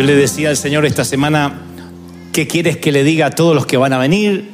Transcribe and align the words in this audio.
Yo 0.00 0.06
le 0.06 0.16
decía 0.16 0.48
al 0.48 0.56
Señor 0.56 0.86
esta 0.86 1.04
semana, 1.04 1.60
¿qué 2.32 2.48
quieres 2.48 2.78
que 2.78 2.90
le 2.90 3.04
diga 3.04 3.26
a 3.26 3.30
todos 3.32 3.54
los 3.54 3.66
que 3.66 3.76
van 3.76 3.92
a 3.92 3.98
venir? 3.98 4.48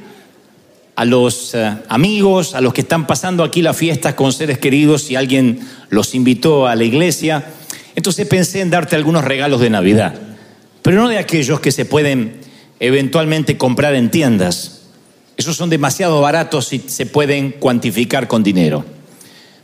A 0.97 1.05
los 1.05 1.55
eh, 1.55 1.73
amigos, 1.89 2.57
a 2.57 2.61
los 2.61 2.75
que 2.75 2.81
están 2.81 3.07
pasando 3.07 3.45
aquí 3.45 3.63
la 3.63 3.73
fiesta 3.73 4.17
con 4.17 4.33
seres 4.33 4.59
queridos, 4.59 5.03
si 5.03 5.15
alguien 5.15 5.61
los 5.89 6.17
invitó 6.17 6.67
a 6.67 6.75
la 6.75 6.83
iglesia. 6.83 7.45
Entonces 7.95 8.27
pensé 8.27 8.61
en 8.61 8.71
darte 8.71 8.97
algunos 8.97 9.25
regalos 9.25 9.61
de 9.61 9.71
Navidad, 9.71 10.17
pero 10.83 11.01
no 11.01 11.09
de 11.09 11.19
aquellos 11.19 11.61
que 11.61 11.71
se 11.71 11.85
pueden 11.85 12.41
eventualmente 12.81 13.57
comprar 13.57 13.95
en 13.95 14.11
tiendas. 14.11 14.81
Esos 15.37 15.55
son 15.57 15.71
demasiado 15.71 16.21
baratos 16.21 16.73
y 16.73 16.81
se 16.81 17.07
pueden 17.07 17.53
cuantificar 17.53 18.27
con 18.27 18.43
dinero. 18.43 18.85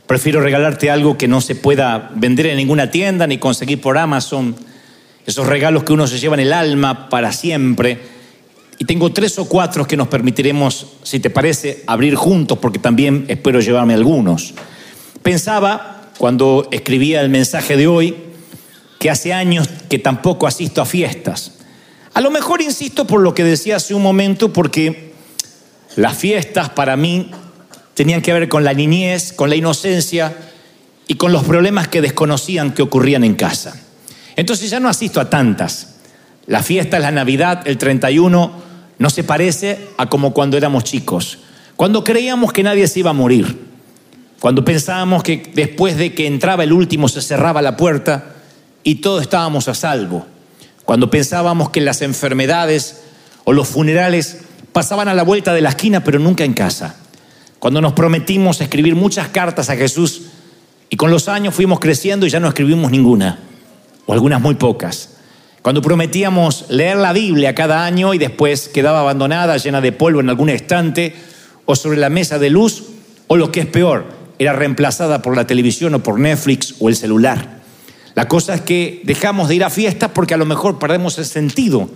Prefiero 0.07 0.39
regalarte 0.39 0.89
algo 0.89 1.17
que 1.17 1.27
no 1.27 1.41
se 1.41 1.55
pueda 1.55 2.09
vender 2.15 2.45
en 2.45 2.55
ninguna 2.55 2.89
tienda 2.89 3.27
ni 3.27 3.37
conseguir 3.37 3.81
por 3.81 3.97
Amazon 3.97 4.55
esos 5.25 5.47
regalos 5.47 5.83
que 5.83 5.93
uno 5.93 6.07
se 6.07 6.19
lleva 6.19 6.35
en 6.35 6.41
el 6.41 6.53
alma 6.53 7.09
para 7.09 7.31
siempre. 7.31 7.99
Y 8.79 8.85
tengo 8.85 9.11
tres 9.11 9.37
o 9.39 9.45
cuatro 9.45 9.87
que 9.87 9.95
nos 9.95 10.07
permitiremos, 10.07 10.87
si 11.03 11.19
te 11.19 11.29
parece, 11.29 11.83
abrir 11.87 12.15
juntos, 12.15 12.57
porque 12.57 12.79
también 12.79 13.25
espero 13.27 13.61
llevarme 13.61 13.93
algunos. 13.93 14.53
Pensaba, 15.21 16.11
cuando 16.17 16.67
escribía 16.71 17.21
el 17.21 17.29
mensaje 17.29 17.77
de 17.77 17.87
hoy, 17.87 18.15
que 18.99 19.09
hace 19.09 19.33
años 19.33 19.69
que 19.89 19.99
tampoco 19.99 20.47
asisto 20.47 20.81
a 20.81 20.85
fiestas. 20.85 21.59
A 22.13 22.21
lo 22.21 22.31
mejor 22.31 22.61
insisto 22.61 23.05
por 23.05 23.21
lo 23.21 23.33
que 23.33 23.43
decía 23.43 23.77
hace 23.77 23.93
un 23.93 24.01
momento, 24.01 24.53
porque 24.53 25.13
las 25.95 26.17
fiestas 26.17 26.69
para 26.69 26.95
mí 26.95 27.31
tenían 27.93 28.21
que 28.21 28.33
ver 28.33 28.49
con 28.49 28.63
la 28.63 28.73
niñez, 28.73 29.33
con 29.33 29.49
la 29.49 29.55
inocencia 29.55 30.35
y 31.07 31.15
con 31.15 31.31
los 31.31 31.43
problemas 31.43 31.87
que 31.87 32.01
desconocían 32.01 32.73
que 32.73 32.81
ocurrían 32.81 33.23
en 33.23 33.35
casa. 33.35 33.82
Entonces 34.35 34.69
ya 34.69 34.79
no 34.79 34.89
asisto 34.89 35.19
a 35.21 35.29
tantas. 35.29 35.95
La 36.45 36.63
fiesta, 36.63 36.99
la 36.99 37.11
Navidad, 37.11 37.61
el 37.65 37.77
31, 37.77 38.51
no 38.99 39.09
se 39.09 39.23
parece 39.23 39.89
a 39.97 40.07
como 40.07 40.33
cuando 40.33 40.57
éramos 40.57 40.83
chicos, 40.83 41.39
cuando 41.75 42.03
creíamos 42.03 42.51
que 42.53 42.63
nadie 42.63 42.87
se 42.87 42.99
iba 42.99 43.11
a 43.11 43.13
morir, 43.13 43.59
cuando 44.39 44.65
pensábamos 44.65 45.23
que 45.23 45.51
después 45.53 45.97
de 45.97 46.13
que 46.13 46.27
entraba 46.27 46.63
el 46.63 46.73
último 46.73 47.07
se 47.07 47.21
cerraba 47.21 47.61
la 47.61 47.77
puerta 47.77 48.35
y 48.83 48.95
todos 48.95 49.21
estábamos 49.21 49.67
a 49.67 49.73
salvo, 49.73 50.25
cuando 50.85 51.09
pensábamos 51.09 51.69
que 51.69 51.81
las 51.81 52.01
enfermedades 52.01 53.03
o 53.45 53.53
los 53.53 53.67
funerales 53.67 54.39
pasaban 54.73 55.07
a 55.07 55.13
la 55.13 55.23
vuelta 55.23 55.53
de 55.53 55.61
la 55.61 55.69
esquina 55.69 56.03
pero 56.03 56.19
nunca 56.19 56.43
en 56.43 56.53
casa, 56.53 56.97
cuando 57.59 57.79
nos 57.79 57.93
prometimos 57.93 58.59
escribir 58.59 58.95
muchas 58.95 59.29
cartas 59.29 59.69
a 59.69 59.77
Jesús 59.77 60.23
y 60.89 60.97
con 60.97 61.09
los 61.09 61.29
años 61.29 61.55
fuimos 61.55 61.79
creciendo 61.79 62.25
y 62.25 62.29
ya 62.29 62.41
no 62.41 62.49
escribimos 62.49 62.91
ninguna 62.91 63.39
o 64.05 64.13
algunas 64.13 64.41
muy 64.41 64.55
pocas. 64.55 65.09
Cuando 65.61 65.81
prometíamos 65.81 66.65
leer 66.69 66.97
la 66.97 67.13
Biblia 67.13 67.55
cada 67.55 67.85
año 67.85 68.13
y 68.13 68.17
después 68.17 68.67
quedaba 68.67 68.99
abandonada, 68.99 69.57
llena 69.57 69.79
de 69.79 69.93
polvo 69.93 70.19
en 70.19 70.29
algún 70.29 70.49
estante 70.49 71.15
o 71.65 71.75
sobre 71.75 71.97
la 71.97 72.09
mesa 72.09 72.37
de 72.37 72.49
luz, 72.49 72.83
o 73.27 73.37
lo 73.37 73.51
que 73.51 73.61
es 73.61 73.65
peor, 73.67 74.05
era 74.39 74.53
reemplazada 74.53 75.21
por 75.21 75.37
la 75.37 75.47
televisión 75.47 75.95
o 75.95 76.03
por 76.03 76.19
Netflix 76.19 76.75
o 76.79 76.89
el 76.89 76.97
celular. 76.97 77.61
La 78.15 78.27
cosa 78.27 78.55
es 78.55 78.61
que 78.61 79.01
dejamos 79.05 79.47
de 79.47 79.55
ir 79.55 79.63
a 79.63 79.69
fiestas 79.69 80.11
porque 80.13 80.33
a 80.33 80.37
lo 80.37 80.45
mejor 80.45 80.79
perdemos 80.79 81.17
el 81.17 81.25
sentido 81.25 81.89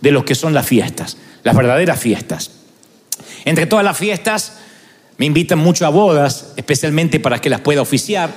de 0.00 0.10
lo 0.10 0.24
que 0.24 0.34
son 0.34 0.52
las 0.52 0.66
fiestas, 0.66 1.16
las 1.44 1.56
verdaderas 1.56 2.00
fiestas. 2.00 2.50
Entre 3.44 3.66
todas 3.66 3.84
las 3.84 3.96
fiestas 3.96 4.54
me 5.16 5.26
invitan 5.26 5.60
mucho 5.60 5.86
a 5.86 5.90
bodas, 5.90 6.52
especialmente 6.56 7.20
para 7.20 7.40
que 7.40 7.50
las 7.50 7.60
pueda 7.60 7.80
oficiar 7.80 8.30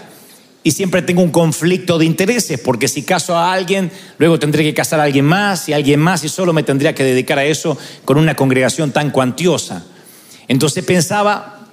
y 0.65 0.71
siempre 0.71 1.03
tengo 1.03 1.21
un 1.21 1.29
conflicto 1.29 1.99
de 1.99 2.05
intereses, 2.05 2.59
porque 2.59 2.87
si 2.87 3.03
caso 3.03 3.37
a 3.37 3.53
alguien, 3.53 3.91
luego 4.17 4.39
tendré 4.39 4.63
que 4.63 4.73
casar 4.73 4.99
a 4.99 5.03
alguien 5.03 5.23
más 5.23 5.69
y 5.69 5.73
alguien 5.73 5.99
más 5.99 6.23
y 6.23 6.27
solo 6.27 6.53
me 6.53 6.63
tendría 6.63 6.95
que 6.95 7.03
dedicar 7.03 7.37
a 7.37 7.45
eso 7.45 7.77
con 8.03 8.17
una 8.17 8.35
congregación 8.35 8.91
tan 8.91 9.11
cuantiosa. 9.11 9.85
Entonces 10.47 10.83
pensaba 10.83 11.67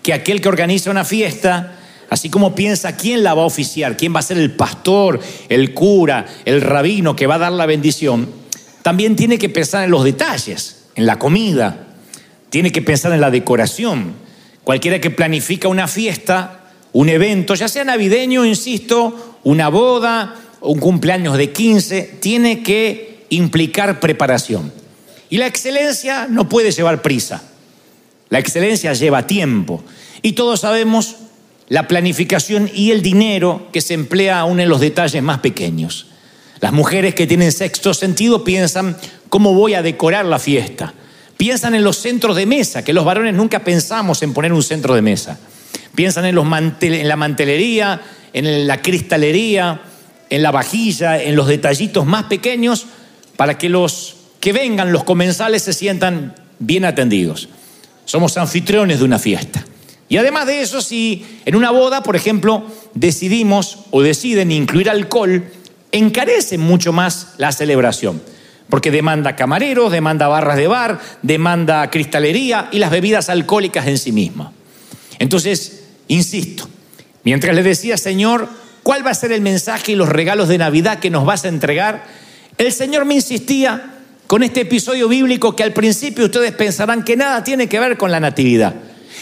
que 0.00 0.12
aquel 0.12 0.40
que 0.40 0.48
organiza 0.48 0.92
una 0.92 1.04
fiesta, 1.04 1.74
así 2.08 2.30
como 2.30 2.54
piensa 2.54 2.96
quién 2.96 3.24
la 3.24 3.34
va 3.34 3.42
a 3.42 3.46
oficiar, 3.46 3.96
quién 3.96 4.14
va 4.14 4.20
a 4.20 4.22
ser 4.22 4.38
el 4.38 4.52
pastor, 4.52 5.18
el 5.48 5.74
cura, 5.74 6.24
el 6.44 6.60
rabino 6.60 7.16
que 7.16 7.26
va 7.26 7.34
a 7.34 7.38
dar 7.38 7.52
la 7.52 7.66
bendición, 7.66 8.28
también 8.82 9.16
tiene 9.16 9.38
que 9.38 9.48
pensar 9.48 9.82
en 9.82 9.90
los 9.90 10.04
detalles, 10.04 10.84
en 10.94 11.04
la 11.04 11.18
comida, 11.18 11.88
tiene 12.48 12.70
que 12.70 12.80
pensar 12.80 13.10
en 13.10 13.20
la 13.20 13.32
decoración. 13.32 14.14
Cualquiera 14.62 15.00
que 15.00 15.10
planifica 15.10 15.66
una 15.66 15.88
fiesta 15.88 16.60
un 16.96 17.10
evento, 17.10 17.54
ya 17.54 17.68
sea 17.68 17.84
navideño, 17.84 18.46
insisto, 18.46 19.36
una 19.44 19.68
boda, 19.68 20.34
un 20.62 20.78
cumpleaños 20.80 21.36
de 21.36 21.52
15, 21.52 22.16
tiene 22.20 22.62
que 22.62 23.26
implicar 23.28 24.00
preparación. 24.00 24.72
Y 25.28 25.36
la 25.36 25.46
excelencia 25.46 26.26
no 26.26 26.48
puede 26.48 26.70
llevar 26.70 27.02
prisa. 27.02 27.42
La 28.30 28.38
excelencia 28.38 28.94
lleva 28.94 29.26
tiempo. 29.26 29.84
Y 30.22 30.32
todos 30.32 30.60
sabemos 30.60 31.16
la 31.68 31.86
planificación 31.86 32.70
y 32.72 32.92
el 32.92 33.02
dinero 33.02 33.68
que 33.74 33.82
se 33.82 33.92
emplea 33.92 34.40
aún 34.40 34.58
en 34.58 34.70
los 34.70 34.80
detalles 34.80 35.22
más 35.22 35.40
pequeños. 35.40 36.06
Las 36.60 36.72
mujeres 36.72 37.14
que 37.14 37.26
tienen 37.26 37.52
sexto 37.52 37.92
sentido 37.92 38.42
piensan 38.42 38.96
cómo 39.28 39.52
voy 39.52 39.74
a 39.74 39.82
decorar 39.82 40.24
la 40.24 40.38
fiesta. 40.38 40.94
Piensan 41.36 41.74
en 41.74 41.84
los 41.84 41.98
centros 41.98 42.36
de 42.36 42.46
mesa, 42.46 42.82
que 42.82 42.94
los 42.94 43.04
varones 43.04 43.34
nunca 43.34 43.58
pensamos 43.58 44.22
en 44.22 44.32
poner 44.32 44.54
un 44.54 44.62
centro 44.62 44.94
de 44.94 45.02
mesa. 45.02 45.38
Piensan 45.96 46.26
en, 46.26 46.36
la 46.36 47.16
mantelería, 47.16 48.00
en 48.32 48.66
la 48.68 48.82
cristalería, 48.82 49.80
en 50.30 50.42
la 50.42 50.52
vajilla, 50.52 51.20
en 51.20 51.34
los 51.34 51.48
detallitos 51.48 52.06
más 52.06 52.24
pequeños, 52.24 52.86
para 53.36 53.58
que 53.58 53.68
los 53.68 54.16
que 54.38 54.52
vengan, 54.52 54.92
los 54.92 55.02
comensales, 55.02 55.62
se 55.62 55.72
sientan 55.72 56.36
bien 56.58 56.84
atendidos. 56.84 57.48
Somos 58.04 58.36
anfitriones 58.36 58.98
de 58.98 59.04
una 59.04 59.18
fiesta. 59.18 59.64
Y 60.08 60.18
además 60.18 60.46
de 60.46 60.60
eso, 60.60 60.80
si 60.80 61.24
en 61.44 61.56
una 61.56 61.70
boda, 61.70 62.02
por 62.02 62.14
ejemplo, 62.14 62.64
decidimos 62.94 63.78
o 63.90 64.02
deciden 64.02 64.52
incluir 64.52 64.88
alcohol, 64.88 65.44
encarece 65.90 66.58
mucho 66.58 66.92
más 66.92 67.34
la 67.38 67.50
celebración. 67.52 68.22
Porque 68.68 68.90
demanda 68.90 69.34
camareros, 69.34 69.92
demanda 69.92 70.28
barras 70.28 70.56
de 70.56 70.68
bar, 70.68 71.00
demanda 71.22 71.90
cristalería 71.90 72.68
y 72.70 72.78
las 72.78 72.90
bebidas 72.90 73.28
alcohólicas 73.28 73.86
en 73.86 73.98
sí 73.98 74.12
mismas. 74.12 74.48
Entonces, 75.18 75.75
Insisto, 76.08 76.68
mientras 77.24 77.54
le 77.54 77.62
decía, 77.62 77.96
Señor, 77.96 78.48
¿cuál 78.82 79.04
va 79.04 79.10
a 79.10 79.14
ser 79.14 79.32
el 79.32 79.40
mensaje 79.40 79.92
y 79.92 79.96
los 79.96 80.08
regalos 80.08 80.48
de 80.48 80.58
Navidad 80.58 80.98
que 80.98 81.10
nos 81.10 81.24
vas 81.24 81.44
a 81.44 81.48
entregar? 81.48 82.04
El 82.58 82.72
Señor 82.72 83.04
me 83.04 83.14
insistía 83.14 83.94
con 84.26 84.42
este 84.42 84.62
episodio 84.62 85.08
bíblico 85.08 85.54
que 85.54 85.62
al 85.62 85.72
principio 85.72 86.24
ustedes 86.24 86.52
pensarán 86.52 87.04
que 87.04 87.16
nada 87.16 87.44
tiene 87.44 87.68
que 87.68 87.80
ver 87.80 87.96
con 87.96 88.10
la 88.10 88.20
natividad, 88.20 88.74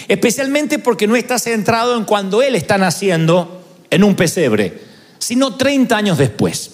especialmente 0.08 0.78
porque 0.78 1.06
no 1.06 1.16
está 1.16 1.38
centrado 1.38 1.96
en 1.96 2.04
cuando 2.04 2.42
Él 2.42 2.54
está 2.54 2.78
naciendo 2.78 3.62
en 3.90 4.04
un 4.04 4.14
pesebre, 4.14 4.80
sino 5.18 5.56
30 5.56 5.96
años 5.96 6.18
después. 6.18 6.70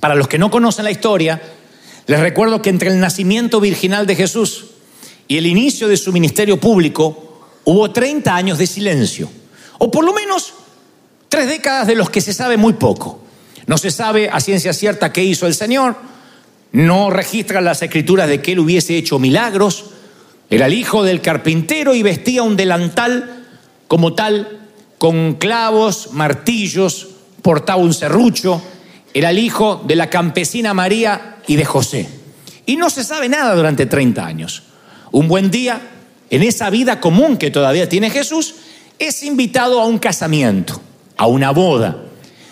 Para 0.00 0.14
los 0.14 0.28
que 0.28 0.38
no 0.38 0.50
conocen 0.50 0.84
la 0.84 0.90
historia, 0.90 1.40
les 2.06 2.20
recuerdo 2.20 2.62
que 2.62 2.70
entre 2.70 2.90
el 2.90 2.98
nacimiento 2.98 3.60
virginal 3.60 4.06
de 4.06 4.16
Jesús 4.16 4.66
y 5.28 5.38
el 5.38 5.46
inicio 5.46 5.86
de 5.86 5.96
su 5.96 6.12
ministerio 6.12 6.58
público, 6.58 7.31
hubo 7.64 7.90
30 7.90 8.34
años 8.34 8.58
de 8.58 8.66
silencio, 8.66 9.30
o 9.78 9.90
por 9.90 10.04
lo 10.04 10.12
menos 10.12 10.54
tres 11.28 11.48
décadas 11.48 11.86
de 11.86 11.94
los 11.94 12.10
que 12.10 12.20
se 12.20 12.32
sabe 12.32 12.56
muy 12.56 12.74
poco. 12.74 13.22
No 13.66 13.78
se 13.78 13.90
sabe 13.90 14.28
a 14.28 14.40
ciencia 14.40 14.72
cierta 14.72 15.12
qué 15.12 15.22
hizo 15.24 15.46
el 15.46 15.54
Señor, 15.54 15.96
no 16.72 17.10
registran 17.10 17.64
las 17.64 17.82
escrituras 17.82 18.28
de 18.28 18.40
que 18.40 18.52
él 18.52 18.60
hubiese 18.60 18.96
hecho 18.96 19.18
milagros, 19.18 19.86
era 20.50 20.66
el 20.66 20.74
hijo 20.74 21.02
del 21.02 21.22
carpintero 21.22 21.94
y 21.94 22.02
vestía 22.02 22.42
un 22.42 22.56
delantal 22.56 23.46
como 23.88 24.14
tal, 24.14 24.60
con 24.98 25.34
clavos, 25.34 26.10
martillos, 26.12 27.08
portaba 27.40 27.80
un 27.80 27.94
serrucho, 27.94 28.62
era 29.14 29.30
el 29.30 29.38
hijo 29.38 29.82
de 29.86 29.96
la 29.96 30.10
campesina 30.10 30.74
María 30.74 31.38
y 31.46 31.56
de 31.56 31.64
José. 31.64 32.08
Y 32.66 32.76
no 32.76 32.90
se 32.90 33.04
sabe 33.04 33.28
nada 33.28 33.54
durante 33.54 33.86
30 33.86 34.24
años. 34.24 34.62
Un 35.10 35.28
buen 35.28 35.50
día 35.50 35.80
en 36.32 36.42
esa 36.42 36.70
vida 36.70 36.98
común 36.98 37.36
que 37.36 37.50
todavía 37.50 37.90
tiene 37.90 38.08
Jesús, 38.08 38.54
es 38.98 39.22
invitado 39.22 39.78
a 39.78 39.84
un 39.84 39.98
casamiento, 39.98 40.80
a 41.18 41.26
una 41.26 41.50
boda. 41.50 42.04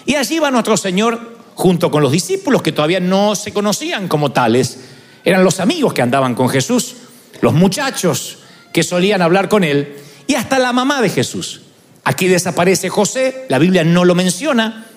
Y 0.04 0.16
allí 0.16 0.38
va 0.38 0.50
nuestro 0.50 0.76
Señor 0.76 1.38
junto 1.54 1.90
con 1.90 2.02
los 2.02 2.12
discípulos 2.12 2.60
que 2.60 2.72
todavía 2.72 3.00
no 3.00 3.34
se 3.34 3.54
conocían 3.54 4.06
como 4.06 4.32
tales. 4.32 4.80
Eran 5.24 5.44
los 5.44 5.60
amigos 5.60 5.94
que 5.94 6.02
andaban 6.02 6.34
con 6.34 6.50
Jesús, 6.50 6.94
los 7.40 7.54
muchachos 7.54 8.40
que 8.70 8.82
solían 8.82 9.22
hablar 9.22 9.48
con 9.48 9.64
él 9.64 9.96
y 10.26 10.34
hasta 10.34 10.58
la 10.58 10.74
mamá 10.74 11.00
de 11.00 11.08
Jesús. 11.08 11.62
Aquí 12.04 12.28
desaparece 12.28 12.90
José, 12.90 13.46
la 13.48 13.58
Biblia 13.58 13.82
no 13.82 14.04
lo 14.04 14.14
menciona, 14.14 14.88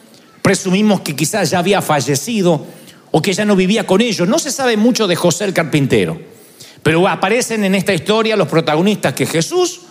presumimos 0.42 1.00
que 1.00 1.16
quizás 1.16 1.52
ya 1.52 1.60
había 1.60 1.82
fallecido 1.82 2.66
o 3.12 3.22
que 3.22 3.32
ya 3.32 3.46
no 3.46 3.56
vivía 3.56 3.88
con 3.88 4.02
ellos. 4.02 4.28
No 4.28 4.40
se 4.40 4.52
sabe 4.52 4.76
mucho 4.76 5.08
de 5.08 5.16
José 5.16 5.46
el 5.46 5.54
carpintero. 5.54 6.33
Pero 6.84 7.08
aparecen 7.08 7.64
en 7.64 7.76
esta 7.76 7.94
historia 7.94 8.36
los 8.36 8.50
protagonistas 8.50 9.14
que 9.14 9.26
Jesús, 9.26 9.82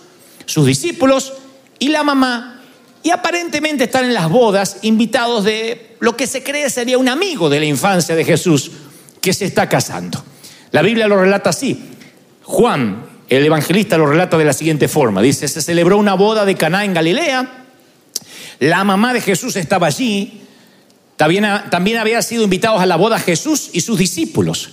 sus 0.45 0.65
discípulos 0.65 1.33
y 1.79 1.89
la 1.89 2.03
mamá 2.03 2.61
y 3.03 3.09
aparentemente 3.09 3.83
están 3.83 4.05
en 4.05 4.13
las 4.13 4.29
bodas 4.29 4.77
invitados 4.83 5.43
de 5.43 5.97
lo 5.99 6.15
que 6.15 6.25
se 6.25 6.41
cree 6.41 6.69
sería 6.69 6.97
un 6.97 7.09
amigo 7.09 7.49
de 7.49 7.59
la 7.59 7.65
infancia 7.65 8.15
de 8.15 8.23
Jesús 8.23 8.71
que 9.19 9.33
se 9.33 9.45
está 9.45 9.67
casando. 9.67 10.23
La 10.71 10.81
Biblia 10.81 11.07
lo 11.07 11.19
relata 11.19 11.49
así. 11.49 11.91
Juan, 12.43 13.05
el 13.27 13.45
evangelista, 13.45 13.97
lo 13.97 14.05
relata 14.05 14.37
de 14.37 14.45
la 14.45 14.53
siguiente 14.53 14.87
forma. 14.87 15.21
Dice, 15.21 15.47
se 15.47 15.61
celebró 15.61 15.97
una 15.97 16.13
boda 16.13 16.45
de 16.45 16.55
Caná 16.55 16.85
en 16.85 16.93
Galilea. 16.93 17.65
La 18.59 18.83
mamá 18.83 19.13
de 19.13 19.21
Jesús 19.21 19.55
estaba 19.57 19.87
allí. 19.87 20.41
También, 21.17 21.45
también 21.69 21.97
había 21.97 22.21
sido 22.21 22.43
invitados 22.43 22.81
a 22.81 22.85
la 22.85 22.95
boda 22.95 23.19
Jesús 23.19 23.69
y 23.73 23.81
sus 23.81 23.97
discípulos. 23.97 24.71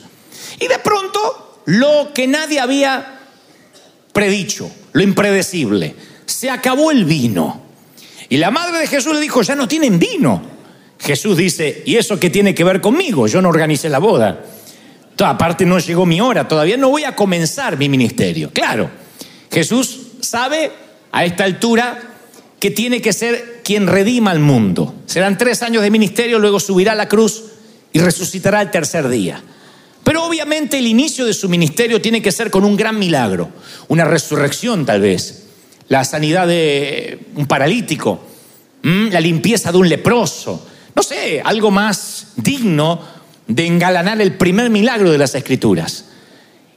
Y 0.60 0.68
de 0.68 0.78
pronto, 0.78 1.49
lo 1.66 2.12
que 2.14 2.26
nadie 2.26 2.60
había 2.60 3.20
predicho, 4.12 4.70
lo 4.92 5.02
impredecible, 5.02 5.94
se 6.26 6.50
acabó 6.50 6.90
el 6.90 7.04
vino. 7.04 7.62
Y 8.28 8.36
la 8.36 8.50
madre 8.50 8.78
de 8.78 8.86
Jesús 8.86 9.14
le 9.14 9.20
dijo, 9.20 9.42
ya 9.42 9.54
no 9.54 9.66
tienen 9.66 9.98
vino. 9.98 10.42
Jesús 10.98 11.36
dice, 11.36 11.82
¿y 11.86 11.96
eso 11.96 12.20
qué 12.20 12.30
tiene 12.30 12.54
que 12.54 12.64
ver 12.64 12.80
conmigo? 12.80 13.26
Yo 13.26 13.42
no 13.42 13.48
organicé 13.48 13.88
la 13.88 13.98
boda. 13.98 14.44
Aparte 15.18 15.66
no 15.66 15.78
llegó 15.78 16.06
mi 16.06 16.20
hora, 16.20 16.48
todavía 16.48 16.76
no 16.76 16.88
voy 16.88 17.04
a 17.04 17.14
comenzar 17.14 17.76
mi 17.76 17.88
ministerio. 17.88 18.50
Claro, 18.52 18.90
Jesús 19.50 20.00
sabe 20.20 20.72
a 21.12 21.24
esta 21.24 21.44
altura 21.44 22.00
que 22.58 22.70
tiene 22.70 23.02
que 23.02 23.12
ser 23.12 23.60
quien 23.64 23.86
redima 23.86 24.30
al 24.30 24.40
mundo. 24.40 24.94
Serán 25.06 25.36
tres 25.36 25.62
años 25.62 25.82
de 25.82 25.90
ministerio, 25.90 26.38
luego 26.38 26.60
subirá 26.60 26.92
a 26.92 26.94
la 26.96 27.08
cruz 27.08 27.44
y 27.92 27.98
resucitará 27.98 28.62
el 28.62 28.70
tercer 28.70 29.08
día. 29.08 29.42
Pero 30.10 30.24
obviamente 30.24 30.76
el 30.76 30.88
inicio 30.88 31.24
de 31.24 31.32
su 31.32 31.48
ministerio 31.48 32.02
tiene 32.02 32.20
que 32.20 32.32
ser 32.32 32.50
con 32.50 32.64
un 32.64 32.76
gran 32.76 32.98
milagro, 32.98 33.48
una 33.86 34.04
resurrección 34.04 34.84
tal 34.84 35.02
vez 35.02 35.44
la 35.86 36.02
sanidad 36.02 36.48
de 36.48 37.28
un 37.36 37.46
paralítico, 37.46 38.20
la 38.82 39.20
limpieza 39.20 39.70
de 39.70 39.78
un 39.78 39.88
leproso, 39.88 40.66
no 40.96 41.04
sé, 41.04 41.40
algo 41.44 41.70
más 41.70 42.32
digno 42.34 43.00
de 43.46 43.68
engalanar 43.68 44.20
el 44.20 44.32
primer 44.32 44.68
milagro 44.68 45.12
de 45.12 45.18
las 45.18 45.36
escrituras. 45.36 46.06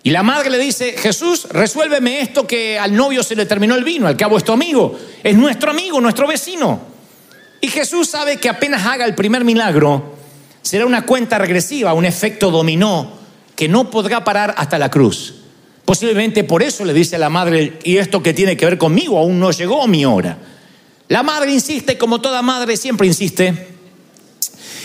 Y 0.04 0.12
la 0.12 0.22
madre 0.22 0.52
le 0.52 0.60
dice, 0.60 0.94
Jesús, 0.96 1.48
resuélveme 1.50 2.22
esto 2.22 2.46
que 2.46 2.78
al 2.78 2.96
novio 2.96 3.24
se 3.24 3.36
le 3.36 3.48
terminó 3.48 3.74
el 3.74 3.84
vino, 3.84 4.06
al 4.06 4.16
cabo 4.16 4.38
es 4.38 4.44
tu 4.44 4.52
amigo, 4.52 4.96
es 5.24 5.36
nuestro 5.36 5.72
amigo, 5.72 6.00
nuestro 6.00 6.28
vecino. 6.28 6.82
Y 7.62 7.70
Jesús 7.70 8.10
sabe 8.10 8.38
que 8.38 8.50
apenas 8.50 8.86
haga 8.86 9.06
el 9.06 9.16
primer 9.16 9.44
milagro, 9.44 10.18
será 10.62 10.86
una 10.86 11.08
cuenta 11.08 11.40
regresiva, 11.40 11.96
un 11.96 12.06
efecto 12.06 12.52
dominó 12.52 13.23
que 13.63 13.69
no 13.69 13.89
podrá 13.89 14.25
parar 14.25 14.54
hasta 14.57 14.77
la 14.77 14.92
cruz. 14.92 15.36
Posiblemente 15.86 16.44
por 16.44 16.62
eso 16.62 16.83
le 16.83 16.94
dice 16.94 17.15
a 17.15 17.19
la 17.19 17.30
madre, 17.30 17.80
¿y 17.86 17.95
esto 17.95 18.21
que 18.21 18.33
tiene 18.33 18.57
que 18.57 18.65
ver 18.65 18.77
conmigo? 18.77 19.18
Aún 19.18 19.39
no 19.39 19.51
llegó 19.51 19.88
mi 19.88 20.04
hora. 20.04 20.38
La 21.07 21.24
madre 21.24 21.54
insiste, 21.54 21.98
como 21.98 22.19
toda 22.19 22.42
madre 22.42 22.75
siempre 22.75 23.07
insiste, 23.07 23.69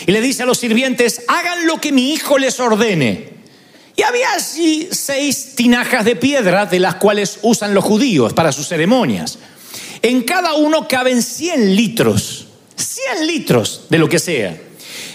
y 0.07 0.13
le 0.13 0.21
dice 0.21 0.45
a 0.45 0.47
los 0.47 0.59
sirvientes, 0.59 1.23
hagan 1.27 1.67
lo 1.67 1.81
que 1.81 1.91
mi 1.91 2.13
hijo 2.13 2.39
les 2.39 2.61
ordene. 2.61 3.31
Y 3.97 4.03
había 4.03 4.31
allí 4.31 4.87
seis 4.93 5.57
tinajas 5.57 6.05
de 6.05 6.15
piedra 6.15 6.65
de 6.67 6.79
las 6.79 6.95
cuales 6.95 7.41
usan 7.43 7.75
los 7.75 7.83
judíos 7.83 8.33
para 8.33 8.53
sus 8.53 8.69
ceremonias. 8.69 9.41
En 10.03 10.23
cada 10.23 10.55
uno 10.55 10.87
caben 10.87 11.25
100 11.25 11.75
litros, 11.75 12.47
100 12.77 13.27
litros 13.27 13.87
de 13.91 13.99
lo 13.99 14.09
que 14.09 14.21
sea. 14.21 14.57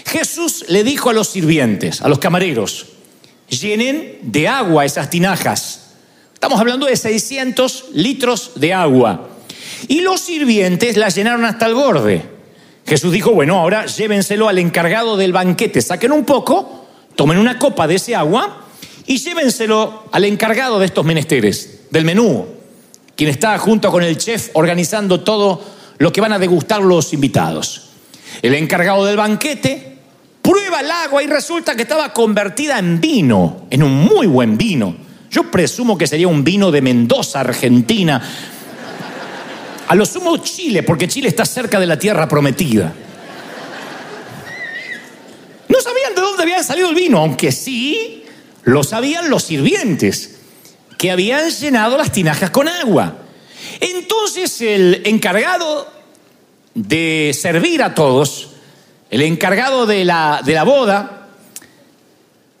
Jesús 0.04 0.66
le 0.68 0.84
dijo 0.84 1.08
a 1.08 1.14
los 1.14 1.28
sirvientes, 1.28 2.02
a 2.02 2.10
los 2.10 2.18
camareros, 2.18 2.88
llenen 3.48 4.18
de 4.22 4.48
agua 4.48 4.84
esas 4.84 5.10
tinajas. 5.10 5.80
Estamos 6.32 6.60
hablando 6.60 6.86
de 6.86 6.96
600 6.96 7.86
litros 7.94 8.52
de 8.56 8.74
agua. 8.74 9.28
Y 9.88 10.00
los 10.00 10.20
sirvientes 10.20 10.96
las 10.96 11.14
llenaron 11.14 11.44
hasta 11.44 11.66
el 11.66 11.74
borde. 11.74 12.22
Jesús 12.86 13.12
dijo, 13.12 13.32
bueno, 13.32 13.58
ahora 13.58 13.86
llévenselo 13.86 14.48
al 14.48 14.58
encargado 14.58 15.16
del 15.16 15.32
banquete, 15.32 15.80
saquen 15.80 16.12
un 16.12 16.24
poco, 16.24 16.86
tomen 17.16 17.38
una 17.38 17.58
copa 17.58 17.86
de 17.86 17.94
ese 17.94 18.14
agua 18.14 18.66
y 19.06 19.16
llévenselo 19.18 20.04
al 20.12 20.24
encargado 20.24 20.78
de 20.78 20.86
estos 20.86 21.04
menesteres, 21.04 21.84
del 21.90 22.04
menú, 22.04 22.46
quien 23.16 23.30
está 23.30 23.56
junto 23.58 23.90
con 23.90 24.02
el 24.02 24.18
chef 24.18 24.50
organizando 24.52 25.20
todo 25.20 25.62
lo 25.98 26.12
que 26.12 26.20
van 26.20 26.32
a 26.32 26.38
degustar 26.38 26.82
los 26.82 27.12
invitados. 27.14 27.90
El 28.42 28.54
encargado 28.54 29.06
del 29.06 29.16
banquete 29.16 29.93
prueba 30.44 30.80
el 30.80 30.90
agua 30.90 31.22
y 31.22 31.26
resulta 31.26 31.74
que 31.74 31.82
estaba 31.82 32.12
convertida 32.12 32.78
en 32.78 33.00
vino, 33.00 33.66
en 33.70 33.82
un 33.82 33.92
muy 34.04 34.26
buen 34.26 34.58
vino. 34.58 34.94
Yo 35.30 35.50
presumo 35.50 35.96
que 35.96 36.06
sería 36.06 36.28
un 36.28 36.44
vino 36.44 36.70
de 36.70 36.82
Mendoza, 36.82 37.40
Argentina. 37.40 38.22
A 39.88 39.94
lo 39.94 40.04
sumo 40.04 40.36
Chile, 40.36 40.82
porque 40.82 41.08
Chile 41.08 41.28
está 41.28 41.46
cerca 41.46 41.80
de 41.80 41.86
la 41.86 41.98
tierra 41.98 42.28
prometida. 42.28 42.92
No 45.66 45.80
sabían 45.80 46.14
de 46.14 46.20
dónde 46.20 46.42
había 46.42 46.62
salido 46.62 46.90
el 46.90 46.94
vino, 46.94 47.18
aunque 47.18 47.50
sí 47.50 48.24
lo 48.64 48.84
sabían 48.84 49.30
los 49.30 49.44
sirvientes, 49.44 50.40
que 50.98 51.10
habían 51.10 51.48
llenado 51.48 51.96
las 51.96 52.12
tinajas 52.12 52.50
con 52.50 52.68
agua. 52.68 53.16
Entonces 53.80 54.60
el 54.60 55.00
encargado 55.06 55.90
de 56.74 57.34
servir 57.34 57.82
a 57.82 57.94
todos 57.94 58.53
el 59.14 59.22
encargado 59.22 59.86
de 59.86 60.04
la, 60.04 60.42
de 60.44 60.54
la 60.54 60.64
boda, 60.64 61.28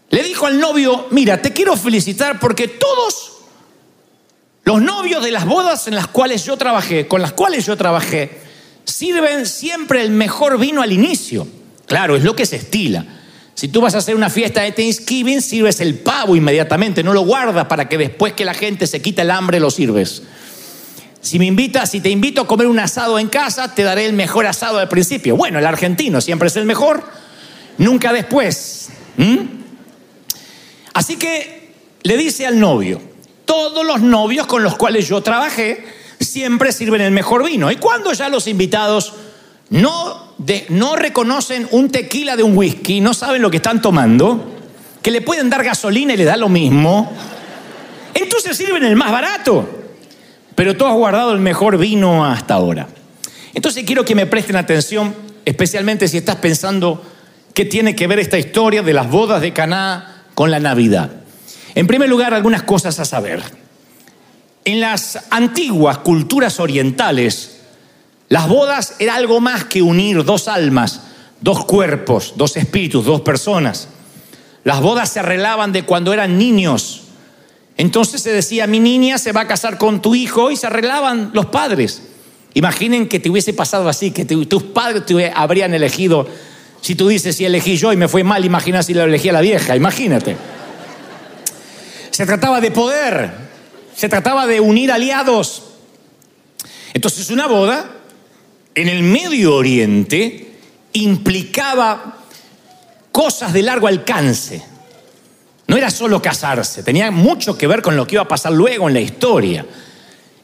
le 0.08 0.22
dijo 0.22 0.46
al 0.46 0.60
novio, 0.60 1.08
mira, 1.10 1.42
te 1.42 1.52
quiero 1.52 1.76
felicitar 1.76 2.38
porque 2.38 2.68
todos 2.68 3.32
los 4.62 4.80
novios 4.80 5.24
de 5.24 5.32
las 5.32 5.46
bodas 5.46 5.88
en 5.88 5.96
las 5.96 6.06
cuales 6.06 6.44
yo 6.44 6.56
trabajé, 6.56 7.08
con 7.08 7.20
las 7.20 7.32
cuales 7.32 7.66
yo 7.66 7.76
trabajé, 7.76 8.38
sirven 8.84 9.46
siempre 9.46 10.00
el 10.02 10.10
mejor 10.10 10.56
vino 10.56 10.80
al 10.80 10.92
inicio. 10.92 11.44
Claro, 11.86 12.14
es 12.14 12.22
lo 12.22 12.36
que 12.36 12.46
se 12.46 12.54
estila. 12.54 13.04
Si 13.54 13.66
tú 13.66 13.80
vas 13.80 13.96
a 13.96 13.98
hacer 13.98 14.14
una 14.14 14.30
fiesta 14.30 14.60
de 14.60 14.70
Thanksgiving, 14.70 15.42
sirves 15.42 15.80
el 15.80 15.98
pavo 15.98 16.36
inmediatamente, 16.36 17.02
no 17.02 17.12
lo 17.12 17.22
guardas 17.22 17.66
para 17.66 17.88
que 17.88 17.98
después 17.98 18.34
que 18.34 18.44
la 18.44 18.54
gente 18.54 18.86
se 18.86 19.02
quita 19.02 19.22
el 19.22 19.32
hambre 19.32 19.58
lo 19.58 19.72
sirves. 19.72 20.22
Si 21.24 21.38
me 21.38 21.46
invitas, 21.46 21.90
si 21.90 22.02
te 22.02 22.10
invito 22.10 22.42
a 22.42 22.46
comer 22.46 22.66
un 22.66 22.78
asado 22.78 23.18
en 23.18 23.28
casa, 23.28 23.74
te 23.74 23.82
daré 23.82 24.04
el 24.04 24.12
mejor 24.12 24.44
asado 24.44 24.78
al 24.78 24.90
principio. 24.90 25.38
Bueno, 25.38 25.58
el 25.58 25.64
argentino 25.64 26.20
siempre 26.20 26.48
es 26.48 26.56
el 26.56 26.66
mejor, 26.66 27.02
nunca 27.78 28.12
después. 28.12 28.90
Así 30.92 31.16
que 31.16 31.72
le 32.02 32.18
dice 32.18 32.46
al 32.46 32.60
novio, 32.60 33.00
todos 33.46 33.86
los 33.86 34.02
novios 34.02 34.46
con 34.46 34.62
los 34.62 34.76
cuales 34.76 35.08
yo 35.08 35.22
trabajé 35.22 35.86
siempre 36.20 36.72
sirven 36.72 37.00
el 37.00 37.10
mejor 37.10 37.42
vino. 37.42 37.70
Y 37.70 37.76
cuando 37.76 38.12
ya 38.12 38.28
los 38.28 38.46
invitados 38.46 39.14
no, 39.70 40.34
no 40.68 40.94
reconocen 40.94 41.66
un 41.70 41.88
tequila 41.88 42.36
de 42.36 42.42
un 42.42 42.54
whisky, 42.54 43.00
no 43.00 43.14
saben 43.14 43.40
lo 43.40 43.50
que 43.50 43.56
están 43.56 43.80
tomando, 43.80 44.58
que 45.00 45.10
le 45.10 45.22
pueden 45.22 45.48
dar 45.48 45.64
gasolina 45.64 46.12
y 46.12 46.18
le 46.18 46.24
da 46.24 46.36
lo 46.36 46.50
mismo, 46.50 47.10
entonces 48.12 48.58
sirven 48.58 48.84
el 48.84 48.94
más 48.94 49.10
barato 49.10 49.83
pero 50.54 50.76
tú 50.76 50.86
has 50.86 50.94
guardado 50.94 51.32
el 51.32 51.40
mejor 51.40 51.78
vino 51.78 52.24
hasta 52.24 52.54
ahora. 52.54 52.88
Entonces 53.54 53.84
quiero 53.84 54.04
que 54.04 54.14
me 54.14 54.26
presten 54.26 54.56
atención, 54.56 55.14
especialmente 55.44 56.08
si 56.08 56.18
estás 56.18 56.36
pensando 56.36 57.02
qué 57.54 57.64
tiene 57.64 57.94
que 57.94 58.06
ver 58.06 58.18
esta 58.18 58.38
historia 58.38 58.82
de 58.82 58.92
las 58.92 59.10
bodas 59.10 59.40
de 59.40 59.52
Caná 59.52 60.24
con 60.34 60.50
la 60.50 60.60
Navidad. 60.60 61.10
En 61.74 61.86
primer 61.86 62.08
lugar, 62.08 62.34
algunas 62.34 62.62
cosas 62.62 62.98
a 63.00 63.04
saber. 63.04 63.42
En 64.64 64.80
las 64.80 65.26
antiguas 65.30 65.98
culturas 65.98 66.58
orientales, 66.58 67.60
las 68.28 68.48
bodas 68.48 68.96
era 68.98 69.16
algo 69.16 69.40
más 69.40 69.64
que 69.64 69.82
unir 69.82 70.24
dos 70.24 70.48
almas, 70.48 71.02
dos 71.40 71.64
cuerpos, 71.64 72.34
dos 72.36 72.56
espíritus, 72.56 73.04
dos 73.04 73.20
personas. 73.20 73.88
Las 74.64 74.80
bodas 74.80 75.10
se 75.10 75.20
arreglaban 75.20 75.72
de 75.72 75.84
cuando 75.84 76.12
eran 76.12 76.38
niños 76.38 77.03
entonces 77.76 78.22
se 78.22 78.32
decía, 78.32 78.66
mi 78.66 78.78
niña 78.78 79.18
se 79.18 79.32
va 79.32 79.42
a 79.42 79.46
casar 79.46 79.78
con 79.78 80.00
tu 80.00 80.14
hijo 80.14 80.50
y 80.50 80.56
se 80.56 80.66
arreglaban 80.66 81.30
los 81.32 81.46
padres. 81.46 82.02
Imaginen 82.54 83.08
que 83.08 83.18
te 83.18 83.30
hubiese 83.30 83.52
pasado 83.52 83.88
así, 83.88 84.12
que 84.12 84.24
tus 84.24 84.62
padres 84.62 85.04
te 85.06 85.32
habrían 85.34 85.74
elegido. 85.74 86.28
Si 86.80 86.94
tú 86.94 87.08
dices, 87.08 87.34
si 87.34 87.44
elegí 87.44 87.76
yo 87.76 87.92
y 87.92 87.96
me 87.96 88.06
fue 88.06 88.22
mal, 88.22 88.44
imagina 88.44 88.82
si 88.82 88.94
lo 88.94 89.02
elegí 89.02 89.28
a 89.28 89.32
la 89.32 89.40
vieja, 89.40 89.74
imagínate. 89.74 90.36
Se 92.10 92.26
trataba 92.26 92.60
de 92.60 92.70
poder, 92.70 93.32
se 93.96 94.08
trataba 94.08 94.46
de 94.46 94.60
unir 94.60 94.92
aliados. 94.92 95.64
Entonces 96.92 97.28
una 97.30 97.48
boda 97.48 97.90
en 98.76 98.88
el 98.88 99.02
Medio 99.02 99.56
Oriente 99.56 100.52
implicaba 100.92 102.18
cosas 103.10 103.52
de 103.52 103.62
largo 103.62 103.88
alcance. 103.88 104.73
No 105.74 105.78
era 105.78 105.90
solo 105.90 106.22
casarse, 106.22 106.84
tenía 106.84 107.10
mucho 107.10 107.58
que 107.58 107.66
ver 107.66 107.82
con 107.82 107.96
lo 107.96 108.06
que 108.06 108.14
iba 108.14 108.22
a 108.22 108.28
pasar 108.28 108.52
luego 108.52 108.86
en 108.86 108.94
la 108.94 109.00
historia. 109.00 109.66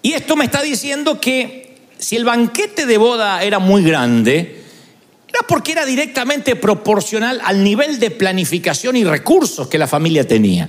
Y 0.02 0.14
esto 0.14 0.34
me 0.34 0.46
está 0.46 0.60
diciendo 0.60 1.20
que 1.20 1.76
si 1.96 2.16
el 2.16 2.24
banquete 2.24 2.84
de 2.84 2.98
boda 2.98 3.40
era 3.44 3.60
muy 3.60 3.84
grande, 3.84 4.64
era 5.28 5.42
porque 5.46 5.70
era 5.70 5.86
directamente 5.86 6.56
proporcional 6.56 7.40
al 7.44 7.62
nivel 7.62 8.00
de 8.00 8.10
planificación 8.10 8.96
y 8.96 9.04
recursos 9.04 9.68
que 9.68 9.78
la 9.78 9.86
familia 9.86 10.26
tenía. 10.26 10.68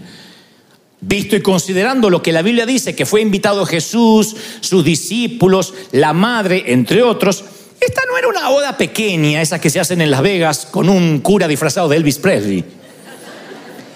Visto 0.99 1.35
y 1.35 1.41
considerando 1.41 2.11
lo 2.11 2.21
que 2.21 2.31
la 2.31 2.43
Biblia 2.43 2.67
dice, 2.67 2.93
que 2.93 3.07
fue 3.07 3.21
invitado 3.21 3.65
Jesús, 3.65 4.35
sus 4.59 4.85
discípulos, 4.85 5.73
la 5.91 6.13
madre, 6.13 6.65
entre 6.67 7.01
otros, 7.01 7.43
esta 7.79 8.03
no 8.07 8.15
era 8.15 8.27
una 8.27 8.47
boda 8.49 8.77
pequeña, 8.77 9.41
esas 9.41 9.59
que 9.59 9.71
se 9.71 9.79
hacen 9.79 10.01
en 10.01 10.11
Las 10.11 10.21
Vegas 10.21 10.67
con 10.69 10.87
un 10.87 11.19
cura 11.21 11.47
disfrazado 11.47 11.89
de 11.89 11.97
Elvis 11.97 12.19
Presley. 12.19 12.80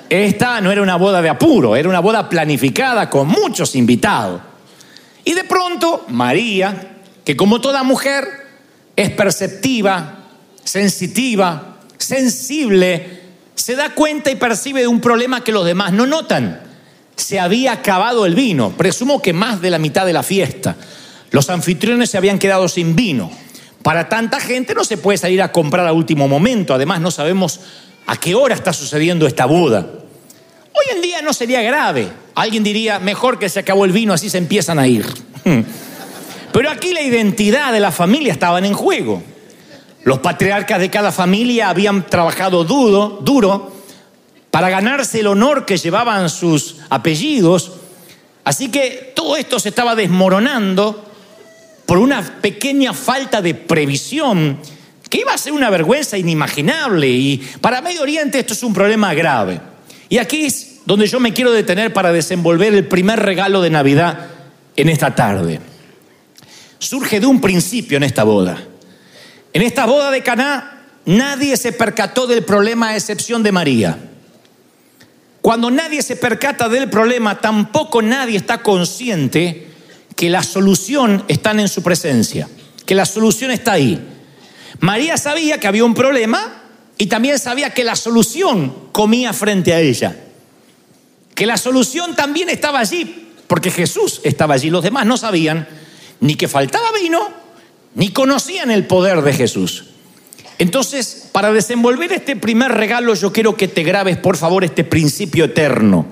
Esta 0.09 0.61
no 0.61 0.71
era 0.71 0.81
una 0.81 0.97
boda 0.97 1.21
de 1.21 1.29
apuro, 1.29 1.75
era 1.75 1.89
una 1.89 1.99
boda 1.99 2.29
planificada 2.29 3.09
con 3.09 3.27
muchos 3.27 3.75
invitados. 3.75 4.41
Y 5.23 5.33
de 5.33 5.43
pronto, 5.43 6.05
María, 6.09 6.99
que 7.23 7.35
como 7.35 7.59
toda 7.59 7.83
mujer 7.83 8.23
es 8.95 9.09
perceptiva, 9.11 10.19
sensitiva, 10.63 11.77
sensible, 11.97 13.21
se 13.55 13.75
da 13.75 13.95
cuenta 13.95 14.29
y 14.29 14.35
percibe 14.35 14.81
de 14.81 14.87
un 14.87 15.01
problema 15.01 15.43
que 15.43 15.51
los 15.51 15.65
demás 15.65 15.91
no 15.91 16.05
notan. 16.05 16.61
Se 17.15 17.39
había 17.39 17.71
acabado 17.71 18.25
el 18.25 18.35
vino, 18.35 18.71
presumo 18.71 19.21
que 19.21 19.33
más 19.33 19.61
de 19.61 19.71
la 19.71 19.79
mitad 19.79 20.05
de 20.05 20.13
la 20.13 20.21
fiesta. 20.21 20.75
Los 21.31 21.49
anfitriones 21.49 22.11
se 22.11 22.17
habían 22.17 22.37
quedado 22.37 22.67
sin 22.67 22.95
vino. 22.95 23.31
Para 23.81 24.09
tanta 24.09 24.39
gente 24.39 24.75
no 24.75 24.83
se 24.83 24.97
puede 24.97 25.17
salir 25.17 25.41
a 25.41 25.51
comprar 25.51 25.87
a 25.87 25.93
último 25.93 26.27
momento, 26.27 26.73
además 26.73 27.01
no 27.01 27.11
sabemos 27.11 27.59
a 28.05 28.17
qué 28.17 28.35
hora 28.35 28.55
está 28.55 28.73
sucediendo 28.73 29.27
esta 29.27 29.45
boda. 29.45 29.85
Hoy 30.73 30.95
en 30.95 31.01
día 31.01 31.21
no 31.21 31.33
sería 31.33 31.61
grave. 31.61 32.09
Alguien 32.35 32.63
diría, 32.63 32.99
mejor 32.99 33.39
que 33.39 33.49
se 33.49 33.59
acabó 33.59 33.85
el 33.85 33.91
vino, 33.91 34.13
así 34.13 34.29
se 34.29 34.37
empiezan 34.37 34.77
a 34.77 34.87
ir. 34.87 35.05
Pero 36.51 36.69
aquí 36.69 36.93
la 36.93 37.01
identidad 37.01 37.71
de 37.71 37.79
la 37.79 37.91
familia 37.91 38.33
estaba 38.33 38.59
en 38.59 38.73
juego. 38.73 39.23
Los 40.03 40.19
patriarcas 40.19 40.79
de 40.79 40.89
cada 40.89 41.11
familia 41.11 41.69
habían 41.69 42.05
trabajado 42.05 42.63
duro, 42.63 43.19
duro 43.21 43.73
para 44.51 44.69
ganarse 44.69 45.19
el 45.19 45.27
honor 45.27 45.65
que 45.65 45.77
llevaban 45.77 46.29
sus 46.29 46.77
apellidos. 46.89 47.73
Así 48.43 48.69
que 48.69 49.11
todo 49.15 49.35
esto 49.35 49.59
se 49.59 49.69
estaba 49.69 49.95
desmoronando 49.95 51.05
por 51.85 51.97
una 51.97 52.21
pequeña 52.41 52.93
falta 52.93 53.41
de 53.41 53.53
previsión 53.55 54.59
iba 55.17 55.33
a 55.33 55.37
ser 55.37 55.53
una 55.53 55.69
vergüenza 55.69 56.17
inimaginable. 56.17 57.07
Y 57.07 57.37
para 57.61 57.81
Medio 57.81 58.01
Oriente 58.01 58.39
esto 58.39 58.53
es 58.53 58.63
un 58.63 58.73
problema 58.73 59.13
grave. 59.13 59.59
Y 60.09 60.17
aquí 60.17 60.45
es 60.45 60.81
donde 60.85 61.07
yo 61.07 61.19
me 61.19 61.33
quiero 61.33 61.51
detener 61.51 61.93
para 61.93 62.11
desenvolver 62.11 62.73
el 62.73 62.87
primer 62.87 63.19
regalo 63.19 63.61
de 63.61 63.69
Navidad 63.69 64.27
en 64.75 64.89
esta 64.89 65.15
tarde. 65.15 65.59
Surge 66.79 67.19
de 67.19 67.25
un 67.25 67.41
principio 67.41 67.97
en 67.97 68.03
esta 68.03 68.23
boda. 68.23 68.57
En 69.53 69.61
esta 69.61 69.85
boda 69.85 70.11
de 70.11 70.21
Caná 70.21 70.83
nadie 71.05 71.57
se 71.57 71.71
percató 71.71 72.27
del 72.27 72.43
problema 72.43 72.89
a 72.89 72.95
excepción 72.95 73.41
de 73.43 73.51
María. 73.51 73.97
Cuando 75.41 75.69
nadie 75.69 76.01
se 76.01 76.15
percata 76.15 76.67
del 76.69 76.89
problema, 76.89 77.39
tampoco 77.39 78.01
nadie 78.01 78.37
está 78.37 78.63
consciente 78.63 79.67
que 80.15 80.29
la 80.29 80.41
solución 80.41 81.23
está 81.27 81.51
en 81.51 81.67
su 81.67 81.83
presencia, 81.83 82.49
que 82.85 82.95
la 82.95 83.05
solución 83.05 83.51
está 83.51 83.73
ahí. 83.73 84.01
María 84.85 85.17
sabía 85.17 85.59
que 85.59 85.65
había 85.65 85.83
un 85.83 85.95
problema 85.95 86.61
y 86.99 87.07
también 87.07 87.39
sabía 87.39 87.71
que 87.71 87.83
la 87.83 87.95
solución 87.95 88.71
comía 88.91 89.33
frente 89.33 89.73
a 89.73 89.79
ella. 89.79 90.15
Que 91.33 91.47
la 91.47 91.57
solución 91.57 92.15
también 92.15 92.49
estaba 92.49 92.81
allí, 92.81 93.29
porque 93.47 93.71
Jesús 93.71 94.21
estaba 94.23 94.53
allí. 94.53 94.69
Los 94.69 94.83
demás 94.83 95.07
no 95.07 95.17
sabían 95.17 95.67
ni 96.19 96.35
que 96.35 96.47
faltaba 96.47 96.91
vino, 96.91 97.27
ni 97.95 98.11
conocían 98.11 98.69
el 98.69 98.85
poder 98.85 99.23
de 99.23 99.33
Jesús. 99.33 99.85
Entonces, 100.59 101.29
para 101.31 101.51
desenvolver 101.51 102.13
este 102.13 102.35
primer 102.35 102.71
regalo, 102.71 103.15
yo 103.15 103.33
quiero 103.33 103.57
que 103.57 103.67
te 103.67 103.81
grabes, 103.81 104.17
por 104.17 104.37
favor, 104.37 104.63
este 104.63 104.83
principio 104.83 105.45
eterno. 105.45 106.05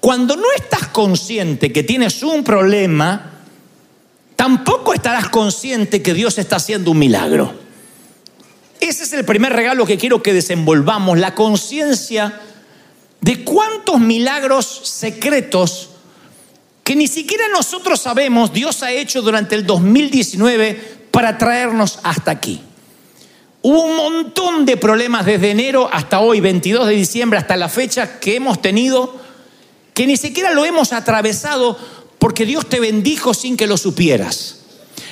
Cuando 0.00 0.34
no 0.34 0.50
estás 0.56 0.88
consciente 0.88 1.70
que 1.72 1.84
tienes 1.84 2.20
un 2.24 2.42
problema, 2.42 3.30
tampoco 4.34 4.92
estarás 4.92 5.28
consciente 5.28 6.02
que 6.02 6.14
Dios 6.14 6.38
está 6.38 6.56
haciendo 6.56 6.90
un 6.90 6.98
milagro. 6.98 7.61
Ese 8.82 9.04
es 9.04 9.12
el 9.12 9.24
primer 9.24 9.52
regalo 9.52 9.86
que 9.86 9.96
quiero 9.96 10.24
que 10.24 10.34
desenvolvamos, 10.34 11.16
la 11.16 11.36
conciencia 11.36 12.40
de 13.20 13.44
cuántos 13.44 14.00
milagros 14.00 14.66
secretos 14.82 15.90
que 16.82 16.96
ni 16.96 17.06
siquiera 17.06 17.44
nosotros 17.46 18.00
sabemos 18.00 18.52
Dios 18.52 18.82
ha 18.82 18.90
hecho 18.90 19.22
durante 19.22 19.54
el 19.54 19.64
2019 19.64 21.06
para 21.12 21.38
traernos 21.38 22.00
hasta 22.02 22.32
aquí. 22.32 22.60
Hubo 23.60 23.84
un 23.84 23.96
montón 23.96 24.66
de 24.66 24.76
problemas 24.76 25.26
desde 25.26 25.52
enero 25.52 25.88
hasta 25.92 26.18
hoy, 26.18 26.40
22 26.40 26.88
de 26.88 26.94
diciembre, 26.94 27.38
hasta 27.38 27.56
la 27.56 27.68
fecha 27.68 28.18
que 28.18 28.34
hemos 28.34 28.60
tenido, 28.60 29.14
que 29.94 30.08
ni 30.08 30.16
siquiera 30.16 30.52
lo 30.54 30.64
hemos 30.64 30.92
atravesado 30.92 31.78
porque 32.18 32.44
Dios 32.44 32.68
te 32.68 32.80
bendijo 32.80 33.32
sin 33.32 33.56
que 33.56 33.68
lo 33.68 33.76
supieras. 33.76 34.61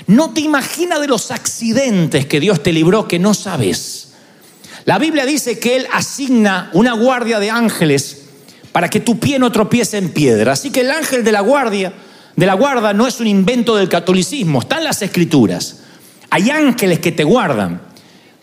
No 0.07 0.31
te 0.31 0.41
imaginas 0.41 1.01
de 1.01 1.09
los 1.09 1.31
accidentes 1.31 2.27
que 2.27 2.41
Dios 2.41 2.63
te 2.63 2.73
libró 2.73 3.07
que 3.07 3.19
no 3.19 3.35
sabes. 3.35 4.09
La 4.85 4.99
Biblia 4.99 5.27
dice 5.27 5.59
que 5.59 5.77
Él 5.77 5.87
asigna 5.93 6.71
una 6.73 6.93
guardia 6.95 7.39
de 7.39 7.51
ángeles 7.51 8.23
para 8.73 8.89
que 8.89 9.01
tu 9.01 9.19
pie 9.19 9.39
no 9.39 9.53
tropiece 9.53 9.99
en 9.99 10.11
piedra. 10.11 10.53
Así 10.53 10.71
que 10.71 10.81
el 10.81 10.91
ángel 10.91 11.25
de 11.25 11.33
la 11.33 11.41
guardia, 11.41 11.93
de 12.37 12.47
la 12.47 12.55
guarda, 12.55 12.93
no 12.93 13.07
es 13.07 13.21
un 13.21 13.27
invento 13.27 13.77
del 13.77 13.89
catolicismo, 13.89 14.61
está 14.61 14.79
en 14.79 14.85
las 14.85 15.03
escrituras. 15.03 15.81
Hay 16.31 16.51
ángeles 16.51 17.01
que 17.01 17.13
te 17.13 17.25
guardan. 17.25 17.83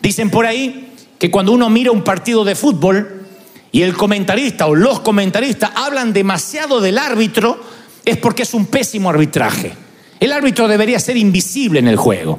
Dicen 0.00 0.30
por 0.30 0.46
ahí 0.46 0.92
que 1.18 1.30
cuando 1.30 1.52
uno 1.52 1.68
mira 1.70 1.90
un 1.90 2.04
partido 2.04 2.44
de 2.44 2.54
fútbol 2.54 3.26
y 3.72 3.82
el 3.82 3.96
comentarista 3.96 4.66
o 4.66 4.74
los 4.74 5.00
comentaristas 5.00 5.72
hablan 5.74 6.12
demasiado 6.12 6.80
del 6.80 6.98
árbitro, 6.98 7.60
es 8.04 8.16
porque 8.16 8.44
es 8.44 8.54
un 8.54 8.66
pésimo 8.66 9.10
arbitraje. 9.10 9.87
El 10.20 10.32
árbitro 10.32 10.66
debería 10.66 10.98
ser 10.98 11.16
invisible 11.16 11.78
en 11.78 11.88
el 11.88 11.96
juego. 11.96 12.38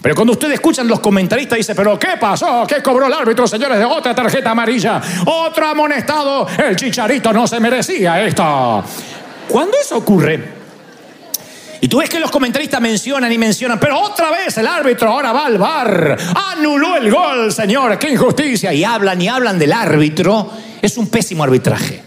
Pero 0.00 0.14
cuando 0.14 0.34
ustedes 0.34 0.54
escuchan 0.54 0.86
los 0.86 1.00
comentaristas, 1.00 1.58
dice, 1.58 1.74
pero 1.74 1.98
¿qué 1.98 2.16
pasó? 2.20 2.64
¿Qué 2.66 2.82
cobró 2.82 3.06
el 3.06 3.12
árbitro, 3.12 3.46
señores? 3.48 3.78
De 3.78 3.84
otra 3.84 4.14
tarjeta 4.14 4.52
amarilla, 4.52 5.00
otro 5.24 5.66
amonestado, 5.66 6.46
el 6.64 6.76
chicharito 6.76 7.32
no 7.32 7.46
se 7.46 7.58
merecía 7.58 8.24
esto. 8.24 8.84
Cuando 9.48 9.76
eso 9.80 9.96
ocurre, 9.96 10.56
y 11.80 11.88
tú 11.88 11.98
ves 11.98 12.08
que 12.08 12.20
los 12.20 12.30
comentaristas 12.30 12.80
mencionan 12.80 13.32
y 13.32 13.38
mencionan, 13.38 13.80
pero 13.80 14.00
otra 14.00 14.30
vez 14.30 14.56
el 14.58 14.66
árbitro 14.66 15.10
ahora 15.10 15.32
va 15.32 15.46
al 15.46 15.58
bar. 15.58 16.16
Anuló 16.52 16.96
el 16.96 17.10
gol, 17.10 17.52
señor, 17.52 17.98
qué 17.98 18.10
injusticia. 18.10 18.72
Y 18.72 18.84
hablan 18.84 19.20
y 19.20 19.28
hablan 19.28 19.58
del 19.58 19.72
árbitro. 19.72 20.50
Es 20.80 20.96
un 20.96 21.08
pésimo 21.08 21.44
arbitraje. 21.44 22.02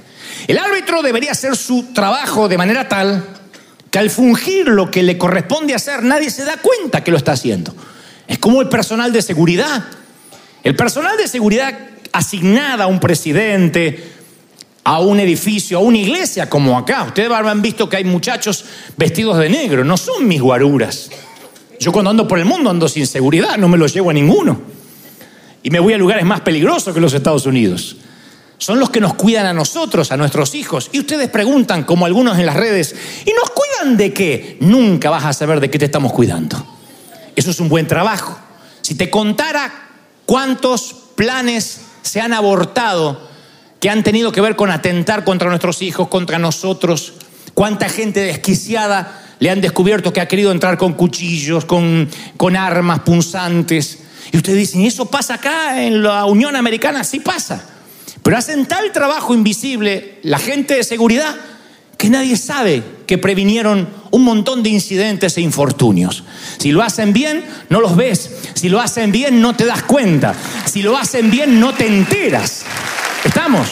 El 0.48 0.58
árbitro 0.58 1.02
debería 1.02 1.32
hacer 1.32 1.56
su 1.56 1.94
trabajo 1.94 2.48
de 2.48 2.58
manera 2.58 2.88
tal 2.88 3.39
que 3.92 4.00
al 4.00 4.10
fungir 4.10 4.68
lo 4.68 4.92
que 4.92 5.04
le 5.04 5.18
corresponde 5.18 5.74
hacer, 5.74 6.04
nadie 6.04 6.30
se 6.30 6.46
da 6.46 6.58
cuenta 6.58 7.04
que 7.04 7.12
lo 7.12 7.18
está 7.18 7.32
haciendo. 7.34 7.74
Es 8.28 8.38
como 8.38 8.62
el 8.62 8.70
personal 8.70 9.12
de 9.12 9.22
seguridad. 9.22 9.84
El 10.64 10.76
personal 10.76 11.18
de 11.18 11.28
seguridad 11.28 11.78
asignada 12.12 12.84
a 12.86 12.88
un 12.88 13.00
presidente, 13.00 14.12
a 14.84 15.00
un 15.00 15.20
edificio, 15.20 15.78
a 15.78 15.82
una 15.82 15.98
iglesia 15.98 16.50
como 16.50 16.78
acá. 16.78 17.04
Ustedes 17.04 17.32
habrán 17.32 17.62
visto 17.62 17.90
que 17.90 17.98
hay 17.98 18.04
muchachos 18.04 18.66
vestidos 18.98 19.38
de 19.38 19.50
negro, 19.50 19.84
no 19.84 19.98
son 19.98 20.28
mis 20.28 20.42
guaruras. 20.42 21.10
Yo 21.80 21.92
cuando 21.92 22.12
ando 22.12 22.28
por 22.28 22.40
el 22.40 22.46
mundo 22.46 22.70
ando 22.70 22.88
sin 22.90 23.08
seguridad, 23.08 23.58
no 23.58 23.68
me 23.68 23.78
los 23.78 23.94
llevo 23.94 24.10
a 24.10 24.14
ninguno. 24.14 24.62
Y 25.64 25.70
me 25.72 25.80
voy 25.80 25.94
a 25.94 25.98
lugares 25.98 26.26
más 26.26 26.42
peligrosos 26.42 26.94
que 26.94 27.00
los 27.00 27.14
Estados 27.14 27.46
Unidos. 27.46 27.98
Son 28.60 28.80
los 28.80 28.92
que 28.92 29.00
nos 29.00 29.16
cuidan 29.16 29.48
a 29.48 29.54
nosotros, 29.54 30.12
a 30.12 30.18
nuestros 30.18 30.54
hijos. 30.54 30.90
Y 30.92 31.00
ustedes 31.00 31.30
preguntan, 31.30 31.84
como 31.84 32.06
algunos 32.06 32.38
en 32.38 32.46
las 32.46 32.56
redes, 32.56 32.96
¿y 33.26 33.32
nos 33.32 33.50
cuidan 33.50 33.98
de 33.98 34.14
qué? 34.14 34.58
Nunca 34.60 35.10
vas 35.10 35.26
a 35.26 35.34
saber 35.34 35.60
de 35.60 35.72
qué 35.72 35.80
te 35.80 35.86
estamos 35.86 36.14
cuidando. 36.14 36.64
Eso 37.36 37.50
es 37.50 37.60
un 37.60 37.70
buen 37.70 37.88
trabajo. 37.88 38.38
Si 38.82 38.94
te 38.94 39.10
contara 39.10 39.72
cuántos 40.28 40.94
planes 41.16 41.82
se 42.04 42.22
han 42.22 42.34
abortado 42.34 43.30
que 43.80 43.90
han 43.90 44.04
tenido 44.04 44.32
que 44.32 44.42
ver 44.42 44.56
con 44.56 44.72
atentar 44.72 45.24
contra 45.24 45.50
nuestros 45.50 45.82
hijos, 45.82 46.08
contra 46.10 46.38
nosotros. 46.38 47.14
Cuánta 47.54 47.90
gente 47.90 48.20
desquiciada 48.20 49.24
le 49.40 49.50
han 49.50 49.62
descubierto 49.62 50.12
que 50.12 50.22
ha 50.22 50.28
querido 50.28 50.52
entrar 50.52 50.78
con 50.78 50.94
cuchillos, 50.94 51.66
con, 51.66 52.10
con 52.36 52.56
armas 52.56 53.00
punzantes. 53.00 54.00
Y 54.32 54.38
ustedes 54.38 54.60
dicen, 54.60 54.82
¿y 54.82 54.88
eso 54.88 55.06
pasa 55.06 55.36
acá 55.36 55.82
en 55.82 56.04
la 56.04 56.26
Unión 56.26 56.56
Americana? 56.56 57.04
Sí 57.04 57.20
pasa. 57.22 57.64
Pero 58.30 58.38
hacen 58.38 58.68
tal 58.68 58.92
trabajo 58.92 59.34
invisible 59.34 60.20
la 60.22 60.38
gente 60.38 60.76
de 60.76 60.84
seguridad 60.84 61.36
que 61.98 62.12
nadie 62.12 62.38
sabe 62.38 62.84
que 63.08 63.18
previnieron 63.18 63.90
un 64.12 64.24
montón 64.24 64.62
de 64.62 64.70
incidentes 64.70 65.36
e 65.36 65.42
infortunios. 65.42 66.24
Si 66.60 66.72
lo 66.72 66.84
hacen 66.84 67.12
bien, 67.12 67.44
no 67.70 67.82
los 67.82 67.96
ves. 67.96 68.30
Si 68.54 68.70
lo 68.70 68.80
hacen 68.82 69.12
bien, 69.12 69.42
no 69.42 69.56
te 69.56 69.66
das 69.66 69.82
cuenta. 69.82 70.36
Si 70.66 70.84
lo 70.84 70.96
hacen 70.96 71.32
bien, 71.32 71.60
no 71.60 71.74
te 71.74 71.88
enteras. 71.88 72.66
¿Estamos? 73.24 73.68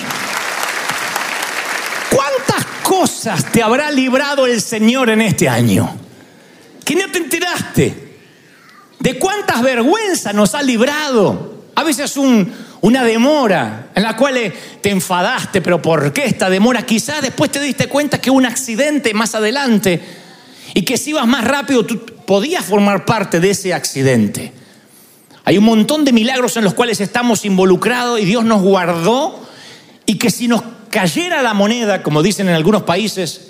¿Cuántas 2.10 2.66
cosas 2.82 3.52
te 3.52 3.62
habrá 3.62 3.92
librado 3.92 4.48
el 4.48 4.60
Señor 4.60 5.12
en 5.12 5.22
este 5.22 5.48
año? 5.48 5.88
Que 6.84 6.96
no 6.96 7.12
te 7.12 7.20
enteraste. 7.20 8.18
¿De 8.98 9.20
cuántas 9.20 9.62
vergüenzas 9.62 10.34
nos 10.34 10.56
ha 10.56 10.64
librado? 10.64 11.66
A 11.76 11.84
veces 11.84 12.18
una 12.82 13.04
demora 13.04 13.87
en 13.98 14.04
la 14.04 14.16
cual 14.16 14.54
te 14.80 14.92
enfadaste, 14.92 15.60
pero 15.60 15.82
¿por 15.82 16.14
qué 16.14 16.26
esta 16.26 16.52
demora? 16.52 16.84
Quizás 16.84 17.20
después 17.20 17.50
te 17.50 17.60
diste 17.60 17.88
cuenta 17.88 18.22
que 18.22 18.30
hubo 18.30 18.38
un 18.38 18.46
accidente 18.46 19.12
más 19.16 19.34
adelante 19.34 20.00
y 20.76 20.84
que 20.84 20.98
si 20.98 21.10
ibas 21.10 21.26
más 21.26 21.44
rápido 21.44 21.84
tú 21.84 22.06
podías 22.06 22.64
formar 22.64 23.06
parte 23.06 23.40
de 23.40 23.50
ese 23.50 23.74
accidente. 23.74 24.54
Hay 25.46 25.58
un 25.58 25.64
montón 25.64 26.06
de 26.06 26.14
milagros 26.14 26.58
en 26.58 26.64
los 26.64 26.76
cuales 26.76 27.02
estamos 27.02 27.44
involucrados 27.44 28.20
y 28.20 28.26
Dios 28.26 28.46
nos 28.46 28.62
guardó 28.62 29.44
y 30.06 30.20
que 30.20 30.30
si 30.30 30.48
nos 30.48 30.62
cayera 30.92 31.42
la 31.42 31.56
moneda, 31.56 32.04
como 32.04 32.22
dicen 32.22 32.50
en 32.50 32.54
algunos 32.54 32.84
países, 32.84 33.48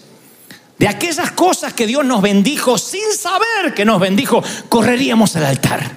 de 0.80 0.88
aquellas 0.88 1.32
cosas 1.32 1.74
que 1.74 1.86
Dios 1.88 2.06
nos 2.06 2.22
bendijo 2.22 2.78
sin 2.78 3.12
saber 3.20 3.74
que 3.76 3.84
nos 3.84 4.00
bendijo, 4.00 4.42
correríamos 4.70 5.36
al 5.36 5.44
altar. 5.44 5.92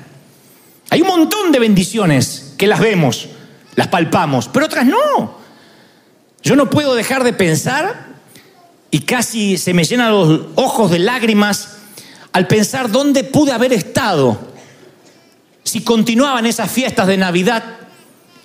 Hay 0.91 1.03
un 1.03 1.07
montón 1.07 1.53
de 1.53 1.61
bendiciones 1.61 2.55
que 2.59 2.67
las 2.67 2.81
vemos, 2.81 3.29
las 3.77 3.89
palpamos, 3.89 4.49
pero 4.49 4.67
otras 4.67 4.87
no. 4.87 5.39
Yo 6.43 6.57
no 6.57 6.71
puedo 6.71 6.95
dejar 6.95 7.25
de 7.25 7.33
pensar 7.33 8.09
y 8.91 9.01
casi 9.01 9.59
se 9.59 9.75
me 9.75 9.85
llenan 9.85 10.11
los 10.11 10.41
ojos 10.55 10.91
de 10.91 10.99
lágrimas 10.99 11.77
al 12.33 12.47
pensar 12.47 12.91
dónde 12.91 13.25
pude 13.25 13.53
haber 13.53 13.73
estado 13.73 14.39
si 15.63 15.83
continuaban 15.83 16.47
esas 16.47 16.71
fiestas 16.71 17.07
de 17.07 17.17
Navidad 17.17 17.63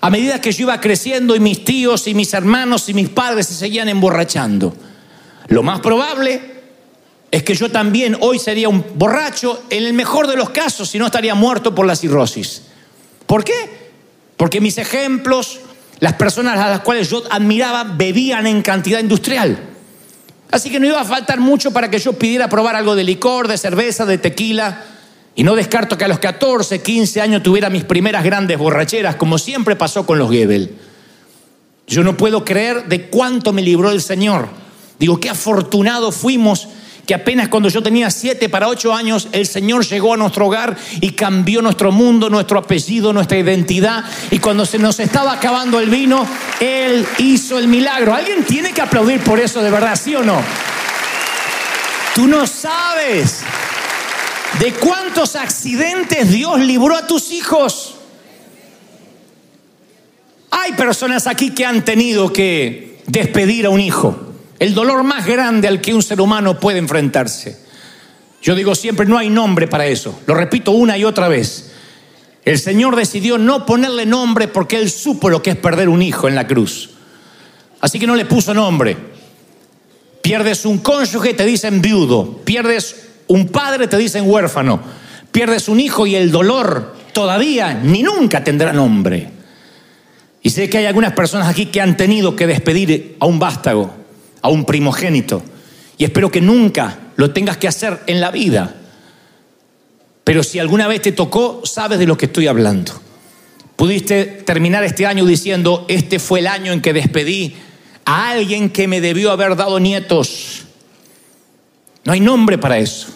a 0.02 0.10
medida 0.10 0.40
que 0.40 0.52
yo 0.52 0.64
iba 0.64 0.80
creciendo 0.80 1.36
y 1.36 1.40
mis 1.40 1.66
tíos 1.66 2.08
y 2.08 2.14
mis 2.14 2.34
hermanos 2.34 2.88
y 2.90 2.94
mis 2.94 3.10
padres 3.10 3.48
se 3.48 3.56
seguían 3.56 3.90
emborrachando. 3.90 4.76
Lo 5.48 5.64
más 5.64 5.80
probable 5.80 6.42
es 7.32 7.44
que 7.44 7.56
yo 7.56 7.72
también 7.72 8.16
hoy 8.22 8.38
sería 8.38 8.70
un 8.70 8.86
borracho, 8.96 9.64
en 9.70 9.84
el 9.84 9.94
mejor 9.94 10.28
de 10.28 10.36
los 10.36 10.52
casos, 10.52 10.90
si 10.90 11.00
no 11.00 11.08
estaría 11.08 11.34
muerto 11.34 11.74
por 11.74 11.88
la 11.88 11.96
cirrosis. 11.96 12.62
¿Por 13.26 13.44
qué? 13.44 13.85
Porque 14.38 14.62
mis 14.62 14.78
ejemplos, 14.78 15.60
las 16.00 16.14
personas 16.14 16.58
a 16.58 16.70
las 16.70 16.82
cuales 16.82 17.10
yo 17.10 17.24
admiraba, 17.30 17.84
bebían 17.84 18.48
en 18.48 18.62
cantidad 18.62 19.00
industrial. 19.00 19.58
Así 20.52 20.70
que 20.70 20.80
no 20.80 20.88
iba 20.88 21.02
a 21.02 21.06
faltar 21.06 21.40
mucho 21.40 21.72
para 21.72 21.90
que 21.90 22.00
yo 22.00 22.14
pidiera 22.14 22.50
probar 22.50 22.76
algo 22.76 22.96
de 22.96 23.04
licor, 23.04 23.48
de 23.48 23.58
cerveza, 23.58 24.06
de 24.06 24.18
tequila. 24.18 24.84
Y 25.36 25.44
no 25.44 25.56
descarto 25.56 25.98
que 25.98 26.06
a 26.06 26.08
los 26.08 26.20
14, 26.20 26.82
15 26.82 27.22
años 27.22 27.44
tuviera 27.44 27.70
mis 27.70 27.84
primeras 27.84 28.24
grandes 28.24 28.58
borracheras, 28.58 29.16
como 29.16 29.38
siempre 29.38 29.76
pasó 29.76 30.06
con 30.06 30.18
los 30.18 30.32
Gebel. 30.32 30.76
Yo 31.88 32.04
no 32.04 32.16
puedo 32.16 32.46
creer 32.46 32.86
de 32.86 33.10
cuánto 33.10 33.52
me 33.52 33.62
libró 33.62 33.92
el 33.92 34.02
Señor. 34.02 34.48
Digo, 34.98 35.20
qué 35.20 35.30
afortunados 35.30 36.16
fuimos 36.16 36.70
que 37.06 37.14
apenas 37.14 37.50
cuando 37.50 37.70
yo 37.70 37.84
tenía 37.84 38.10
siete 38.10 38.50
para 38.50 38.68
ocho 38.68 38.94
años, 38.94 39.28
el 39.32 39.46
Señor 39.46 39.86
llegó 39.86 40.14
a 40.14 40.18
nuestro 40.18 40.48
hogar 40.48 40.76
y 41.02 41.12
cambió 41.12 41.62
nuestro 41.62 41.92
mundo, 41.92 42.30
nuestro 42.30 42.60
apellido, 42.60 43.14
nuestra 43.14 43.38
identidad. 43.38 44.04
Y 44.32 44.40
cuando 44.40 44.66
se 44.66 44.80
nos 44.80 45.00
estaba 45.00 45.34
acabando 45.34 45.80
el 45.80 45.90
vino, 45.90 46.26
Él 46.60 47.06
hizo 47.20 47.60
el 47.60 47.68
milagro. 47.68 48.14
¿Alguien 48.14 48.44
tiene 48.44 48.74
que 48.74 48.82
aplaudir 48.82 49.20
por 49.22 49.40
eso 49.40 49.62
de 49.62 49.70
verdad, 49.70 50.00
sí 50.02 50.16
o 50.16 50.24
no? 50.24 50.42
Tú 52.16 52.28
no 52.28 52.48
sabes 52.48 53.42
de 54.60 54.72
cuántos 54.74 55.36
accidentes 55.36 56.32
Dios 56.32 56.60
libró 56.60 56.96
a 56.96 57.06
tus 57.06 57.32
hijos. 57.32 57.96
Hay 60.50 60.72
personas 60.74 61.28
aquí 61.28 61.52
que 61.52 61.66
han 61.66 61.84
tenido 61.84 62.32
que 62.32 63.02
despedir 63.06 63.66
a 63.66 63.70
un 63.70 63.82
hijo. 63.82 64.25
El 64.60 64.74
dolor 64.74 65.04
más 65.04 65.26
grande 65.26 65.68
al 65.68 65.82
que 65.82 65.94
un 65.94 66.02
ser 66.02 66.22
humano 66.22 66.60
puede 66.60 66.80
enfrentarse. 66.80 67.58
Yo 68.42 68.56
digo 68.56 68.76
siempre, 68.76 69.06
no 69.06 69.18
hay 69.18 69.30
nombre 69.30 69.68
para 69.68 69.86
eso. 69.88 70.20
Lo 70.28 70.36
repito 70.36 70.72
una 70.72 70.98
y 70.98 71.04
otra 71.04 71.28
vez. 71.28 71.72
El 72.46 72.60
Señor 72.60 72.96
decidió 72.96 73.38
no 73.38 73.66
ponerle 73.66 74.06
nombre 74.06 74.48
porque 74.48 74.78
Él 74.78 74.90
supo 74.90 75.30
lo 75.30 75.42
que 75.42 75.50
es 75.52 75.56
perder 75.58 75.90
un 75.90 76.02
hijo 76.02 76.28
en 76.28 76.36
la 76.36 76.48
cruz. 76.48 76.92
Así 77.82 78.00
que 78.00 78.08
no 78.08 78.16
le 78.16 78.26
puso 78.26 78.54
nombre. 78.54 78.96
Pierdes 80.22 80.66
un 80.66 80.78
cónyuge, 80.78 81.34
te 81.34 81.46
dicen 81.46 81.82
viudo. 81.82 82.38
Pierdes 82.46 83.08
un 83.28 83.48
padre, 83.48 83.88
te 83.88 83.98
dicen 83.98 84.30
huérfano. 84.30 84.80
Pierdes 85.32 85.68
un 85.68 85.80
hijo 85.80 86.08
y 86.08 86.16
el 86.16 86.32
dolor 86.32 86.96
todavía 87.14 87.74
ni 87.74 88.04
nunca 88.04 88.44
tendrá 88.44 88.72
nombre. 88.72 89.30
Y 90.42 90.52
sé 90.52 90.70
que 90.70 90.78
hay 90.78 90.86
algunas 90.86 91.14
personas 91.14 91.50
aquí 91.50 91.66
que 91.66 91.82
han 91.82 91.98
tenido 91.98 92.36
que 92.36 92.48
despedir 92.48 93.18
a 93.20 93.26
un 93.26 93.40
vástago 93.40 94.05
a 94.46 94.50
un 94.50 94.64
primogénito. 94.64 95.42
Y 95.98 96.04
espero 96.04 96.30
que 96.30 96.40
nunca 96.40 97.00
lo 97.16 97.32
tengas 97.32 97.58
que 97.58 97.68
hacer 97.68 98.00
en 98.06 98.22
la 98.22 98.30
vida. 98.30 98.76
Pero 100.24 100.44
si 100.44 100.60
alguna 100.60 100.88
vez 100.88 101.02
te 101.02 101.12
tocó, 101.12 101.62
sabes 101.66 101.98
de 101.98 102.06
lo 102.06 102.16
que 102.16 102.28
estoy 102.28 102.46
hablando. 102.46 102.94
Pudiste 103.76 104.26
terminar 104.26 104.84
este 104.84 105.08
año 105.08 105.26
diciendo, 105.26 105.86
este 105.88 106.20
fue 106.20 106.40
el 106.40 106.48
año 106.48 106.74
en 106.74 106.82
que 106.82 106.94
despedí 106.94 107.56
a 108.06 108.30
alguien 108.30 108.70
que 108.70 108.88
me 108.88 109.02
debió 109.02 109.32
haber 109.32 109.56
dado 109.56 109.80
nietos. 109.80 110.66
No 112.04 112.14
hay 112.14 112.20
nombre 112.20 112.60
para 112.60 112.78
eso. 112.78 113.08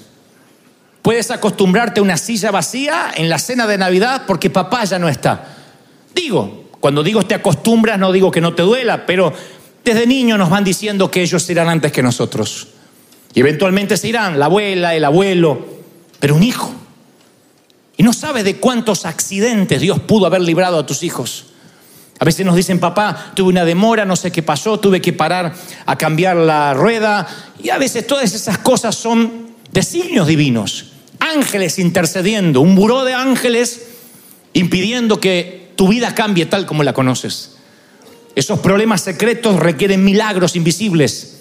Puedes 1.04 1.30
acostumbrarte 1.30 2.00
a 2.00 2.04
una 2.04 2.18
silla 2.18 2.50
vacía 2.50 3.12
en 3.15 3.30
la 3.30 3.38
cena 3.38 3.68
de 3.68 3.78
Navidad 3.78 4.24
porque 4.26 4.50
papá 4.50 4.84
ya 4.84 4.98
no 4.98 5.08
está. 5.08 5.58
Digo, 6.15 6.70
cuando 6.80 7.04
digo 7.04 7.24
te 7.24 7.36
acostumbras, 7.36 8.00
no 8.00 8.12
digo 8.12 8.32
que 8.32 8.42
no 8.42 8.56
te 8.56 8.63
duela, 8.63 9.06
pero 9.06 9.32
desde 9.84 10.06
niños 10.06 10.38
nos 10.38 10.50
van 10.50 10.63
diciendo 10.63 11.10
que 11.10 11.22
ellos 11.22 11.50
irán 11.50 11.70
antes 11.70 11.92
que 11.92 12.04
nosotros. 12.04 12.68
Y 13.34 13.39
eventualmente 13.39 13.98
se 13.98 14.08
irán, 14.08 14.39
la 14.39 14.46
abuela, 14.46 14.96
el 14.96 15.06
abuelo, 15.06 15.65
pero 16.20 16.36
un 16.36 16.44
hijo. 16.44 16.74
Y 17.98 18.04
no 18.04 18.13
sabes 18.13 18.44
de 18.44 18.58
cuántos 18.58 19.06
accidentes 19.06 19.82
Dios 19.82 20.00
pudo 20.00 20.26
haber 20.26 20.42
librado 20.42 20.80
a 20.80 20.86
tus 20.86 21.04
hijos. 21.04 21.46
A 22.20 22.26
veces 22.26 22.46
nos 22.46 22.56
dicen, 22.56 22.80
papá, 22.80 23.32
tuve 23.34 23.50
una 23.50 23.65
demora, 23.65 24.04
no 24.06 24.15
sé 24.15 24.32
qué 24.32 24.44
pasó, 24.44 24.80
tuve 24.80 25.02
que 25.02 25.13
parar 25.13 25.54
a 25.86 25.98
cambiar 25.98 26.36
la 26.36 26.74
rueda. 26.74 27.28
Y 27.62 27.70
a 27.70 27.78
veces 27.78 28.06
todas 28.06 28.34
esas 28.34 28.58
cosas 28.58 28.96
son 28.96 29.50
designios 29.72 30.28
divinos. 30.28 30.94
Ángeles 31.20 31.80
intercediendo, 31.80 32.62
un 32.62 32.76
buró 32.76 33.06
de 33.06 33.13
ángeles 33.13 33.88
impidiendo 34.54 35.20
que 35.20 35.72
tu 35.76 35.88
vida 35.88 36.13
cambie 36.15 36.46
tal 36.46 36.65
como 36.65 36.84
la 36.84 36.94
conoces. 36.94 37.59
Esos 38.39 38.60
problemas 38.60 39.02
secretos 39.02 39.60
requieren 39.60 40.02
milagros 40.02 40.56
invisibles, 40.56 41.39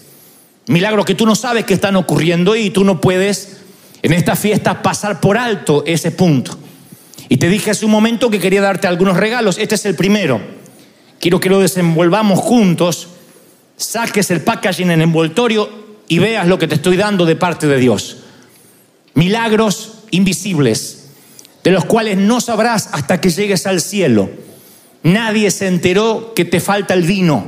milagros 0.67 1.07
que 1.07 1.15
tú 1.15 1.27
no 1.27 1.37
sabes 1.37 1.65
que 1.65 1.75
están 1.75 1.95
ocurriendo 1.95 2.57
y 2.57 2.71
tú 2.71 2.83
no 2.83 3.01
puedes 3.01 3.59
en 4.03 4.13
esta 4.13 4.35
fiesta 4.35 4.83
pasar 4.83 5.21
por 5.21 5.39
alto 5.39 5.85
ese 5.87 6.11
punto. 6.11 6.59
Y 7.29 7.37
te 7.37 7.49
dije 7.49 7.71
hace 7.71 7.85
un 7.85 7.93
momento 7.93 8.31
que 8.31 8.41
quería 8.41 8.61
darte 8.63 8.89
algunos 8.89 9.17
regalos, 9.17 9.59
este 9.59 9.77
es 9.77 9.85
el 9.87 9.95
primero. 9.95 10.41
Quiero 11.21 11.39
que 11.39 11.49
lo 11.49 11.61
desenvolvamos 11.61 12.41
juntos, 12.41 13.07
saques 13.77 14.33
el 14.33 14.41
packaging 14.41 14.91
en 14.91 15.01
envoltorio 15.01 15.71
y 16.09 16.19
veas 16.19 16.49
lo 16.49 16.59
que 16.59 16.67
te 16.67 16.75
estoy 16.75 16.97
dando 16.97 17.27
de 17.27 17.37
parte 17.37 17.69
de 17.69 17.79
Dios. 17.79 18.25
Milagros 19.15 19.99
invisibles, 20.11 21.11
de 21.63 21.71
los 21.71 21.85
cuales 21.85 22.17
no 22.19 22.41
sabrás 22.41 22.89
hasta 22.91 23.21
que 23.21 23.31
llegues 23.31 23.69
al 23.69 23.81
cielo 23.81 24.49
Nadie 25.03 25.51
se 25.51 25.67
enteró 25.67 26.33
que 26.35 26.45
te 26.45 26.61
falta 26.61 26.95
el 26.95 27.03
vino. 27.03 27.47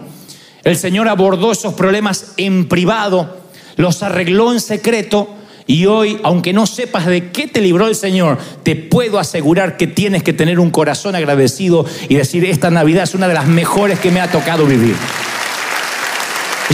El 0.62 0.76
Señor 0.76 1.08
abordó 1.08 1.52
esos 1.52 1.74
problemas 1.74 2.32
en 2.36 2.68
privado, 2.68 3.38
los 3.76 4.02
arregló 4.02 4.52
en 4.52 4.60
secreto 4.60 5.36
y 5.66 5.86
hoy, 5.86 6.18
aunque 6.22 6.52
no 6.52 6.66
sepas 6.66 7.06
de 7.06 7.30
qué 7.30 7.46
te 7.46 7.60
libró 7.60 7.86
el 7.86 7.94
Señor, 7.94 8.38
te 8.62 8.76
puedo 8.76 9.18
asegurar 9.18 9.76
que 9.76 9.86
tienes 9.86 10.22
que 10.22 10.32
tener 10.32 10.58
un 10.58 10.70
corazón 10.70 11.14
agradecido 11.14 11.86
y 12.08 12.16
decir, 12.16 12.44
esta 12.44 12.70
Navidad 12.70 13.04
es 13.04 13.14
una 13.14 13.28
de 13.28 13.34
las 13.34 13.46
mejores 13.46 14.00
que 14.00 14.10
me 14.10 14.20
ha 14.20 14.30
tocado 14.30 14.66
vivir. 14.66 14.96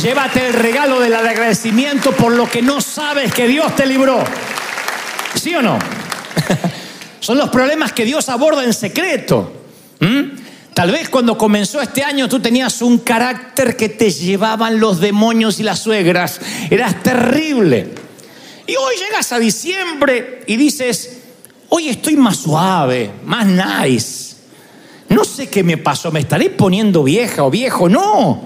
Llévate 0.03 0.47
el 0.47 0.53
regalo 0.53 1.01
del 1.01 1.15
agradecimiento 1.15 2.12
por 2.12 2.33
lo 2.33 2.49
que 2.49 2.62
no 2.62 2.81
sabes 2.81 3.33
que 3.33 3.47
Dios 3.49 3.75
te 3.77 3.87
libró. 3.87 4.23
¿Sí 5.35 5.55
o 5.55 5.62
no? 5.62 5.79
Son 7.21 7.39
los 7.39 7.49
problemas 7.51 7.93
que 7.93 8.05
Dios 8.05 8.29
aborda 8.29 8.65
en 8.65 8.75
secreto. 8.75 9.53
Tal 10.77 10.91
vez 10.91 11.09
cuando 11.09 11.39
comenzó 11.39 11.81
este 11.81 12.05
año 12.05 12.29
tú 12.29 12.39
tenías 12.39 12.83
un 12.83 12.99
carácter 12.99 13.79
que 13.79 13.89
te 13.89 14.11
llevaban 14.11 14.79
los 14.79 15.01
demonios 15.01 15.59
y 15.59 15.62
las 15.62 15.79
suegras. 15.79 16.39
Eras 16.69 17.03
terrible. 17.03 17.95
Y 18.67 18.77
hoy 18.77 18.97
llegas 18.97 19.33
a 19.33 19.39
diciembre 19.39 20.43
y 20.47 20.57
dices, 20.57 21.23
hoy 21.71 21.89
estoy 21.89 22.17
más 22.17 22.37
suave, 22.37 23.11
más 23.25 23.47
nice. 23.47 24.37
No 25.09 25.25
sé 25.25 25.49
qué 25.49 25.65
me 25.65 25.79
pasó, 25.79 26.12
me 26.12 26.21
estaré 26.21 26.51
poniendo 26.51 27.03
vieja 27.03 27.45
o 27.45 27.51
viejo. 27.51 27.89
No. 27.89 28.43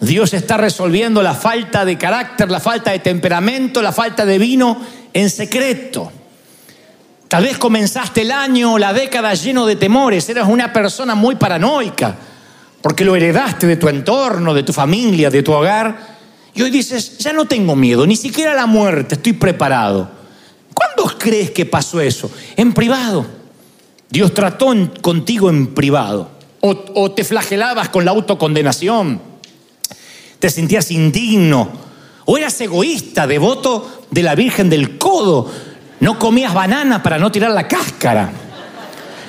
Dios 0.00 0.32
está 0.34 0.56
resolviendo 0.56 1.20
la 1.20 1.34
falta 1.34 1.84
de 1.84 1.98
carácter, 1.98 2.48
la 2.48 2.60
falta 2.60 2.92
de 2.92 3.00
temperamento, 3.00 3.82
la 3.82 3.90
falta 3.90 4.24
de 4.24 4.38
vino 4.38 4.80
en 5.12 5.28
secreto. 5.28 6.12
Tal 7.30 7.44
vez 7.44 7.58
comenzaste 7.58 8.22
el 8.22 8.32
año 8.32 8.72
o 8.72 8.78
la 8.78 8.92
década 8.92 9.32
lleno 9.34 9.64
de 9.64 9.76
temores, 9.76 10.28
eras 10.28 10.48
una 10.48 10.72
persona 10.72 11.14
muy 11.14 11.36
paranoica, 11.36 12.16
porque 12.82 13.04
lo 13.04 13.14
heredaste 13.14 13.68
de 13.68 13.76
tu 13.76 13.88
entorno, 13.88 14.52
de 14.52 14.64
tu 14.64 14.72
familia, 14.72 15.30
de 15.30 15.44
tu 15.44 15.52
hogar. 15.52 16.18
Y 16.52 16.62
hoy 16.62 16.72
dices, 16.72 17.18
ya 17.18 17.32
no 17.32 17.44
tengo 17.44 17.76
miedo, 17.76 18.04
ni 18.04 18.16
siquiera 18.16 18.52
la 18.52 18.66
muerte, 18.66 19.14
estoy 19.14 19.34
preparado. 19.34 20.10
¿Cuándo 20.74 21.04
crees 21.18 21.52
que 21.52 21.64
pasó 21.64 22.00
eso? 22.00 22.28
En 22.56 22.72
privado. 22.72 23.24
Dios 24.08 24.34
trató 24.34 24.74
contigo 25.00 25.50
en 25.50 25.68
privado. 25.68 26.32
O, 26.58 26.74
o 26.96 27.12
te 27.12 27.22
flagelabas 27.22 27.90
con 27.90 28.04
la 28.04 28.10
autocondenación. 28.10 29.22
Te 30.40 30.50
sentías 30.50 30.90
indigno. 30.90 31.70
O 32.24 32.36
eras 32.36 32.60
egoísta, 32.60 33.28
devoto 33.28 34.06
de 34.10 34.24
la 34.24 34.34
Virgen 34.34 34.68
del 34.68 34.98
Codo 34.98 35.69
no 36.00 36.18
comías 36.18 36.54
banana 36.54 37.02
para 37.02 37.18
no 37.18 37.30
tirar 37.30 37.50
la 37.52 37.68
cáscara. 37.68 38.30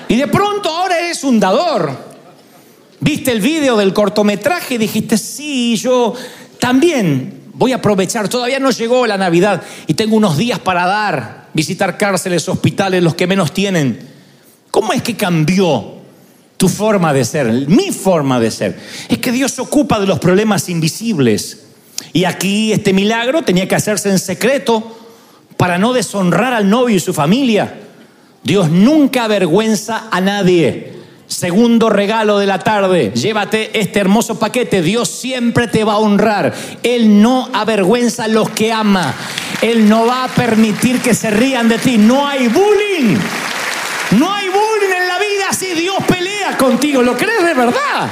Y 0.08 0.16
de 0.16 0.28
pronto 0.28 0.70
ahora 0.70 1.00
eres 1.00 1.24
un 1.24 1.40
dador. 1.40 2.12
Viste 3.00 3.32
el 3.32 3.42
video 3.42 3.78
del 3.78 3.94
cortometraje 3.94 4.78
dijiste, 4.78 5.18
sí, 5.18 5.76
yo 5.76 6.14
también 6.60 7.42
voy 7.54 7.74
a 7.74 7.78
aprovechar. 7.78 8.30
Todavía 8.30 8.60
no 8.60 8.72
llegó 8.72 9.08
la 9.08 9.18
Navidad 9.18 9.62
y 9.88 9.94
tengo 9.94 10.16
unos 10.16 10.38
días 10.38 10.60
para 10.60 10.86
dar, 10.86 11.48
visitar 11.54 11.98
cárceles, 11.98 12.48
hospitales, 12.48 13.04
los 13.04 13.16
que 13.16 13.28
menos 13.28 13.54
tienen. 13.54 14.08
¿Cómo 14.70 14.94
es 14.94 15.02
que 15.02 15.18
cambió 15.18 15.96
tu 16.58 16.70
forma 16.70 17.12
de 17.14 17.26
ser, 17.26 17.52
mi 17.68 17.92
forma 17.92 18.40
de 18.40 18.52
ser? 18.52 18.80
Es 19.10 19.18
que 19.18 19.32
Dios 19.32 19.52
se 19.52 19.62
ocupa 19.62 20.00
de 20.00 20.08
los 20.08 20.20
problemas 20.20 20.70
invisibles. 20.70 21.64
Y 22.14 22.26
aquí 22.26 22.72
este 22.72 22.94
milagro 22.94 23.42
tenía 23.42 23.68
que 23.68 23.76
hacerse 23.76 24.10
en 24.10 24.20
secreto 24.20 25.01
para 25.62 25.78
no 25.78 25.94
deshonrar 25.94 26.56
al 26.56 26.68
novio 26.68 26.96
y 26.96 27.00
su 27.00 27.14
familia. 27.14 27.72
Dios 28.42 28.72
nunca 28.72 29.26
avergüenza 29.26 30.08
a 30.10 30.20
nadie. 30.20 30.94
Segundo 31.28 31.88
regalo 31.88 32.40
de 32.40 32.48
la 32.48 32.58
tarde, 32.58 33.12
llévate 33.14 33.80
este 33.80 34.00
hermoso 34.00 34.40
paquete. 34.40 34.82
Dios 34.82 35.08
siempre 35.08 35.68
te 35.68 35.84
va 35.84 35.94
a 35.94 35.98
honrar. 36.00 36.52
Él 36.82 37.22
no 37.22 37.48
avergüenza 37.54 38.24
a 38.24 38.28
los 38.28 38.50
que 38.50 38.74
ama. 38.74 39.14
Él 39.62 39.88
no 39.88 40.08
va 40.08 40.24
a 40.24 40.30
permitir 40.30 41.00
que 41.00 41.14
se 41.14 41.30
rían 41.30 41.70
de 41.70 41.78
ti. 41.78 42.00
No 42.00 42.28
hay 42.28 42.48
bullying. 42.48 43.20
No 44.18 44.34
hay 44.34 44.48
bullying 44.48 44.96
en 45.00 45.08
la 45.08 45.20
vida 45.20 45.54
si 45.56 45.80
Dios 45.80 45.98
pelea 46.08 46.58
contigo. 46.58 47.04
¿Lo 47.04 47.16
crees 47.16 47.44
de 47.44 47.54
verdad? 47.54 48.10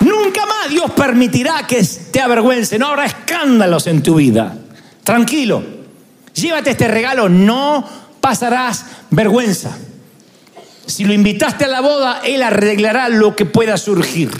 Nunca 0.00 0.44
más 0.44 0.68
Dios 0.68 0.90
permitirá 0.90 1.66
que 1.66 1.82
te 2.10 2.20
avergüence. 2.20 2.78
No 2.78 2.88
habrá 2.88 3.06
escándalos 3.06 3.86
en 3.86 4.02
tu 4.02 4.16
vida. 4.16 4.54
Tranquilo. 5.02 5.73
Llévate 6.34 6.70
este 6.70 6.88
regalo. 6.88 7.28
No 7.28 7.88
pasarás 8.20 8.84
vergüenza. 9.10 9.76
Si 10.86 11.04
lo 11.04 11.12
invitaste 11.12 11.64
a 11.64 11.68
la 11.68 11.80
boda, 11.80 12.20
Él 12.24 12.42
arreglará 12.42 13.08
lo 13.08 13.34
que 13.34 13.46
pueda 13.46 13.76
surgir. 13.76 14.30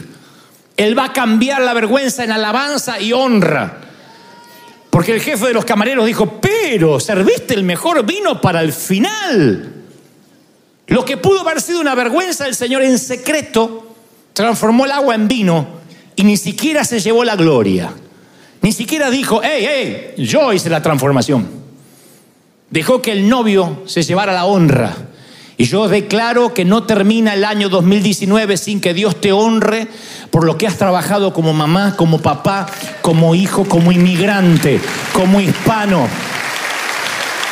Él 0.76 0.98
va 0.98 1.06
a 1.06 1.12
cambiar 1.12 1.62
la 1.62 1.72
vergüenza 1.72 2.24
en 2.24 2.32
alabanza 2.32 3.00
y 3.00 3.12
honra. 3.12 3.80
Porque 4.90 5.12
el 5.12 5.20
jefe 5.20 5.46
de 5.46 5.54
los 5.54 5.64
camareros 5.64 6.06
dijo, 6.06 6.40
pero 6.40 7.00
serviste 7.00 7.54
el 7.54 7.64
mejor 7.64 8.04
vino 8.04 8.40
para 8.40 8.60
el 8.60 8.72
final. 8.72 9.72
Lo 10.86 11.04
que 11.04 11.16
pudo 11.16 11.40
haber 11.40 11.60
sido 11.60 11.80
una 11.80 11.94
vergüenza, 11.94 12.46
el 12.46 12.54
Señor 12.54 12.82
en 12.82 12.98
secreto 12.98 13.94
transformó 14.32 14.84
el 14.84 14.92
agua 14.92 15.14
en 15.14 15.28
vino 15.28 15.66
y 16.16 16.24
ni 16.24 16.36
siquiera 16.36 16.84
se 16.84 17.00
llevó 17.00 17.24
la 17.24 17.36
gloria. 17.36 17.92
Ni 18.60 18.72
siquiera 18.72 19.10
dijo, 19.10 19.40
hey, 19.42 19.66
hey, 19.68 20.14
yo 20.24 20.52
hice 20.52 20.70
la 20.70 20.82
transformación. 20.82 21.63
Dejó 22.70 23.02
que 23.02 23.12
el 23.12 23.28
novio 23.28 23.82
se 23.86 24.02
llevara 24.02 24.32
la 24.32 24.46
honra. 24.46 24.94
Y 25.56 25.64
yo 25.66 25.86
declaro 25.86 26.52
que 26.52 26.64
no 26.64 26.82
termina 26.82 27.34
el 27.34 27.44
año 27.44 27.68
2019 27.68 28.56
sin 28.56 28.80
que 28.80 28.92
Dios 28.92 29.20
te 29.20 29.30
honre 29.32 29.86
por 30.30 30.44
lo 30.44 30.58
que 30.58 30.66
has 30.66 30.76
trabajado 30.76 31.32
como 31.32 31.52
mamá, 31.52 31.94
como 31.96 32.20
papá, 32.20 32.66
como 33.02 33.36
hijo, 33.36 33.64
como 33.64 33.92
inmigrante, 33.92 34.80
como 35.12 35.40
hispano, 35.40 36.08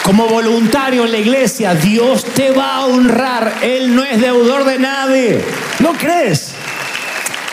como 0.03 0.27
voluntario 0.27 1.05
en 1.05 1.13
la 1.13 1.19
iglesia. 1.19 1.77
Dios 1.77 2.25
te 2.25 2.51
va 2.51 2.79
a 2.79 2.87
honrar. 2.87 3.59
Él 3.63 3.95
no 3.95 4.03
es 4.03 4.21
deudor 4.21 4.65
de 4.65 4.81
nadie. 4.81 5.45
¿No 5.79 5.93
crees? 5.93 6.55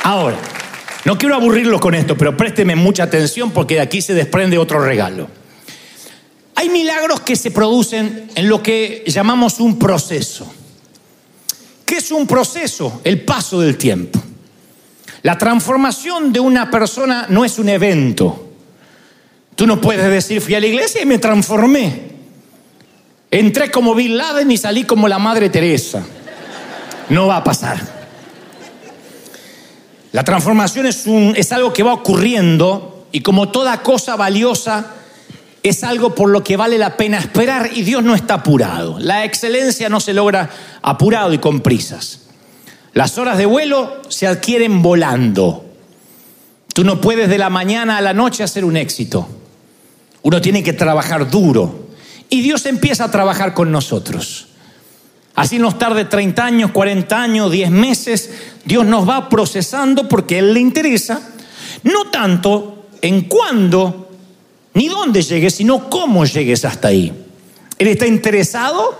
Ahora, 0.03 0.37
no 1.05 1.17
quiero 1.17 1.35
aburrirlos 1.35 1.79
con 1.79 1.93
esto, 1.93 2.17
pero 2.17 2.35
présteme 2.35 2.75
mucha 2.75 3.03
atención 3.03 3.51
porque 3.51 3.75
de 3.75 3.81
aquí 3.81 4.01
se 4.01 4.15
desprende 4.15 4.57
otro 4.57 4.83
regalo. 4.83 5.38
Hay 6.59 6.67
milagros 6.67 7.21
que 7.21 7.37
se 7.37 7.51
producen 7.51 8.29
en 8.35 8.49
lo 8.49 8.61
que 8.61 9.05
llamamos 9.07 9.61
un 9.61 9.79
proceso. 9.79 10.45
¿Qué 11.85 11.95
es 11.95 12.11
un 12.11 12.27
proceso? 12.27 12.99
El 13.05 13.21
paso 13.21 13.61
del 13.61 13.77
tiempo. 13.77 14.19
La 15.21 15.37
transformación 15.37 16.33
de 16.33 16.41
una 16.41 16.69
persona 16.69 17.27
no 17.29 17.45
es 17.45 17.59
un 17.59 17.69
evento. 17.69 18.49
Tú 19.55 19.65
no 19.65 19.79
puedes 19.79 20.09
decir, 20.09 20.41
fui 20.41 20.53
a 20.53 20.59
la 20.59 20.67
iglesia 20.67 21.01
y 21.01 21.05
me 21.05 21.17
transformé. 21.17 22.09
Entré 23.31 23.71
como 23.71 23.95
Bin 23.95 24.17
Laden 24.17 24.51
y 24.51 24.57
salí 24.57 24.83
como 24.83 25.07
la 25.07 25.17
Madre 25.17 25.49
Teresa. 25.49 26.05
No 27.07 27.27
va 27.27 27.37
a 27.37 27.43
pasar. 27.45 27.79
La 30.11 30.25
transformación 30.25 30.87
es, 30.87 31.51
algo 31.53 31.71
que 31.71 31.83
va 31.83 31.93
ocurriendo 31.93 33.07
y 33.13 33.21
como 33.21 33.47
toda 33.47 33.81
cosa 33.81 34.17
valiosa, 34.17 34.95
es 35.63 35.83
algo 35.83 36.15
por 36.15 36.29
lo 36.29 36.43
que 36.43 36.57
vale 36.57 36.77
la 36.77 36.95
pena 36.95 37.19
esperar 37.19 37.69
y 37.73 37.81
Dios 37.81 38.03
no 38.03 38.15
está 38.15 38.35
apurado. 38.35 38.97
La 38.99 39.25
excelencia 39.25 39.89
no 39.89 39.99
se 39.99 40.13
logra 40.13 40.49
apurado 40.81 41.33
y 41.33 41.39
con 41.39 41.61
prisas. 41.61 42.21
Las 42.93 43.17
horas 43.17 43.37
de 43.37 43.45
vuelo 43.45 44.01
se 44.09 44.27
adquieren 44.27 44.81
volando. 44.81 45.65
Tú 46.73 46.83
no 46.83 47.01
puedes 47.01 47.29
de 47.29 47.37
la 47.37 47.49
mañana 47.49 47.97
a 47.97 48.01
la 48.01 48.13
noche 48.13 48.43
hacer 48.43 48.63
un 48.63 48.77
éxito. 48.77 49.27
Uno 50.21 50.41
tiene 50.41 50.63
que 50.63 50.73
trabajar 50.73 51.29
duro. 51.29 51.89
Y 52.29 52.41
Dios 52.41 52.65
empieza 52.65 53.05
a 53.05 53.11
trabajar 53.11 53.53
con 53.53 53.71
nosotros. 53.71 54.47
Así 55.35 55.57
nos 55.57 55.77
tarde 55.79 56.05
30 56.05 56.45
años, 56.45 56.71
40 56.71 57.21
años, 57.21 57.51
10 57.51 57.71
meses. 57.71 58.29
Dios 58.65 58.85
nos 58.85 59.07
va 59.07 59.29
procesando 59.29 60.07
porque 60.07 60.39
Él 60.39 60.53
le 60.53 60.59
interesa. 60.59 61.21
No 61.83 62.09
tanto 62.11 62.87
en 63.01 63.21
cuándo 63.21 64.08
ni 64.73 64.87
dónde 64.87 65.21
llegues, 65.21 65.55
sino 65.55 65.89
cómo 65.89 66.25
llegues 66.25 66.65
hasta 66.65 66.89
ahí. 66.89 67.13
Él 67.77 67.87
está 67.87 68.05
interesado 68.05 68.97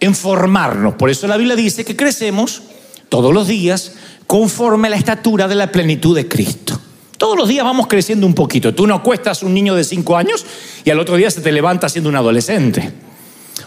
en 0.00 0.14
formarnos. 0.14 0.94
Por 0.94 1.10
eso 1.10 1.26
la 1.26 1.36
Biblia 1.36 1.56
dice 1.56 1.84
que 1.84 1.96
crecemos 1.96 2.62
todos 3.08 3.32
los 3.32 3.46
días 3.46 3.92
conforme 4.26 4.88
a 4.88 4.90
la 4.90 4.96
estatura 4.96 5.48
de 5.48 5.54
la 5.54 5.70
plenitud 5.70 6.14
de 6.14 6.28
Cristo. 6.28 6.80
Todos 7.18 7.36
los 7.36 7.48
días 7.48 7.64
vamos 7.64 7.86
creciendo 7.86 8.26
un 8.26 8.34
poquito. 8.34 8.74
Tú 8.74 8.86
no 8.86 9.02
cuestas 9.02 9.42
un 9.42 9.54
niño 9.54 9.74
de 9.74 9.84
cinco 9.84 10.16
años 10.16 10.44
y 10.84 10.90
al 10.90 11.00
otro 11.00 11.16
día 11.16 11.30
se 11.30 11.40
te 11.40 11.52
levanta 11.52 11.88
siendo 11.88 12.10
un 12.10 12.16
adolescente. 12.16 12.92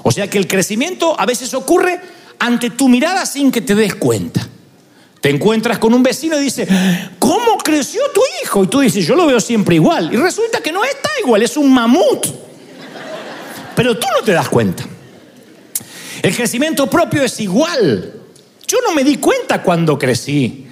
O 0.04 0.12
sea 0.12 0.30
que 0.30 0.38
el 0.38 0.48
crecimiento 0.48 1.20
a 1.20 1.26
veces 1.26 1.54
ocurre 1.54 2.00
ante 2.38 2.70
tu 2.70 2.90
mirada 2.90 3.26
sin 3.26 3.52
que 3.52 3.62
te 3.62 3.76
des 3.76 3.96
cuenta. 3.96 4.48
Te 5.22 5.30
encuentras 5.30 5.80
con 5.80 5.94
un 5.94 6.02
vecino 6.02 6.40
y 6.40 6.44
dice, 6.44 6.68
¿cómo 7.20 7.58
creció 7.58 8.02
tu 8.14 8.22
hijo? 8.42 8.64
Y 8.64 8.68
tú 8.68 8.80
dices, 8.80 9.06
yo 9.06 9.16
lo 9.16 9.26
veo 9.26 9.40
siempre 9.40 9.76
igual. 9.76 10.14
Y 10.14 10.18
resulta 10.18 10.62
que 10.62 10.72
no 10.72 10.84
está 10.84 11.10
igual, 11.22 11.42
es 11.44 11.58
un 11.58 11.74
mamut. 11.74 12.26
Pero 13.76 13.98
tú 13.98 14.08
no 14.18 14.24
te 14.24 14.32
das 14.32 14.48
cuenta. 14.48 14.86
El 16.22 16.36
crecimiento 16.36 16.90
propio 16.90 17.24
es 17.24 17.40
igual. 17.40 18.14
Yo 18.68 18.78
no 18.88 18.94
me 18.94 19.04
di 19.04 19.18
cuenta 19.18 19.62
cuando 19.62 19.98
crecí. 19.98 20.68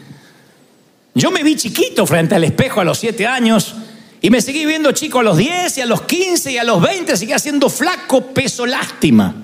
Yo 1.13 1.31
me 1.31 1.43
vi 1.43 1.55
chiquito 1.55 2.05
frente 2.05 2.35
al 2.35 2.43
espejo 2.43 2.79
a 2.79 2.83
los 2.83 2.99
7 2.99 3.25
años 3.25 3.75
y 4.21 4.29
me 4.29 4.41
seguí 4.41 4.65
viendo 4.65 4.91
chico 4.91 5.19
a 5.19 5.23
los 5.23 5.37
10 5.37 5.77
y 5.77 5.81
a 5.81 5.85
los 5.85 6.03
15 6.03 6.51
y 6.51 6.57
a 6.57 6.63
los 6.63 6.81
20, 6.81 7.17
seguía 7.17 7.39
siendo 7.39 7.69
flaco, 7.69 8.21
peso 8.27 8.65
lástima. 8.65 9.35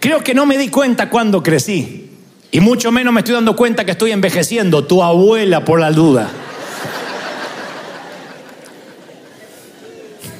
Creo 0.00 0.22
que 0.22 0.34
no 0.34 0.44
me 0.44 0.58
di 0.58 0.68
cuenta 0.68 1.08
cuando 1.08 1.42
crecí. 1.42 2.03
Y 2.54 2.60
mucho 2.60 2.92
menos 2.92 3.12
me 3.12 3.18
estoy 3.18 3.34
dando 3.34 3.56
cuenta 3.56 3.84
que 3.84 3.90
estoy 3.90 4.12
envejeciendo, 4.12 4.84
tu 4.84 5.02
abuela 5.02 5.64
por 5.64 5.80
la 5.80 5.90
duda. 5.90 6.30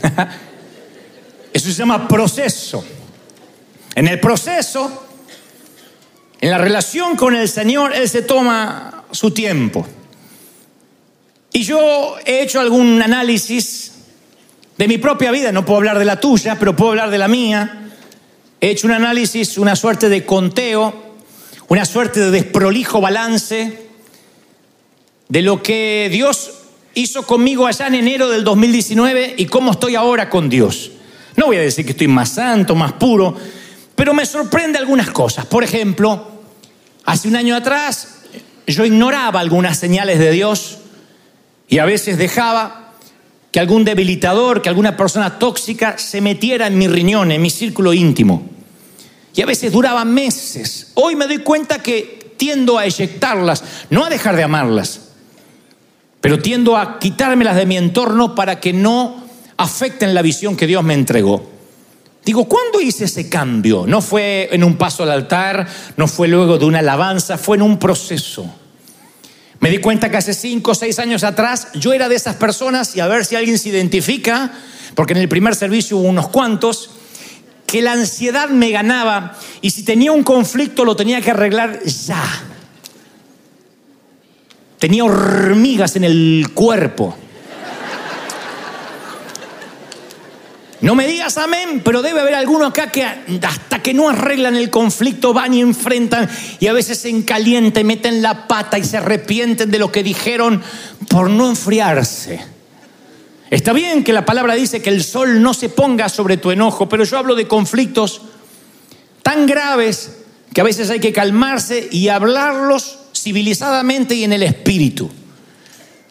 Eso 1.53 1.67
se 1.67 1.75
llama 1.75 2.07
proceso. 2.07 2.85
En 3.97 4.07
el 4.07 4.21
proceso, 4.21 5.09
en 6.41 6.51
la 6.53 6.59
relación 6.59 7.17
con 7.17 7.35
el 7.35 7.49
Señor, 7.49 7.93
Él 7.93 8.09
se 8.09 8.23
toma 8.23 9.03
su 9.11 9.33
tiempo. 9.33 9.85
Y 11.53 11.65
yo 11.65 12.15
he 12.25 12.43
hecho 12.43 12.61
algún 12.61 13.03
análisis 13.03 13.91
de 14.79 14.87
mi 14.87 14.99
propia 14.99 15.33
vida, 15.33 15.51
no 15.51 15.65
puedo 15.65 15.79
hablar 15.79 15.99
de 15.99 16.05
la 16.05 16.21
tuya, 16.21 16.57
pero 16.61 16.77
puedo 16.77 16.93
hablar 16.93 17.11
de 17.11 17.19
la 17.19 17.27
mía. 17.27 17.91
He 18.61 18.71
hecho 18.71 18.87
un 18.87 18.93
análisis, 18.93 19.59
una 19.59 19.75
suerte 19.75 20.09
de 20.09 20.25
conteo 20.25 21.04
una 21.69 21.85
suerte 21.85 22.21
de 22.21 22.31
desprolijo 22.31 23.01
balance 23.01 23.89
de 25.29 25.43
lo 25.43 25.63
que 25.63 26.09
Dios 26.11 26.53
hizo 26.95 27.27
conmigo 27.27 27.67
allá 27.67 27.87
en 27.87 27.95
enero 27.95 28.29
del 28.29 28.45
2019 28.45 29.35
y 29.39 29.47
cómo 29.47 29.73
estoy 29.73 29.97
ahora 29.97 30.29
con 30.29 30.49
Dios. 30.49 30.93
No 31.37 31.47
voy 31.47 31.57
a 31.57 31.61
decir 31.61 31.85
que 31.85 31.93
estoy 31.93 32.09
más 32.09 32.31
santo, 32.31 32.75
más 32.75 32.93
puro, 32.93 33.35
pero 33.97 34.15
me 34.15 34.27
sorprende 34.27 34.79
algunas 34.79 35.11
cosas. 35.11 35.47
Por 35.47 35.65
ejemplo, 35.65 36.43
hace 37.05 37.29
un 37.29 37.37
año 37.37 37.57
atrás 37.57 38.21
yo 38.67 38.85
ignoraba 38.85 39.41
algunas 39.41 39.79
señales 39.79 40.19
de 40.19 40.31
Dios 40.31 40.79
y 41.69 41.79
a 41.79 41.85
veces 41.85 42.19
dejaba 42.19 42.93
que 43.51 43.59
algún 43.59 43.85
debilitador, 43.85 44.63
que 44.63 44.69
alguna 44.69 44.97
persona 44.97 45.39
tóxica 45.39 45.97
se 45.99 46.21
metiera 46.21 46.67
en 46.67 46.77
mi 46.77 46.89
riñón, 46.89 47.33
en 47.33 47.41
mi 47.41 47.51
círculo 47.51 47.95
íntimo 47.95 48.54
y 49.35 49.43
a 49.43 49.47
veces 49.47 49.73
duraban 49.73 50.13
meses. 50.13 50.93
Hoy 50.95 51.17
me 51.17 51.27
doy 51.27 51.39
cuenta 51.39 51.83
que 51.83 52.35
tiendo 52.37 52.79
a 52.79 52.87
eyectarlas, 52.87 53.65
no 53.91 54.05
a 54.05 54.11
dejar 54.11 54.37
de 54.37 54.45
amarlas, 54.45 55.01
pero 56.21 56.39
tiendo 56.39 56.77
a 56.77 56.99
quitármelas 56.99 57.57
de 57.57 57.67
mi 57.67 57.77
entorno 57.77 58.35
para 58.35 58.61
que 58.61 58.73
no 58.73 59.25
afecten 59.57 60.15
la 60.15 60.23
visión 60.23 60.57
que 60.57 60.67
Dios 60.67 60.83
me 60.83 60.95
entregó. 60.95 61.51
Digo, 62.25 62.47
¿cuándo 62.47 62.81
hice 62.81 63.05
ese 63.05 63.29
cambio? 63.29 63.85
No 63.87 64.01
fue 64.01 64.49
en 64.51 64.65
un 64.65 64.77
paso 64.77 65.03
al 65.03 65.11
altar, 65.11 65.69
no 65.97 66.09
fue 66.09 66.27
luego 66.27 66.57
de 66.57 66.65
una 66.65 66.79
alabanza, 66.79 67.37
fue 67.37 67.57
en 67.57 67.63
un 67.63 67.79
proceso. 67.79 68.51
Me 69.61 69.71
di 69.71 69.79
cuenta 69.79 70.11
que 70.11 70.17
hace 70.17 70.33
cinco 70.33 70.71
o 70.71 70.75
seis 70.75 70.99
años 70.99 71.23
atrás 71.23 71.69
yo 71.75 71.93
era 71.93 72.09
de 72.09 72.17
esas 72.17 72.37
personas, 72.37 72.97
y 72.97 73.01
a 73.01 73.09
ver 73.09 73.27
si 73.27 73.37
alguien 73.37 73.59
se 73.59 73.69
identifica, 73.69 74.53
porque 74.95 75.13
en 75.13 75.19
el 75.19 75.29
primer 75.29 75.55
servicio 75.55 75.99
hubo 75.99 76.09
unos 76.09 76.29
cuantos, 76.29 76.91
que 77.75 77.83
la 77.83 77.91
ansiedad 77.91 78.51
me 78.51 78.71
ganaba 78.71 79.37
y 79.61 79.71
si 79.71 79.83
tenía 79.83 80.13
un 80.13 80.23
conflicto 80.23 80.85
lo 80.85 80.95
tenía 80.95 81.21
que 81.21 81.33
arreglar 81.33 81.83
ya. 81.83 82.23
Tenía 84.79 85.05
hormigas 85.05 85.97
en 85.97 86.05
el 86.05 86.51
cuerpo. 86.55 87.19
No 90.83 90.95
me 90.95 91.09
digas 91.09 91.37
amén, 91.37 91.83
pero 91.85 92.01
debe 92.01 92.21
haber 92.21 92.37
alguno 92.37 92.67
acá 92.67 92.93
que 92.93 93.05
hasta 93.05 93.83
que 93.83 93.93
no 93.93 94.09
arreglan 94.09 94.55
el 94.55 94.71
conflicto 94.71 95.33
van 95.33 95.53
y 95.55 95.61
enfrentan 95.61 96.31
y 96.61 96.69
a 96.69 96.73
veces 96.73 96.99
se 96.99 97.09
encalientan, 97.09 97.85
meten 97.85 98.23
la 98.23 98.47
pata 98.47 98.79
y 98.79 98.85
se 98.85 98.99
arrepienten 98.99 99.69
de 99.69 99.81
lo 99.81 99.91
que 99.91 100.05
dijeron 100.05 100.63
por 101.09 101.29
no 101.29 101.49
enfriarse. 101.49 102.54
Está 103.55 103.73
bien 103.73 104.03
que 104.03 104.13
la 104.13 104.27
palabra 104.27 104.57
dice 104.57 104.83
que 104.83 104.91
el 104.91 105.05
sol 105.05 105.41
no 105.41 105.55
se 105.55 105.69
ponga 105.69 106.09
sobre 106.09 106.39
tu 106.39 106.51
enojo, 106.51 106.89
pero 106.89 107.05
yo 107.05 107.17
hablo 107.17 107.37
de 107.37 107.47
conflictos 107.47 108.21
tan 109.23 109.47
graves 109.47 110.25
que 110.53 110.61
a 110.61 110.65
veces 110.65 110.91
hay 110.91 110.99
que 110.99 111.13
calmarse 111.13 111.89
y 111.93 112.09
hablarlos 112.09 112.99
civilizadamente 113.15 114.17
y 114.17 114.25
en 114.25 114.33
el 114.33 114.43
espíritu. 114.43 115.09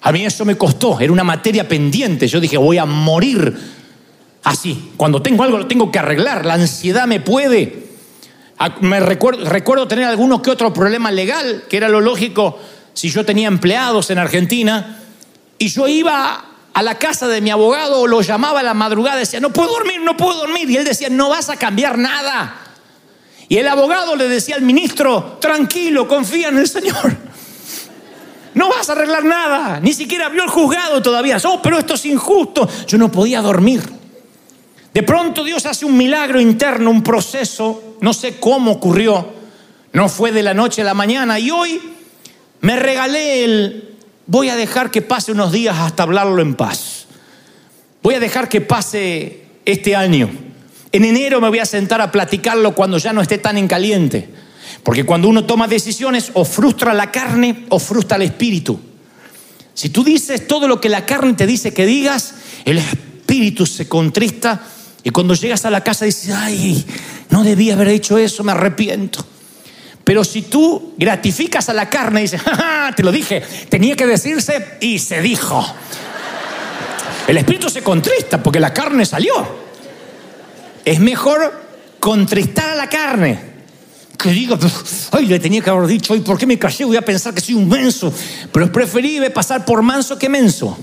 A 0.03 0.13
mí 0.13 0.25
eso 0.25 0.45
me 0.45 0.55
costó, 0.55 1.01
era 1.01 1.11
una 1.11 1.25
materia 1.25 1.67
pendiente. 1.67 2.29
Yo 2.29 2.39
dije, 2.39 2.55
voy 2.55 2.77
a 2.77 2.85
morir 2.85 3.53
así. 4.45 4.93
Cuando 4.95 5.21
tengo 5.21 5.43
algo 5.43 5.57
lo 5.57 5.67
tengo 5.67 5.91
que 5.91 5.99
arreglar. 5.99 6.45
La 6.45 6.53
ansiedad 6.53 7.07
me 7.07 7.19
puede. 7.19 7.87
Me 8.79 9.01
recuerdo, 9.01 9.43
recuerdo 9.43 9.85
tener 9.89 10.05
alguno 10.05 10.41
que 10.41 10.49
otro 10.49 10.73
problema 10.73 11.11
legal, 11.11 11.65
que 11.69 11.75
era 11.75 11.89
lo 11.89 11.99
lógico 11.99 12.57
si 12.93 13.09
yo 13.09 13.25
tenía 13.25 13.49
empleados 13.49 14.11
en 14.11 14.19
Argentina, 14.19 15.03
y 15.57 15.67
yo 15.67 15.89
iba 15.89 16.52
a 16.73 16.81
la 16.81 16.97
casa 16.97 17.27
de 17.27 17.41
mi 17.41 17.51
abogado 17.51 18.01
o 18.01 18.07
lo 18.07 18.21
llamaba 18.21 18.61
a 18.61 18.63
la 18.63 18.73
madrugada, 18.73 19.17
decía, 19.17 19.39
no 19.39 19.51
puedo 19.51 19.71
dormir, 19.71 20.01
no 20.01 20.17
puedo 20.17 20.39
dormir. 20.39 20.69
Y 20.69 20.77
él 20.77 20.85
decía, 20.85 21.09
no 21.09 21.29
vas 21.29 21.49
a 21.49 21.57
cambiar 21.57 21.97
nada. 21.97 22.55
Y 23.47 23.57
el 23.57 23.67
abogado 23.67 24.15
le 24.15 24.27
decía 24.27 24.55
al 24.55 24.63
ministro, 24.63 25.37
tranquilo, 25.39 26.07
confía 26.07 26.49
en 26.49 26.57
el 26.57 26.67
Señor. 26.67 27.15
No 28.55 28.69
vas 28.69 28.89
a 28.89 28.93
arreglar 28.93 29.23
nada. 29.23 29.79
Ni 29.79 29.93
siquiera 29.93 30.29
vio 30.29 30.43
el 30.43 30.49
juzgado 30.49 31.01
todavía. 31.01 31.37
Oh, 31.43 31.61
pero 31.61 31.77
esto 31.77 31.95
es 31.95 32.05
injusto. 32.05 32.67
Yo 32.87 32.97
no 32.97 33.11
podía 33.11 33.41
dormir. 33.41 33.81
De 34.93 35.03
pronto 35.03 35.43
Dios 35.43 35.65
hace 35.65 35.85
un 35.85 35.97
milagro 35.97 36.39
interno, 36.39 36.91
un 36.91 37.01
proceso, 37.01 37.95
no 38.01 38.13
sé 38.13 38.39
cómo 38.39 38.73
ocurrió, 38.73 39.27
no 39.91 40.07
fue 40.07 40.31
de 40.31 40.43
la 40.43 40.53
noche 40.53 40.81
a 40.83 40.85
la 40.85 40.93
mañana 40.93 41.39
y 41.39 41.49
hoy 41.49 41.81
me 42.61 42.75
regalé 42.75 43.43
el, 43.43 43.92
voy 44.27 44.49
a 44.49 44.55
dejar 44.55 44.91
que 44.91 45.01
pase 45.01 45.31
unos 45.31 45.51
días 45.51 45.77
hasta 45.77 46.03
hablarlo 46.03 46.41
en 46.41 46.55
paz. 46.55 47.05
Voy 48.01 48.15
a 48.15 48.19
dejar 48.19 48.49
que 48.49 48.61
pase 48.61 49.45
este 49.65 49.95
año. 49.95 50.29
En 50.91 51.05
enero 51.05 51.41
me 51.41 51.49
voy 51.49 51.59
a 51.59 51.65
sentar 51.65 52.01
a 52.01 52.11
platicarlo 52.11 52.75
cuando 52.75 52.97
ya 52.97 53.13
no 53.13 53.21
esté 53.21 53.37
tan 53.37 53.57
en 53.57 53.67
caliente. 53.67 54.29
Porque 54.83 55.05
cuando 55.05 55.27
uno 55.27 55.45
toma 55.45 55.67
decisiones 55.67 56.31
o 56.33 56.45
frustra 56.45 56.93
la 56.93 57.11
carne 57.11 57.65
o 57.69 57.79
frustra 57.79 58.17
el 58.17 58.23
espíritu. 58.23 58.79
Si 59.73 59.89
tú 59.89 60.03
dices 60.03 60.47
todo 60.47 60.67
lo 60.67 60.79
que 60.79 60.89
la 60.89 61.05
carne 61.05 61.33
te 61.33 61.47
dice 61.47 61.73
que 61.73 61.85
digas, 61.85 62.35
el 62.65 62.77
espíritu 62.77 63.65
se 63.65 63.87
contrista 63.87 64.61
y 65.03 65.09
cuando 65.09 65.33
llegas 65.33 65.65
a 65.65 65.71
la 65.71 65.83
casa 65.83 66.05
dices, 66.05 66.33
ay, 66.33 66.85
no 67.29 67.43
debía 67.43 67.73
haber 67.73 67.89
hecho 67.89 68.17
eso, 68.17 68.43
me 68.43 68.51
arrepiento. 68.51 69.25
Pero 70.03 70.23
si 70.23 70.43
tú 70.43 70.93
gratificas 70.97 71.69
a 71.69 71.73
la 71.73 71.89
carne 71.89 72.21
y 72.21 72.23
dices, 72.23 72.41
te 72.95 73.03
lo 73.03 73.11
dije, 73.11 73.41
tenía 73.69 73.95
que 73.95 74.05
decirse 74.05 74.77
y 74.81 74.99
se 74.99 75.21
dijo. 75.21 75.65
El 77.27 77.37
espíritu 77.37 77.69
se 77.69 77.81
contrista 77.81 78.41
porque 78.41 78.59
la 78.59 78.73
carne 78.73 79.05
salió. 79.05 79.33
Es 80.83 80.99
mejor 80.99 81.61
contristar 81.99 82.71
a 82.71 82.75
la 82.75 82.89
carne 82.89 83.53
que 84.17 84.29
diga, 84.29 84.57
ay, 85.11 85.25
le 85.25 85.39
tenía 85.39 85.61
que 85.61 85.69
haber 85.69 85.87
dicho, 85.87 86.13
ay, 86.13 86.19
¿por 86.19 86.37
qué 86.37 86.45
me 86.45 86.59
callé? 86.59 86.85
Voy 86.85 86.97
a 86.97 87.01
pensar 87.01 87.33
que 87.33 87.41
soy 87.41 87.55
un 87.55 87.67
menso. 87.67 88.13
Pero 88.51 88.65
es 88.65 88.71
preferible 88.71 89.29
pasar 89.29 89.63
por 89.63 89.81
manso 89.81 90.19
que 90.19 90.27
menso. 90.27 90.77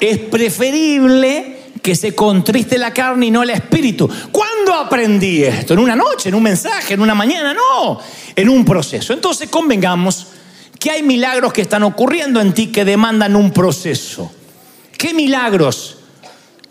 Es 0.00 0.18
preferible 0.18 1.57
que 1.82 1.94
se 1.94 2.14
contriste 2.14 2.78
la 2.78 2.92
carne 2.92 3.26
y 3.26 3.30
no 3.30 3.42
el 3.42 3.50
espíritu. 3.50 4.08
¿Cuándo 4.30 4.74
aprendí 4.74 5.44
esto? 5.44 5.74
¿En 5.74 5.80
una 5.80 5.96
noche? 5.96 6.28
¿En 6.28 6.34
un 6.34 6.42
mensaje? 6.42 6.94
¿En 6.94 7.00
una 7.00 7.14
mañana? 7.14 7.54
No, 7.54 7.98
en 8.34 8.48
un 8.48 8.64
proceso. 8.64 9.12
Entonces 9.12 9.48
convengamos 9.48 10.26
que 10.78 10.90
hay 10.90 11.02
milagros 11.02 11.52
que 11.52 11.62
están 11.62 11.82
ocurriendo 11.82 12.40
en 12.40 12.52
ti 12.52 12.68
que 12.68 12.84
demandan 12.84 13.36
un 13.36 13.52
proceso. 13.52 14.30
¿Qué 14.96 15.14
milagros 15.14 15.96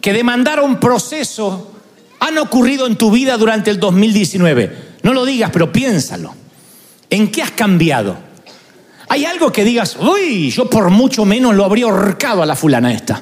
que 0.02 0.14
demandaron 0.14 0.80
proceso 0.80 1.74
han 2.20 2.38
ocurrido 2.38 2.88
en 2.88 2.96
tu 2.96 3.12
vida 3.12 3.38
durante 3.38 3.70
el 3.70 3.80
2019? 3.80 4.88
No 5.04 5.14
lo 5.14 5.26
digas, 5.26 5.50
pero 5.52 5.72
piénsalo. 5.72 6.34
¿En 7.10 7.32
qué 7.32 7.42
has 7.42 7.52
cambiado? 7.52 8.18
¿Hay 9.10 9.26
algo 9.26 9.52
que 9.52 9.64
digas, 9.64 9.96
uy, 9.98 10.50
yo 10.52 10.70
por 10.70 10.90
mucho 10.90 11.24
menos 11.24 11.56
lo 11.56 11.64
habría 11.64 11.86
ahorcado 11.86 12.44
a 12.44 12.46
la 12.46 12.56
fulana 12.56 12.94
esta? 12.94 13.22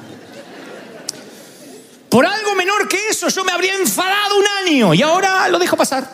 Por 2.16 2.24
algo 2.24 2.54
menor 2.54 2.88
que 2.88 3.10
eso 3.10 3.28
yo 3.28 3.44
me 3.44 3.52
habría 3.52 3.74
enfadado 3.74 4.38
un 4.38 4.46
año 4.66 4.94
y 4.94 5.02
ahora 5.02 5.46
lo 5.50 5.58
dejo 5.58 5.76
pasar. 5.76 6.10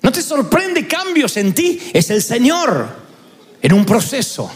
¿No 0.00 0.10
te 0.10 0.22
sorprende 0.22 0.88
cambios 0.88 1.36
en 1.36 1.52
ti? 1.52 1.78
Es 1.92 2.08
el 2.08 2.22
Señor 2.22 2.88
en 3.60 3.72
un 3.74 3.84
proceso. 3.84 4.50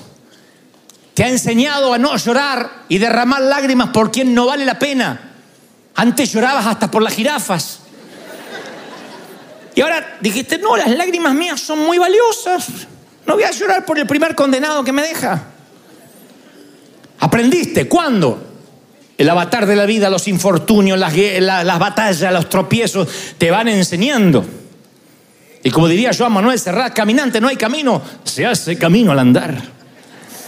Te 1.13 1.25
ha 1.25 1.29
enseñado 1.29 1.93
a 1.93 1.99
no 1.99 2.17
llorar 2.17 2.85
y 2.89 2.97
derramar 2.97 3.43
lágrimas 3.43 3.91
por 3.91 4.11
quien 4.11 4.35
no 4.35 4.47
vale 4.47 4.65
la 4.65 4.79
pena. 4.79 5.35
Antes 5.97 6.33
llorabas 6.33 6.65
hasta 6.65 6.91
por 6.91 7.03
las 7.03 7.13
jirafas. 7.13 7.81
Y 9.75 9.83
ahora 9.83 10.17
dijiste, 10.23 10.57
no, 10.57 10.79
las 10.79 10.89
lágrimas 10.97 11.35
mías 11.35 11.61
son 11.61 11.81
muy 11.81 11.99
valiosas. 11.99 12.69
No 13.27 13.35
voy 13.35 13.45
a 13.45 13.51
llorar 13.51 13.85
por 13.85 13.99
el 13.99 14.07
primer 14.07 14.35
condenado 14.35 14.83
que 14.83 14.93
me 14.93 15.03
deja. 15.03 15.45
Aprendiste, 17.19 17.87
¿cuándo? 17.87 18.54
El 19.17 19.29
avatar 19.29 19.67
de 19.67 19.77
la 19.77 19.87
vida, 19.87 20.11
los 20.11 20.27
infortunios, 20.27 20.99
las, 20.99 21.17
las, 21.41 21.79
batallas, 21.79 22.33
los 22.33 22.49
tropiezos, 22.49 23.09
te 23.39 23.51
van 23.51 23.69
enseñando. 23.69 24.45
Y 25.63 25.71
como 25.71 25.89
diría 25.89 26.11
Joan 26.17 26.33
Manuel 26.33 26.59
Serrat, 26.59 26.93
caminante 26.93 27.41
no 27.41 27.49
hay 27.49 27.57
camino, 27.57 28.03
se 28.25 28.45
hace 28.45 28.77
camino 28.77 29.13
al 29.13 29.19
andar. 29.21 29.55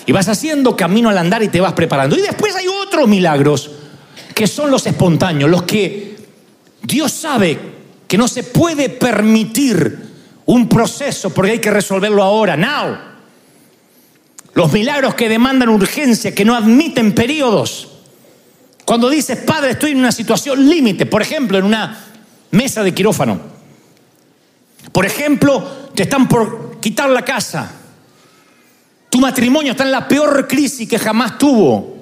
Y 0.05 0.13
vas 0.13 0.29
haciendo 0.29 0.77
camino 0.77 1.09
al 1.09 1.19
andar 1.19 1.43
y 1.43 1.49
te 1.49 1.61
vas 1.61 1.73
preparando. 1.73 2.17
Y 2.17 2.21
después 2.21 2.55
hay 2.55 2.67
otros 2.67 3.09
milagros, 3.09 3.71
que 4.35 4.47
son 4.47 4.71
los 4.71 4.87
espontáneos, 4.87 5.51
los 5.51 5.63
que 5.63 6.17
Dios 6.83 7.13
sabe 7.13 7.59
que 8.07 8.19
no 8.19 8.29
se 8.29 8.43
puede 8.43 8.89
permitir 8.89 10.07
un 10.47 10.69
proceso 10.69 11.31
porque 11.31 11.53
hay 11.53 11.59
que 11.59 11.71
resolverlo 11.71 12.23
ahora, 12.23 12.57
now. 12.57 12.97
Los 14.55 14.73
milagros 14.73 15.15
que 15.15 15.29
demandan 15.29 15.69
urgencia, 15.69 16.35
que 16.35 16.45
no 16.45 16.55
admiten 16.55 17.13
periodos. 17.13 17.96
Cuando 18.87 19.11
dices, 19.11 19.39
padre, 19.39 19.73
estoy 19.73 19.91
en 19.91 19.99
una 19.99 20.13
situación 20.13 20.69
límite, 20.69 21.07
por 21.07 21.21
ejemplo, 21.21 21.59
en 21.59 21.65
una 21.65 22.05
mesa 22.53 22.85
de 22.85 22.95
quirófano. 22.95 23.41
Por 24.93 25.05
ejemplo, 25.05 25.91
te 25.93 26.05
están 26.05 26.29
por 26.29 26.79
quitar 26.81 27.11
la 27.11 27.23
casa. 27.23 27.73
Tu 29.11 29.19
matrimonio 29.19 29.73
está 29.73 29.83
en 29.83 29.91
la 29.91 30.07
peor 30.07 30.47
crisis 30.47 30.89
que 30.89 31.01
jamás 31.01 31.37
tuvo. 31.37 31.97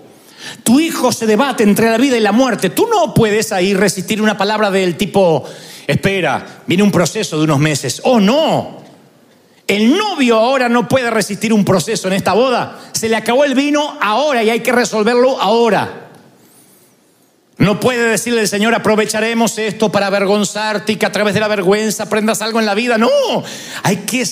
Tu 0.63 0.79
hijo 0.79 1.11
se 1.11 1.25
debate 1.25 1.63
entre 1.63 1.91
la 1.91 1.97
vida 1.97 2.19
y 2.19 2.21
la 2.21 2.33
muerte. 2.33 2.69
Tú 2.69 2.87
no 2.87 3.15
puedes 3.15 3.51
ahí 3.51 3.73
resistir 3.73 4.21
una 4.21 4.37
palabra 4.37 4.71
del 4.71 4.99
tipo, 4.99 5.43
espera, 5.87 6.61
viene 6.67 6.83
un 6.83 6.93
proceso 6.93 7.39
de 7.39 7.45
unos 7.45 7.61
meses. 7.61 8.03
Oh, 8.05 8.21
no. 8.21 8.85
El 9.67 9.97
novio 9.97 10.37
ahora 10.39 10.69
no 10.69 10.87
puede 10.87 11.09
resistir 11.09 11.51
un 11.55 11.65
proceso 11.65 12.09
en 12.09 12.13
esta 12.13 12.35
boda. 12.35 12.79
Se 12.93 13.09
le 13.09 13.17
acabó 13.17 13.45
el 13.45 13.55
vino 13.55 13.97
ahora 14.03 14.43
y 14.43 14.51
hay 14.51 14.61
que 14.61 14.73
resolverlo 14.73 15.41
ahora. 15.41 16.04
No 17.57 17.79
puede 17.79 18.09
decirle 18.09 18.41
el 18.41 18.49
Señor, 18.49 18.75
aprovecharemos 18.75 19.59
esto 19.59 19.93
para 19.93 20.09
avergonzarte 20.09 20.93
y 20.93 20.97
que 20.97 21.07
a 21.07 21.13
través 21.13 21.35
de 21.35 21.41
la 21.41 21.49
vergüenza 21.49 22.05
aprendas 22.05 22.43
algo 22.43 22.59
en 22.59 22.67
la 22.67 22.75
vida. 22.75 22.99
No, 22.99 23.09
hay 23.83 23.99
que 23.99 24.25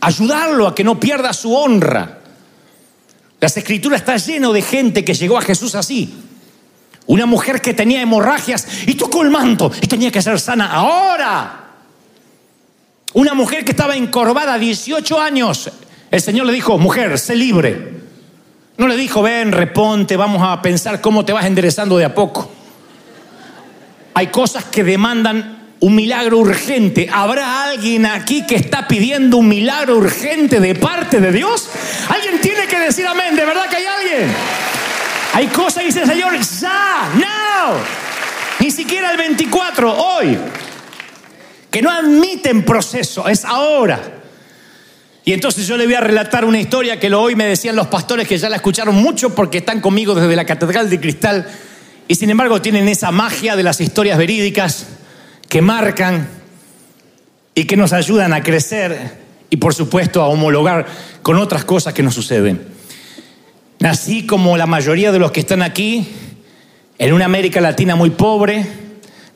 ayudarlo 0.00 0.66
a 0.66 0.74
que 0.74 0.84
no 0.84 0.98
pierda 0.98 1.32
su 1.32 1.54
honra. 1.54 2.20
Las 3.40 3.56
escrituras 3.56 4.00
está 4.00 4.16
lleno 4.16 4.52
de 4.52 4.62
gente 4.62 5.04
que 5.04 5.12
llegó 5.12 5.36
a 5.36 5.42
Jesús 5.42 5.74
así. 5.74 6.14
Una 7.06 7.26
mujer 7.26 7.60
que 7.60 7.74
tenía 7.74 8.00
hemorragias 8.00 8.66
y 8.86 8.94
tocó 8.94 9.22
el 9.22 9.30
manto 9.30 9.70
y 9.82 9.86
tenía 9.86 10.10
que 10.10 10.22
ser 10.22 10.40
sana 10.40 10.72
ahora. 10.72 11.60
Una 13.12 13.34
mujer 13.34 13.64
que 13.64 13.72
estaba 13.72 13.94
encorvada 13.94 14.58
18 14.58 15.20
años. 15.20 15.70
El 16.10 16.20
Señor 16.22 16.46
le 16.46 16.52
dijo, 16.54 16.78
mujer, 16.78 17.18
sé 17.18 17.36
libre. 17.36 17.92
No 18.78 18.88
le 18.88 18.96
dijo, 18.96 19.22
ven, 19.22 19.52
reponte, 19.52 20.16
vamos 20.16 20.42
a 20.42 20.60
pensar 20.62 21.00
cómo 21.00 21.24
te 21.24 21.32
vas 21.32 21.44
enderezando 21.44 21.98
de 21.98 22.06
a 22.06 22.14
poco. 22.14 22.50
Hay 24.14 24.28
cosas 24.28 24.64
que 24.64 24.84
demandan 24.84 25.64
un 25.80 25.94
milagro 25.94 26.38
urgente. 26.38 27.08
¿Habrá 27.12 27.64
alguien 27.64 28.06
aquí 28.06 28.46
que 28.46 28.54
está 28.54 28.88
pidiendo 28.88 29.36
un 29.38 29.48
milagro 29.48 29.96
urgente 29.96 30.60
de 30.60 30.74
parte 30.74 31.20
de 31.20 31.32
Dios? 31.32 31.68
Alguien 32.08 32.40
tiene 32.40 32.66
que 32.66 32.78
decir 32.78 33.06
amén. 33.06 33.36
¿De 33.36 33.44
verdad 33.44 33.68
que 33.68 33.76
hay 33.76 33.84
alguien? 33.84 34.34
Hay 35.34 35.46
cosas 35.48 35.82
que 35.82 35.86
dice 35.86 36.02
el 36.02 36.08
Señor, 36.08 36.38
ya, 36.38 37.10
now. 37.16 37.76
Ni 38.60 38.70
siquiera 38.70 39.10
el 39.10 39.16
24, 39.16 39.92
hoy. 39.92 40.38
Que 41.70 41.82
no 41.82 41.90
admiten 41.90 42.62
proceso, 42.62 43.28
es 43.28 43.44
ahora. 43.44 44.00
Y 45.24 45.32
entonces 45.32 45.66
yo 45.66 45.76
le 45.76 45.86
voy 45.86 45.94
a 45.94 46.00
relatar 46.00 46.44
una 46.44 46.60
historia 46.60 47.00
que 47.00 47.12
hoy 47.12 47.34
me 47.34 47.46
decían 47.46 47.74
los 47.74 47.88
pastores 47.88 48.28
que 48.28 48.38
ya 48.38 48.48
la 48.48 48.56
escucharon 48.56 48.94
mucho 48.94 49.34
porque 49.34 49.58
están 49.58 49.80
conmigo 49.80 50.14
desde 50.14 50.36
la 50.36 50.46
Catedral 50.46 50.88
de 50.88 51.00
Cristal 51.00 51.46
y 52.08 52.14
sin 52.14 52.30
embargo 52.30 52.60
tienen 52.60 52.88
esa 52.88 53.10
magia 53.10 53.56
de 53.56 53.62
las 53.62 53.80
historias 53.80 54.18
verídicas 54.18 54.86
que 55.48 55.62
marcan 55.62 56.28
y 57.54 57.64
que 57.64 57.76
nos 57.76 57.92
ayudan 57.92 58.32
a 58.32 58.42
crecer 58.42 59.18
y 59.50 59.56
por 59.56 59.74
supuesto 59.74 60.22
a 60.22 60.28
homologar 60.28 60.86
con 61.22 61.38
otras 61.38 61.64
cosas 61.64 61.94
que 61.94 62.02
nos 62.02 62.14
suceden. 62.14 62.66
Nací 63.78 64.26
como 64.26 64.56
la 64.56 64.66
mayoría 64.66 65.12
de 65.12 65.18
los 65.18 65.30
que 65.32 65.40
están 65.40 65.62
aquí 65.62 66.08
en 66.98 67.12
una 67.12 67.24
América 67.24 67.60
Latina 67.60 67.96
muy 67.96 68.10
pobre, 68.10 68.66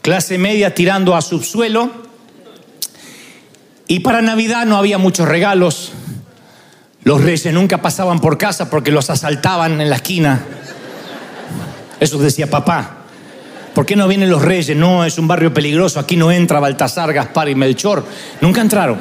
clase 0.03 0.39
media 0.39 0.75
tirando 0.75 1.15
a 1.17 1.23
subsuelo, 1.23 2.09
y 3.89 4.01
para 4.01 4.21
Navidad 4.21 4.67
no 4.67 4.77
había 4.77 4.99
muchos 4.99 5.27
regalos. 5.27 5.93
Los 7.05 7.23
reyes 7.23 7.53
nunca 7.55 7.81
pasaban 7.81 8.21
por 8.21 8.37
casa 8.37 8.69
porque 8.69 8.91
los 8.91 9.09
asaltaban 9.09 9.81
en 9.81 9.89
la 9.89 9.97
esquina. 9.97 10.45
Eso 12.01 12.19
decía 12.19 12.49
papá. 12.49 12.99
¿Por 13.75 13.87
qué 13.87 13.97
no 13.97 14.09
vienen 14.09 14.31
los 14.31 14.43
reyes? 14.43 14.77
No, 14.77 15.05
es 15.05 15.19
un 15.19 15.29
barrio 15.29 15.55
peligroso. 15.55 16.01
Aquí 16.01 16.17
no 16.17 16.33
entra 16.33 16.61
Baltasar, 16.61 17.13
Gaspar 17.13 17.49
y 17.49 17.55
Melchor. 17.55 18.05
Nunca 18.41 18.61
entraron. 18.61 18.99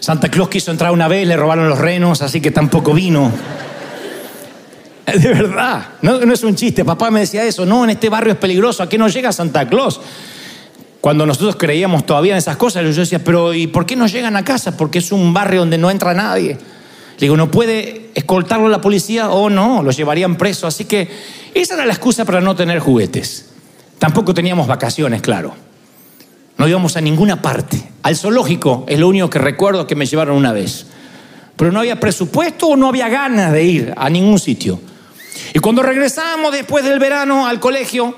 Santa 0.00 0.28
Claus 0.30 0.48
quiso 0.48 0.70
entrar 0.70 0.92
una 0.92 1.08
vez, 1.08 1.26
le 1.26 1.36
robaron 1.36 1.68
los 1.68 1.78
renos, 1.78 2.22
así 2.22 2.40
que 2.40 2.50
tampoco 2.50 2.94
vino. 2.94 3.32
De 5.06 5.28
verdad, 5.32 5.88
no, 6.02 6.32
es 6.32 6.42
un 6.44 6.54
chiste. 6.54 6.84
Papá 6.84 7.10
me 7.10 7.20
decía 7.20 7.44
eso. 7.44 7.66
No, 7.66 7.84
en 7.84 7.90
este 7.90 8.08
barrio 8.08 8.34
es 8.34 8.38
peligroso. 8.38 8.82
Aquí 8.82 8.98
no 8.98 9.08
llega 9.08 9.32
Santa 9.32 9.68
Claus. 9.68 10.00
Cuando 11.00 11.26
nosotros 11.26 11.56
creíamos 11.56 12.04
todavía 12.04 12.32
en 12.32 12.38
esas 12.38 12.56
cosas, 12.56 12.82
yo 12.84 13.00
decía, 13.00 13.22
pero 13.22 13.54
¿y 13.54 13.66
por 13.66 13.86
qué 13.86 13.96
no 13.96 14.06
llegan 14.06 14.36
a 14.36 14.44
casa? 14.44 14.76
Porque 14.76 14.98
es 14.98 15.10
un 15.12 15.32
barrio 15.32 15.60
donde 15.60 15.78
no 15.78 15.90
entra 15.90 16.12
nadie. 16.14 16.58
Le 17.18 17.24
digo, 17.24 17.36
¿no 17.36 17.50
puede 17.50 18.10
escoltarlo 18.14 18.68
la 18.68 18.80
policía? 18.80 19.30
O 19.30 19.50
no, 19.50 19.82
lo 19.82 19.90
llevarían 19.90 20.36
preso. 20.36 20.68
Así 20.68 20.84
que 20.84 21.08
esa 21.52 21.74
era 21.74 21.84
la 21.84 21.92
excusa 21.92 22.24
para 22.24 22.40
no 22.40 22.54
tener 22.54 22.78
juguetes. 22.78 23.46
Tampoco 23.98 24.32
teníamos 24.32 24.68
vacaciones, 24.68 25.20
claro. 25.20 25.52
No 26.56 26.68
íbamos 26.68 26.96
a 26.96 27.00
ninguna 27.00 27.42
parte. 27.42 27.82
Al 28.02 28.16
zoológico 28.16 28.84
es 28.88 29.00
lo 29.00 29.08
único 29.08 29.28
que 29.28 29.40
recuerdo 29.40 29.86
que 29.86 29.96
me 29.96 30.06
llevaron 30.06 30.36
una 30.36 30.52
vez. 30.52 30.86
Pero 31.56 31.72
no 31.72 31.80
había 31.80 31.98
presupuesto 31.98 32.68
o 32.68 32.76
no 32.76 32.88
había 32.88 33.08
ganas 33.08 33.52
de 33.52 33.64
ir 33.64 33.94
a 33.96 34.08
ningún 34.08 34.38
sitio. 34.38 34.80
Y 35.54 35.58
cuando 35.58 35.82
regresamos 35.82 36.52
después 36.52 36.84
del 36.84 37.00
verano 37.00 37.48
al 37.48 37.58
colegio, 37.58 38.14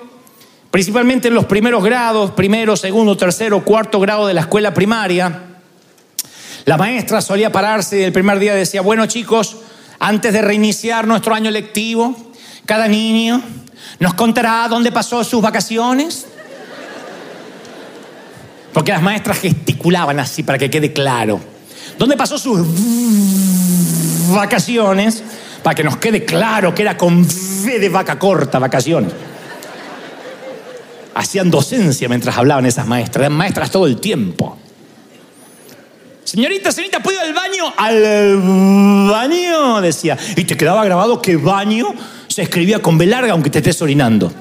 principalmente 0.71 1.29
en 1.29 1.35
los 1.35 1.47
primeros 1.47 1.83
grados, 1.83 2.33
primero, 2.33 2.77
segundo, 2.77 3.17
tercero, 3.17 3.65
cuarto 3.65 3.99
grado 3.99 4.27
de 4.27 4.35
la 4.35 4.43
escuela 4.43 4.75
primaria, 4.75 5.50
la 6.65 6.77
maestra 6.77 7.21
solía 7.21 7.51
pararse 7.51 8.01
y 8.01 8.03
el 8.03 8.13
primer 8.13 8.39
día 8.39 8.55
decía, 8.55 8.83
bueno 8.83 9.07
chicos, 9.07 9.57
antes 9.99 10.33
de 10.33 10.43
reiniciar 10.43 11.07
nuestro 11.07 11.35
año 11.35 11.51
lectivo, 11.51 12.17
cada 12.65 12.89
niño 12.89 13.43
nos 13.99 14.15
contará 14.15 14.67
dónde 14.69 14.93
pasó 14.93 15.23
sus 15.25 15.43
vacaciones. 15.43 16.27
Porque 18.73 18.93
las 18.93 19.03
maestras 19.03 19.39
gesticulaban 19.41 20.21
así 20.21 20.43
para 20.43 20.59
que 20.59 20.71
quede 20.71 20.93
claro. 20.93 21.41
¿Dónde 21.99 22.17
pasó 22.17 22.39
sus 22.39 22.61
vacaciones? 24.33 25.23
Para 25.63 25.75
que 25.75 25.85
nos 25.85 25.97
quede 25.97 26.25
claro 26.25 26.75
que 26.75 26.83
era 26.83 26.97
con 26.97 27.23
V 27.23 27.79
de 27.79 27.89
vaca 27.89 28.19
corta, 28.19 28.59
vacaciones. 28.59 29.13
Hacían 31.15 31.51
docencia 31.51 32.09
mientras 32.09 32.39
hablaban 32.39 32.65
esas 32.65 32.87
maestras, 32.87 33.25
eran 33.27 33.37
maestras 33.37 33.71
todo 33.71 33.87
el 33.87 34.01
tiempo. 34.01 34.57
Señorita, 36.25 36.71
señorita, 36.71 37.01
¿puedo 37.01 37.19
ir 37.19 37.29
al 37.29 37.35
baño? 37.35 37.75
Al 37.77 39.11
baño, 39.11 39.81
decía. 39.81 40.17
Y 40.37 40.45
te 40.45 40.57
quedaba 40.57 40.85
grabado 40.85 41.21
que 41.21 41.37
baño 41.37 41.95
se 42.29 42.43
escribía 42.43 42.81
con 42.81 42.99
B 42.99 43.07
larga 43.07 43.33
aunque 43.33 43.51
te 43.51 43.59
estés 43.59 43.81
orinando. 43.83 44.33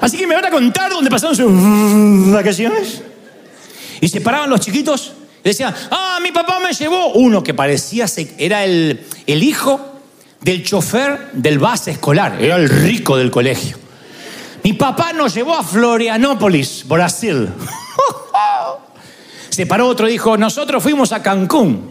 Así 0.00 0.16
que 0.16 0.26
me 0.26 0.34
van 0.34 0.46
a 0.46 0.50
contar 0.50 0.90
dónde 0.90 1.10
pasaron 1.10 1.36
sus 1.36 2.32
vacaciones. 2.32 3.02
Y 4.00 4.08
se 4.08 4.20
paraban 4.20 4.50
los 4.50 4.60
chiquitos 4.60 5.12
y 5.42 5.48
decían, 5.48 5.74
ah, 5.90 6.18
mi 6.22 6.32
papá 6.32 6.60
me 6.60 6.72
llevó. 6.72 7.12
Uno 7.14 7.42
que 7.42 7.54
parecía, 7.54 8.06
era 8.38 8.64
el, 8.64 9.04
el 9.26 9.42
hijo 9.42 9.80
del 10.40 10.62
chofer 10.64 11.30
del 11.32 11.58
bus 11.58 11.88
escolar, 11.88 12.40
era 12.40 12.56
el 12.56 12.68
rico 12.68 13.16
del 13.16 13.30
colegio. 13.30 13.78
Mi 14.62 14.74
papá 14.74 15.12
nos 15.12 15.34
llevó 15.34 15.56
a 15.56 15.62
Florianópolis, 15.62 16.84
Brasil. 16.86 17.48
Se 19.56 19.64
paró 19.64 19.88
otro, 19.88 20.06
dijo, 20.06 20.36
nosotros 20.36 20.82
fuimos 20.82 21.12
a 21.12 21.22
Cancún. 21.22 21.90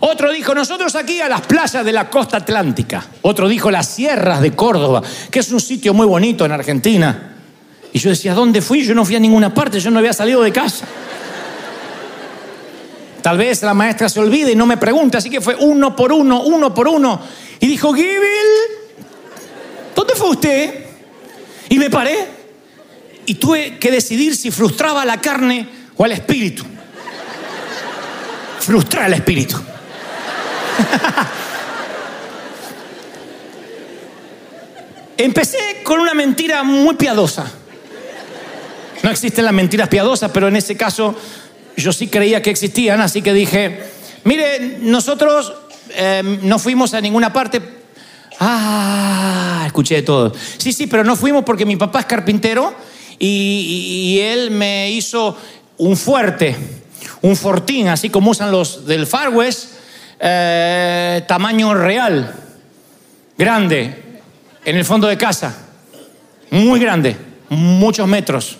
Otro 0.00 0.30
dijo, 0.30 0.54
nosotros 0.54 0.94
aquí 0.94 1.22
a 1.22 1.28
las 1.30 1.40
playas 1.40 1.82
de 1.82 1.90
la 1.90 2.10
costa 2.10 2.36
atlántica. 2.36 3.02
Otro 3.22 3.48
dijo, 3.48 3.70
las 3.70 3.88
sierras 3.88 4.42
de 4.42 4.52
Córdoba, 4.52 5.02
que 5.30 5.38
es 5.38 5.50
un 5.50 5.58
sitio 5.58 5.94
muy 5.94 6.06
bonito 6.06 6.44
en 6.44 6.52
Argentina. 6.52 7.34
Y 7.94 7.98
yo 7.98 8.10
decía, 8.10 8.34
¿dónde 8.34 8.60
fui? 8.60 8.84
Yo 8.84 8.94
no 8.94 9.06
fui 9.06 9.16
a 9.16 9.20
ninguna 9.20 9.54
parte, 9.54 9.80
yo 9.80 9.90
no 9.90 10.00
había 10.00 10.12
salido 10.12 10.42
de 10.42 10.52
casa. 10.52 10.84
Tal 13.22 13.38
vez 13.38 13.62
la 13.62 13.72
maestra 13.72 14.10
se 14.10 14.20
olvide 14.20 14.52
y 14.52 14.54
no 14.54 14.66
me 14.66 14.76
pregunte, 14.76 15.16
así 15.16 15.30
que 15.30 15.40
fue 15.40 15.54
uno 15.54 15.96
por 15.96 16.12
uno, 16.12 16.42
uno 16.42 16.74
por 16.74 16.88
uno. 16.88 17.22
Y 17.58 17.68
dijo, 17.68 17.94
Gibil, 17.94 18.10
¿dónde 19.96 20.12
fue 20.14 20.28
usted? 20.28 20.84
Y 21.70 21.78
me 21.78 21.88
paré 21.88 22.28
y 23.24 23.36
tuve 23.36 23.78
que 23.78 23.90
decidir 23.90 24.36
si 24.36 24.50
frustraba 24.50 25.06
la 25.06 25.22
carne 25.22 25.66
o 25.96 26.04
al 26.04 26.12
espíritu 26.12 26.66
frustrar 28.60 29.04
al 29.04 29.14
espíritu. 29.14 29.56
Empecé 35.16 35.58
con 35.82 36.00
una 36.00 36.14
mentira 36.14 36.62
muy 36.62 36.94
piadosa. 36.94 37.50
No 39.02 39.10
existen 39.10 39.44
las 39.44 39.54
mentiras 39.54 39.88
piadosas, 39.88 40.30
pero 40.32 40.48
en 40.48 40.56
ese 40.56 40.76
caso 40.76 41.16
yo 41.76 41.92
sí 41.92 42.08
creía 42.08 42.42
que 42.42 42.50
existían, 42.50 43.00
así 43.00 43.22
que 43.22 43.32
dije, 43.32 43.80
mire, 44.24 44.78
nosotros 44.80 45.52
eh, 45.90 46.38
no 46.42 46.58
fuimos 46.58 46.94
a 46.94 47.00
ninguna 47.00 47.32
parte. 47.32 47.60
Ah, 48.40 49.64
escuché 49.66 50.02
todo. 50.02 50.32
Sí, 50.58 50.72
sí, 50.72 50.86
pero 50.86 51.02
no 51.04 51.16
fuimos 51.16 51.44
porque 51.44 51.64
mi 51.64 51.76
papá 51.76 52.00
es 52.00 52.06
carpintero 52.06 52.74
y, 53.18 54.16
y 54.16 54.20
él 54.20 54.52
me 54.52 54.90
hizo 54.90 55.36
un 55.78 55.96
fuerte 55.96 56.56
un 57.22 57.36
fortín, 57.36 57.88
así 57.88 58.10
como 58.10 58.30
usan 58.30 58.50
los 58.50 58.86
del 58.86 59.06
Far 59.06 59.30
West, 59.30 59.74
eh, 60.20 61.24
tamaño 61.26 61.74
real, 61.74 62.34
grande, 63.36 64.20
en 64.64 64.76
el 64.76 64.84
fondo 64.84 65.06
de 65.06 65.16
casa, 65.16 65.54
muy 66.50 66.80
grande, 66.80 67.16
muchos 67.50 68.06
metros, 68.06 68.56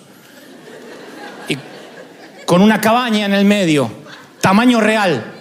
y 1.49 1.57
con 2.45 2.63
una 2.63 2.81
cabaña 2.81 3.27
en 3.27 3.35
el 3.35 3.45
medio, 3.45 3.91
tamaño 4.41 4.81
real. 4.81 5.35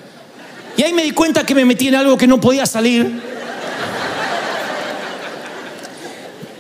Y 0.76 0.84
ahí 0.84 0.94
me 0.94 1.04
di 1.04 1.12
cuenta 1.12 1.44
que 1.44 1.56
me 1.56 1.66
metí 1.66 1.88
en 1.88 1.96
algo 1.96 2.18
que 2.18 2.28
no 2.28 2.40
podía 2.40 2.66
salir. 2.66 3.20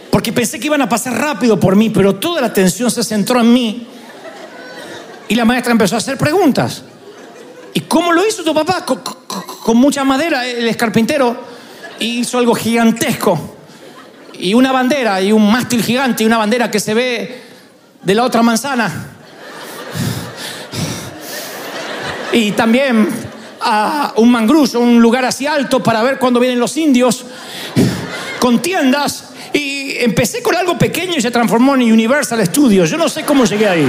Porque 0.09 0.33
pensé 0.33 0.59
que 0.59 0.65
iban 0.65 0.81
a 0.81 0.89
pasar 0.89 1.13
rápido 1.13 1.59
por 1.59 1.75
mí, 1.75 1.91
pero 1.91 2.15
toda 2.15 2.41
la 2.41 2.47
atención 2.47 2.89
se 2.89 3.03
centró 3.03 3.39
en 3.39 3.53
mí 3.53 3.86
y 5.27 5.35
la 5.35 5.45
maestra 5.45 5.71
empezó 5.71 5.95
a 5.95 5.97
hacer 5.97 6.17
preguntas. 6.17 6.83
¿Y 7.73 7.81
cómo 7.81 8.11
lo 8.11 8.25
hizo 8.25 8.43
tu 8.43 8.53
papá? 8.53 8.85
Con, 8.85 9.77
mucha 9.77 10.03
madera, 10.03 10.47
él 10.47 10.67
es 10.67 10.77
carpintero. 10.77 11.37
Hizo 11.99 12.37
algo 12.37 12.55
gigantesco. 12.55 13.55
Y 14.39 14.53
una 14.53 14.71
bandera, 14.71 15.21
y 15.21 15.31
un 15.31 15.51
mástil 15.51 15.83
gigante, 15.83 16.23
y 16.23 16.25
una 16.25 16.37
bandera 16.37 16.71
que 16.71 16.79
se 16.79 16.93
ve 16.93 17.43
de 18.01 18.15
la 18.15 18.23
otra 18.23 18.41
manzana. 18.41 19.09
Y 22.31 22.51
también 22.51 23.09
a 23.61 24.13
un 24.17 24.31
mangrullo, 24.31 24.79
un 24.79 25.01
lugar 25.01 25.25
así 25.25 25.47
alto 25.47 25.81
para 25.81 26.03
ver 26.03 26.19
cuándo 26.19 26.39
vienen 26.39 26.59
los 26.59 26.77
indios, 26.77 27.25
con 28.39 28.61
tiendas. 28.61 29.25
Y 29.53 29.97
empecé 29.99 30.41
con 30.41 30.55
algo 30.55 30.77
pequeño 30.77 31.15
y 31.17 31.21
se 31.21 31.31
transformó 31.31 31.75
en 31.75 31.91
Universal 31.91 32.45
Studios. 32.45 32.89
Yo 32.89 32.97
no 32.97 33.09
sé 33.09 33.23
cómo 33.23 33.45
llegué 33.45 33.67
ahí. 33.67 33.87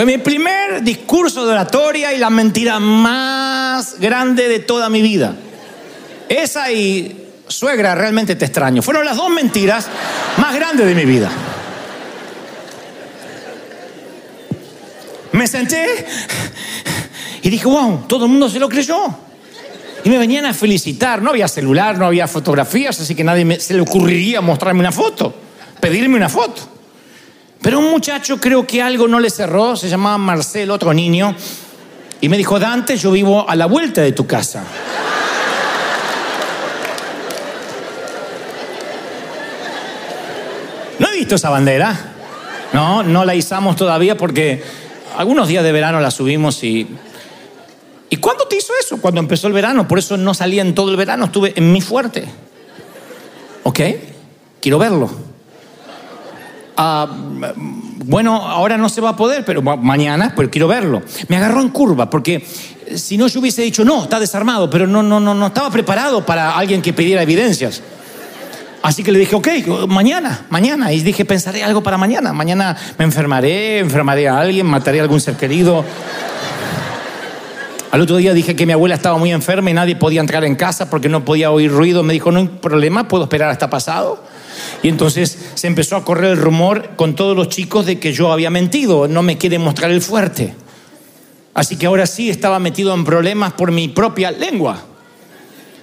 Fue 0.00 0.06
mi 0.06 0.16
primer 0.16 0.82
discurso 0.82 1.44
de 1.44 1.52
oratoria 1.52 2.14
y 2.14 2.16
la 2.16 2.30
mentira 2.30 2.80
más 2.80 4.00
grande 4.00 4.48
de 4.48 4.60
toda 4.60 4.88
mi 4.88 5.02
vida. 5.02 5.36
Esa 6.26 6.72
y 6.72 7.28
suegra, 7.46 7.94
realmente 7.94 8.34
te 8.34 8.46
extraño. 8.46 8.80
Fueron 8.80 9.04
las 9.04 9.18
dos 9.18 9.28
mentiras 9.28 9.88
más 10.38 10.54
grandes 10.54 10.86
de 10.86 10.94
mi 10.94 11.04
vida. 11.04 11.30
Me 15.32 15.46
senté 15.46 16.06
y 17.42 17.50
dije, 17.50 17.66
wow, 17.66 18.04
todo 18.08 18.24
el 18.24 18.30
mundo 18.30 18.48
se 18.48 18.58
lo 18.58 18.70
creyó. 18.70 19.04
Y 20.02 20.08
me 20.08 20.16
venían 20.16 20.46
a 20.46 20.54
felicitar. 20.54 21.20
No 21.20 21.28
había 21.28 21.46
celular, 21.46 21.98
no 21.98 22.06
había 22.06 22.26
fotografías, 22.26 22.98
así 22.98 23.14
que 23.14 23.22
nadie 23.22 23.60
se 23.60 23.74
le 23.74 23.82
ocurriría 23.82 24.40
mostrarme 24.40 24.80
una 24.80 24.92
foto, 24.92 25.34
pedirme 25.78 26.16
una 26.16 26.30
foto. 26.30 26.79
Pero 27.62 27.78
un 27.78 27.90
muchacho 27.90 28.38
creo 28.38 28.66
que 28.66 28.80
algo 28.80 29.06
no 29.06 29.20
le 29.20 29.28
cerró, 29.28 29.76
se 29.76 29.88
llamaba 29.88 30.16
Marcel, 30.16 30.70
otro 30.70 30.94
niño, 30.94 31.34
y 32.20 32.28
me 32.28 32.38
dijo, 32.38 32.58
Dante, 32.58 32.96
yo 32.96 33.12
vivo 33.12 33.48
a 33.48 33.54
la 33.54 33.66
vuelta 33.66 34.00
de 34.00 34.12
tu 34.12 34.26
casa. 34.26 34.64
¿No 40.98 41.08
he 41.08 41.16
visto 41.16 41.34
esa 41.34 41.50
bandera? 41.50 42.14
No, 42.72 43.02
no 43.02 43.24
la 43.24 43.34
izamos 43.34 43.76
todavía 43.76 44.16
porque 44.16 44.62
algunos 45.16 45.48
días 45.48 45.64
de 45.64 45.72
verano 45.72 46.00
la 46.00 46.10
subimos 46.10 46.62
y... 46.64 46.86
¿Y 48.12 48.16
cuándo 48.16 48.46
te 48.48 48.56
hizo 48.56 48.72
eso? 48.80 49.00
Cuando 49.00 49.20
empezó 49.20 49.46
el 49.46 49.52
verano. 49.52 49.86
Por 49.86 49.98
eso 49.98 50.16
no 50.16 50.34
salía 50.34 50.62
en 50.62 50.74
todo 50.74 50.90
el 50.90 50.96
verano, 50.96 51.26
estuve 51.26 51.52
en 51.56 51.72
mi 51.72 51.80
fuerte. 51.80 52.24
¿Ok? 53.62 53.80
Quiero 54.60 54.78
verlo. 54.78 55.29
Ah, 56.82 57.06
bueno, 58.06 58.36
ahora 58.36 58.78
no 58.78 58.88
se 58.88 59.02
va 59.02 59.10
a 59.10 59.16
poder, 59.16 59.44
pero 59.44 59.60
mañana, 59.60 60.32
pero 60.34 60.48
quiero 60.50 60.66
verlo. 60.66 61.02
Me 61.28 61.36
agarró 61.36 61.60
en 61.60 61.68
curva, 61.68 62.08
porque 62.08 62.42
si 62.94 63.18
no 63.18 63.26
yo 63.26 63.40
hubiese 63.40 63.60
dicho, 63.60 63.84
no, 63.84 64.04
está 64.04 64.18
desarmado, 64.18 64.70
pero 64.70 64.86
no, 64.86 65.02
no, 65.02 65.20
no, 65.20 65.34
no 65.34 65.46
estaba 65.48 65.68
preparado 65.68 66.24
para 66.24 66.56
alguien 66.56 66.80
que 66.80 66.94
pidiera 66.94 67.22
evidencias. 67.22 67.82
Así 68.82 69.04
que 69.04 69.12
le 69.12 69.18
dije, 69.18 69.36
ok, 69.36 69.48
mañana, 69.88 70.46
mañana. 70.48 70.90
Y 70.90 71.02
dije, 71.02 71.26
pensaré 71.26 71.62
algo 71.62 71.82
para 71.82 71.98
mañana. 71.98 72.32
Mañana 72.32 72.74
me 72.96 73.04
enfermaré, 73.04 73.80
enfermaré 73.80 74.26
a 74.26 74.40
alguien, 74.40 74.64
mataré 74.64 75.00
a 75.00 75.02
algún 75.02 75.20
ser 75.20 75.36
querido. 75.36 75.84
Al 77.90 78.00
otro 78.00 78.16
día 78.16 78.32
dije 78.32 78.56
que 78.56 78.64
mi 78.64 78.72
abuela 78.72 78.94
estaba 78.94 79.18
muy 79.18 79.32
enferma 79.32 79.68
y 79.68 79.74
nadie 79.74 79.96
podía 79.96 80.22
entrar 80.22 80.44
en 80.44 80.56
casa 80.56 80.88
porque 80.88 81.10
no 81.10 81.26
podía 81.26 81.50
oír 81.50 81.70
ruido. 81.70 82.02
Me 82.02 82.14
dijo, 82.14 82.32
no 82.32 82.38
hay 82.38 82.48
problema, 82.48 83.06
puedo 83.06 83.24
esperar 83.24 83.50
hasta 83.50 83.68
pasado. 83.68 84.24
Y 84.82 84.88
entonces 84.88 85.38
se 85.54 85.66
empezó 85.66 85.96
a 85.96 86.04
correr 86.04 86.32
el 86.32 86.36
rumor 86.38 86.90
con 86.96 87.14
todos 87.14 87.36
los 87.36 87.48
chicos 87.48 87.86
de 87.86 87.98
que 87.98 88.12
yo 88.12 88.32
había 88.32 88.50
mentido, 88.50 89.08
no 89.08 89.22
me 89.22 89.38
quiere 89.38 89.58
mostrar 89.58 89.90
el 89.90 90.00
fuerte. 90.00 90.54
Así 91.54 91.76
que 91.76 91.86
ahora 91.86 92.06
sí 92.06 92.30
estaba 92.30 92.58
metido 92.58 92.94
en 92.94 93.04
problemas 93.04 93.52
por 93.52 93.72
mi 93.72 93.88
propia 93.88 94.30
lengua. 94.30 94.84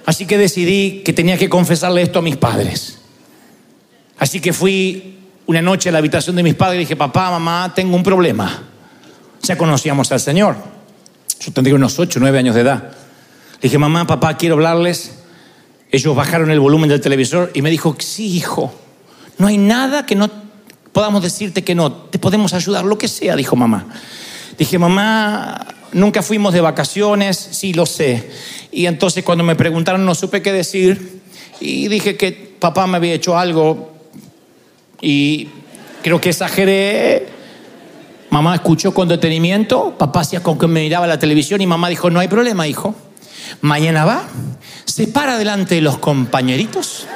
Así 0.06 0.26
que 0.26 0.38
decidí 0.38 1.02
que 1.04 1.12
tenía 1.12 1.36
que 1.36 1.48
confesarle 1.48 2.02
esto 2.02 2.20
a 2.20 2.22
mis 2.22 2.36
padres. 2.36 2.98
Así 4.18 4.40
que 4.40 4.52
fui 4.52 5.18
una 5.46 5.62
noche 5.62 5.88
a 5.88 5.92
la 5.92 5.98
habitación 5.98 6.34
de 6.36 6.42
mis 6.42 6.54
padres 6.54 6.76
y 6.76 6.80
dije, 6.80 6.96
papá, 6.96 7.30
mamá, 7.30 7.72
tengo 7.74 7.94
un 7.94 8.02
problema. 8.02 8.64
Ya 9.42 9.56
conocíamos 9.56 10.10
al 10.10 10.20
Señor. 10.20 10.56
Yo 11.40 11.52
tendría 11.52 11.76
unos 11.76 11.98
8, 11.98 12.18
9 12.20 12.38
años 12.38 12.54
de 12.54 12.62
edad. 12.62 12.90
Le 13.54 13.62
dije, 13.62 13.78
mamá, 13.78 14.06
papá, 14.06 14.36
quiero 14.36 14.56
hablarles. 14.56 15.17
Ellos 15.90 16.14
bajaron 16.14 16.50
el 16.50 16.60
volumen 16.60 16.88
del 16.88 17.00
televisor 17.00 17.50
y 17.54 17.62
me 17.62 17.70
dijo, 17.70 17.96
sí, 17.98 18.36
hijo, 18.36 18.72
no 19.38 19.46
hay 19.46 19.56
nada 19.56 20.04
que 20.04 20.14
no 20.14 20.30
podamos 20.92 21.22
decirte 21.22 21.64
que 21.64 21.74
no, 21.74 21.92
te 21.92 22.18
podemos 22.18 22.52
ayudar, 22.54 22.84
lo 22.84 22.98
que 22.98 23.08
sea, 23.08 23.36
dijo 23.36 23.56
mamá. 23.56 23.86
Dije, 24.58 24.78
mamá, 24.78 25.66
nunca 25.92 26.22
fuimos 26.22 26.52
de 26.52 26.60
vacaciones, 26.60 27.36
sí, 27.36 27.72
lo 27.72 27.86
sé. 27.86 28.30
Y 28.72 28.86
entonces 28.86 29.24
cuando 29.24 29.44
me 29.44 29.56
preguntaron 29.56 30.04
no 30.04 30.14
supe 30.14 30.42
qué 30.42 30.52
decir 30.52 31.20
y 31.60 31.88
dije 31.88 32.16
que 32.16 32.32
papá 32.32 32.86
me 32.86 32.96
había 32.96 33.14
hecho 33.14 33.38
algo 33.38 33.92
y 35.00 35.48
creo 36.02 36.20
que 36.20 36.30
exageré. 36.30 37.28
Mamá 38.30 38.56
escuchó 38.56 38.92
con 38.92 39.08
detenimiento, 39.08 39.96
papá 39.96 40.20
hacía 40.20 40.42
con 40.42 40.58
que 40.58 40.66
me 40.66 40.80
miraba 40.80 41.06
la 41.06 41.18
televisión 41.18 41.60
y 41.62 41.66
mamá 41.66 41.88
dijo, 41.88 42.10
no 42.10 42.20
hay 42.20 42.28
problema, 42.28 42.68
hijo. 42.68 42.94
Mañana 43.60 44.04
va, 44.04 44.22
se 44.84 45.06
para 45.08 45.38
delante 45.38 45.76
de 45.76 45.80
los 45.80 45.98
compañeritos 45.98 47.06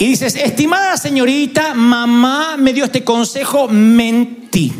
y 0.00 0.06
dices, 0.06 0.34
estimada 0.34 0.96
señorita, 0.96 1.74
mamá 1.74 2.56
me 2.56 2.72
dio 2.72 2.86
este 2.86 3.04
consejo, 3.04 3.68
mentí. 3.68 4.72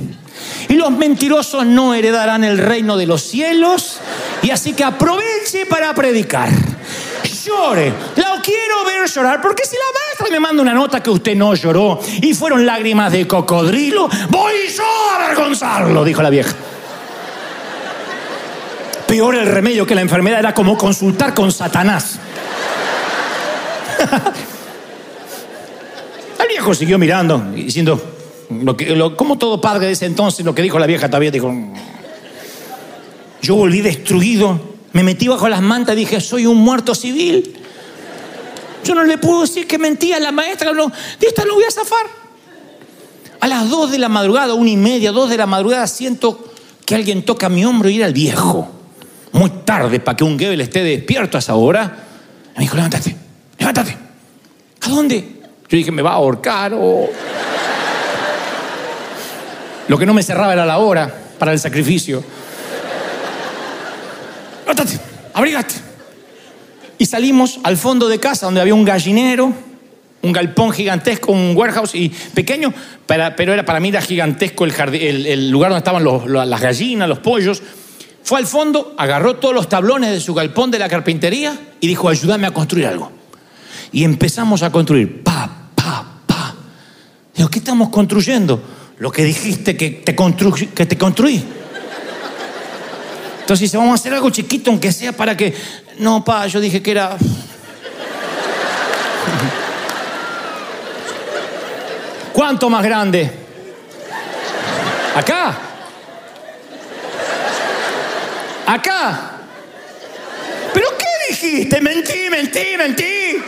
Y 0.70 0.72
los 0.76 0.90
mentirosos 0.92 1.66
no 1.66 1.92
heredarán 1.92 2.42
el 2.42 2.56
reino 2.56 2.96
de 2.96 3.04
los 3.04 3.20
cielos. 3.20 3.98
Y 4.42 4.48
así 4.48 4.72
que 4.72 4.82
aproveche 4.82 5.66
para 5.66 5.92
predicar. 5.92 6.48
Llore. 7.44 7.92
La 8.16 8.40
quiero 8.42 8.82
ver 8.86 9.10
llorar. 9.10 9.42
Porque 9.42 9.66
si 9.66 9.76
la 9.76 9.82
maestra 9.92 10.28
me 10.30 10.40
manda 10.40 10.62
una 10.62 10.72
nota 10.72 11.02
que 11.02 11.10
usted 11.10 11.36
no 11.36 11.54
lloró 11.54 12.00
y 12.22 12.32
fueron 12.32 12.64
lágrimas 12.64 13.12
de 13.12 13.26
cocodrilo, 13.28 14.08
voy 14.30 14.54
yo 14.74 14.84
a 14.84 15.24
avergonzarlo, 15.24 16.02
dijo 16.02 16.22
la 16.22 16.30
vieja. 16.30 16.54
Peor 19.11 19.34
el 19.34 19.46
remedio 19.46 19.84
que 19.84 19.96
la 19.96 20.02
enfermedad 20.02 20.38
era 20.38 20.54
como 20.54 20.78
consultar 20.78 21.34
con 21.34 21.50
Satanás. 21.50 22.20
el 26.38 26.48
viejo 26.48 26.72
siguió 26.74 26.96
mirando 26.96 27.42
y 27.56 27.64
diciendo, 27.64 28.00
como 29.16 29.36
todo 29.36 29.61
padre 29.61 29.86
de 29.86 29.92
ese 29.94 30.06
entonces, 30.06 30.46
lo 30.46 30.54
que 30.54 30.62
dijo 30.62 30.78
la 30.78 30.86
vieja 30.86 31.08
todavía, 31.08 31.32
dijo, 31.32 31.52
yo 33.42 33.56
volví 33.56 33.80
destruido, 33.80 34.61
me 34.92 35.02
metí 35.02 35.26
bajo 35.26 35.48
las 35.48 35.61
mantas 35.61 35.96
y 35.96 35.98
dije, 35.98 36.20
soy 36.20 36.46
un 36.46 36.58
muerto 36.58 36.94
civil. 36.94 37.58
Yo 38.84 38.94
no 38.94 39.02
le 39.02 39.18
puedo 39.18 39.40
decir 39.40 39.66
que 39.66 39.76
mentía 39.76 40.20
la 40.20 40.30
maestra, 40.30 40.72
no, 40.72 40.92
esta 41.20 41.44
no 41.44 41.54
voy 41.54 41.64
a 41.64 41.70
zafar. 41.72 42.06
A 43.40 43.48
las 43.48 43.68
dos 43.68 43.90
de 43.90 43.98
la 43.98 44.08
madrugada, 44.08 44.54
una 44.54 44.70
y 44.70 44.76
media, 44.76 45.11
dos 45.11 45.30
de 45.30 45.36
la 45.36 45.46
madrugada, 45.46 45.88
siento 45.88 46.52
que 46.86 46.94
alguien 46.94 47.24
toca 47.24 47.48
mi 47.48 47.64
hombro 47.64 47.88
y 47.88 47.96
era 47.96 48.06
el 48.06 48.12
viejo. 48.12 48.76
Muy 49.32 49.50
tarde 49.64 50.00
para 50.00 50.16
que 50.16 50.24
un 50.24 50.38
Gebel 50.38 50.60
esté 50.60 50.82
despierto 50.82 51.38
a 51.38 51.40
esa 51.40 51.54
hora. 51.54 51.96
Me 52.56 52.62
dijo, 52.62 52.76
levántate, 52.76 53.14
levántate. 53.58 53.96
¿A 54.80 54.88
dónde? 54.88 55.18
Yo 55.68 55.76
dije, 55.76 55.92
me 55.92 56.02
va 56.02 56.10
a 56.10 56.14
ahorcar 56.14 56.72
o... 56.74 57.08
Lo 59.88 59.98
que 59.98 60.06
no 60.06 60.14
me 60.14 60.22
cerraba 60.22 60.52
era 60.52 60.66
la 60.66 60.78
hora 60.78 61.12
para 61.38 61.52
el 61.52 61.58
sacrificio. 61.58 62.22
Levántate, 64.62 64.98
abrigate. 65.34 65.74
Y 66.98 67.06
salimos 67.06 67.60
al 67.62 67.76
fondo 67.76 68.08
de 68.08 68.18
casa 68.18 68.46
donde 68.46 68.60
había 68.60 68.74
un 68.74 68.84
gallinero, 68.84 69.52
un 70.22 70.32
galpón 70.32 70.70
gigantesco, 70.72 71.32
un 71.32 71.56
warehouse 71.56 71.94
y 71.94 72.08
pequeño, 72.08 72.74
pero 73.06 73.52
era 73.54 73.64
para 73.64 73.80
mí 73.80 73.88
era 73.88 74.02
gigantesco 74.02 74.64
el, 74.64 74.72
el, 75.26 75.50
lugar 75.50 75.70
donde 75.70 75.78
estaban 75.78 76.04
las 76.48 76.60
gallinas, 76.60 77.08
los 77.08 77.20
pollos. 77.20 77.62
Fue 78.30 78.38
al 78.38 78.46
fondo, 78.46 78.94
agarró 78.96 79.34
todos 79.38 79.52
los 79.52 79.68
tablones 79.68 80.12
de 80.12 80.20
su 80.20 80.34
galpón 80.34 80.70
de 80.70 80.78
la 80.78 80.88
carpintería 80.88 81.58
y 81.80 81.88
dijo, 81.88 82.08
ayúdame 82.08 82.46
a 82.46 82.52
construir 82.52 82.86
algo. 82.86 83.10
Y 83.90 84.04
empezamos 84.04 84.62
a 84.62 84.70
construir, 84.70 85.24
pa, 85.24 85.50
pa, 85.74 86.06
pa. 86.28 86.54
Digo, 87.34 87.48
¿qué 87.48 87.58
estamos 87.58 87.88
construyendo? 87.88 88.62
lo 89.00 89.10
que 89.10 89.24
dijiste 89.24 89.76
que 89.76 89.90
te, 89.90 90.14
que 90.14 90.86
te 90.86 90.96
construí. 90.96 91.44
Entonces 93.40 93.62
dice, 93.62 93.76
vamos 93.76 93.90
a 93.90 93.94
hacer 93.96 94.14
algo 94.14 94.30
chiquito, 94.30 94.70
aunque 94.70 94.92
sea 94.92 95.10
para 95.10 95.36
que... 95.36 95.52
No, 95.98 96.24
pa, 96.24 96.46
yo 96.46 96.60
dije 96.60 96.80
que 96.80 96.92
era... 96.92 97.16
¿Cuánto 102.32 102.70
más 102.70 102.84
grande? 102.84 103.28
Acá. 105.16 105.69
Acá. 108.70 109.32
¿Pero 110.72 110.86
qué 110.96 111.06
dijiste? 111.30 111.80
Mentí, 111.80 112.30
mentí, 112.30 112.76
mentí. 112.78 113.42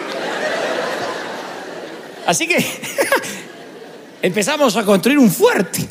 Así 2.26 2.48
que 2.48 2.56
empezamos 4.22 4.76
a 4.76 4.84
construir 4.84 5.20
un 5.20 5.30
fuerte. 5.30 5.88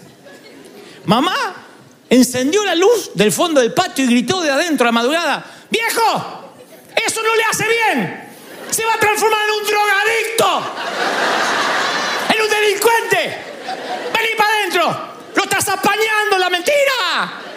Mamá 1.06 1.66
encendió 2.10 2.66
la 2.66 2.76
luz 2.76 3.12
del 3.14 3.32
fondo 3.32 3.62
del 3.62 3.74
patio 3.74 4.04
y 4.04 4.08
gritó 4.08 4.42
de 4.42 4.50
adentro 4.50 4.84
a 4.86 4.90
la 4.90 4.92
madrugada, 4.92 5.46
viejo, 5.70 6.52
eso 6.94 7.24
no 7.24 7.34
le 7.34 7.44
hace 7.46 7.66
bien, 7.70 8.30
se 8.70 8.84
va 8.84 8.96
a 8.96 9.00
transformar 9.00 9.40
en 9.46 9.62
un 9.62 9.66
drogadicto, 9.66 10.74
en 12.36 12.42
un 12.42 12.50
delincuente, 12.50 13.38
vení 14.14 14.36
para 14.38 14.54
adentro, 14.56 15.14
lo 15.36 15.44
estás 15.44 15.70
apañando 15.70 16.38
la 16.38 16.50
mentira. 16.50 17.51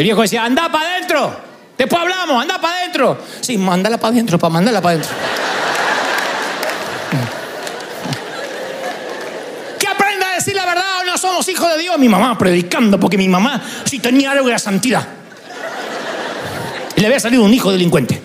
El 0.00 0.04
viejo 0.04 0.22
decía, 0.22 0.46
anda 0.46 0.72
para 0.72 0.94
adentro, 0.94 1.30
después 1.76 2.00
hablamos, 2.00 2.40
anda 2.40 2.58
para 2.58 2.78
adentro. 2.78 3.18
Sí, 3.42 3.58
mándala 3.58 3.98
para 3.98 4.14
adentro, 4.14 4.38
para 4.38 4.50
mandarla 4.50 4.80
para 4.80 4.94
adentro. 4.94 5.14
decir 10.36 10.54
la 10.54 10.64
verdad 10.64 10.84
o 11.02 11.04
no 11.04 11.18
somos 11.18 11.46
hijos 11.50 11.68
de 11.76 11.82
Dios. 11.82 11.98
Mi 11.98 12.08
mamá 12.08 12.38
predicando 12.38 12.98
porque 12.98 13.18
mi 13.18 13.28
mamá 13.28 13.62
sí 13.84 13.98
tenía 13.98 14.30
algo 14.30 14.46
de 14.46 14.52
la 14.52 14.58
santidad. 14.58 15.06
Y 16.96 17.00
le 17.02 17.06
había 17.06 17.20
salido 17.20 17.42
un 17.42 17.52
hijo 17.52 17.70
delincuente. 17.70 18.22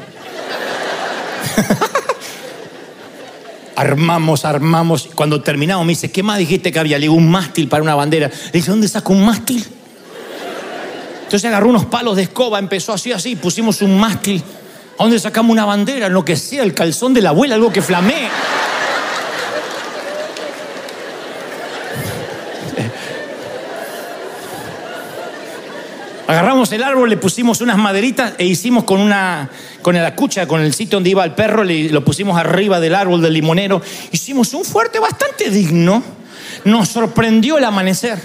armamos, 3.75 4.45
armamos. 4.45 5.09
Cuando 5.13 5.41
terminamos 5.41 5.85
me 5.85 5.91
dice, 5.91 6.09
¿qué 6.09 6.23
más 6.23 6.37
dijiste 6.37 6.71
que 6.71 6.79
había? 6.79 6.97
Le 6.97 7.01
digo, 7.01 7.15
un 7.15 7.29
mástil 7.29 7.67
para 7.67 7.83
una 7.83 7.95
bandera. 7.95 8.29
Le 8.29 8.51
dice, 8.53 8.71
¿dónde 8.71 8.87
saco 8.87 9.11
un 9.11 9.25
mástil? 9.25 9.74
Entonces 11.35 11.49
agarró 11.49 11.67
unos 11.67 11.83
palos 11.87 12.15
de 12.15 12.21
escoba, 12.23 12.59
empezó 12.59 12.93
así, 12.93 13.11
así, 13.11 13.35
pusimos 13.35 13.81
un 13.81 13.99
mástil. 13.99 14.41
¿A 14.97 15.03
dónde 15.03 15.19
sacamos 15.19 15.51
una 15.51 15.65
bandera? 15.65 16.07
Lo 16.07 16.23
que 16.23 16.37
sea, 16.37 16.63
el 16.63 16.73
calzón 16.73 17.13
de 17.13 17.21
la 17.21 17.31
abuela, 17.31 17.55
algo 17.55 17.73
que 17.73 17.81
flamee. 17.81 18.13
Agarramos 26.25 26.71
el 26.71 26.81
árbol, 26.83 27.09
le 27.09 27.17
pusimos 27.17 27.59
unas 27.59 27.77
maderitas 27.77 28.35
e 28.37 28.45
hicimos 28.45 28.85
con 28.85 29.01
una, 29.01 29.49
con 29.81 29.93
la 29.95 30.15
cucha, 30.15 30.47
con 30.47 30.61
el 30.61 30.73
sitio 30.73 30.95
donde 30.95 31.09
iba 31.09 31.25
el 31.25 31.33
perro, 31.33 31.65
le, 31.65 31.89
lo 31.89 32.05
pusimos 32.05 32.39
arriba 32.39 32.79
del 32.79 32.95
árbol 32.95 33.21
del 33.21 33.33
limonero. 33.33 33.81
Hicimos 34.13 34.53
un 34.53 34.63
fuerte 34.63 34.99
bastante 34.99 35.49
digno. 35.49 36.01
Nos 36.63 36.87
sorprendió 36.87 37.57
el 37.57 37.65
amanecer 37.65 38.21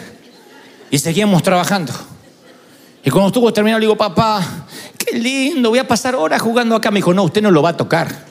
y 0.93 0.99
seguíamos 1.01 1.43
trabajando. 1.43 2.10
Y 3.03 3.11
cuando 3.11 3.29
estuvo 3.29 3.53
terminado, 3.53 3.81
le 3.81 3.87
digo, 3.87 3.97
papá, 3.97 4.67
qué 4.99 5.19
lindo, 5.19 5.71
voy 5.71 5.79
a 5.79 5.89
pasar 5.89 6.15
horas 6.15 6.43
jugando 6.43 6.77
acá. 6.77 6.91
Me 6.91 6.99
dijo, 6.99 7.15
no, 7.15 7.25
usted 7.25 7.43
no 7.43 7.51
lo 7.51 7.63
va 7.63 7.71
a 7.71 7.77
tocar. 7.77 8.31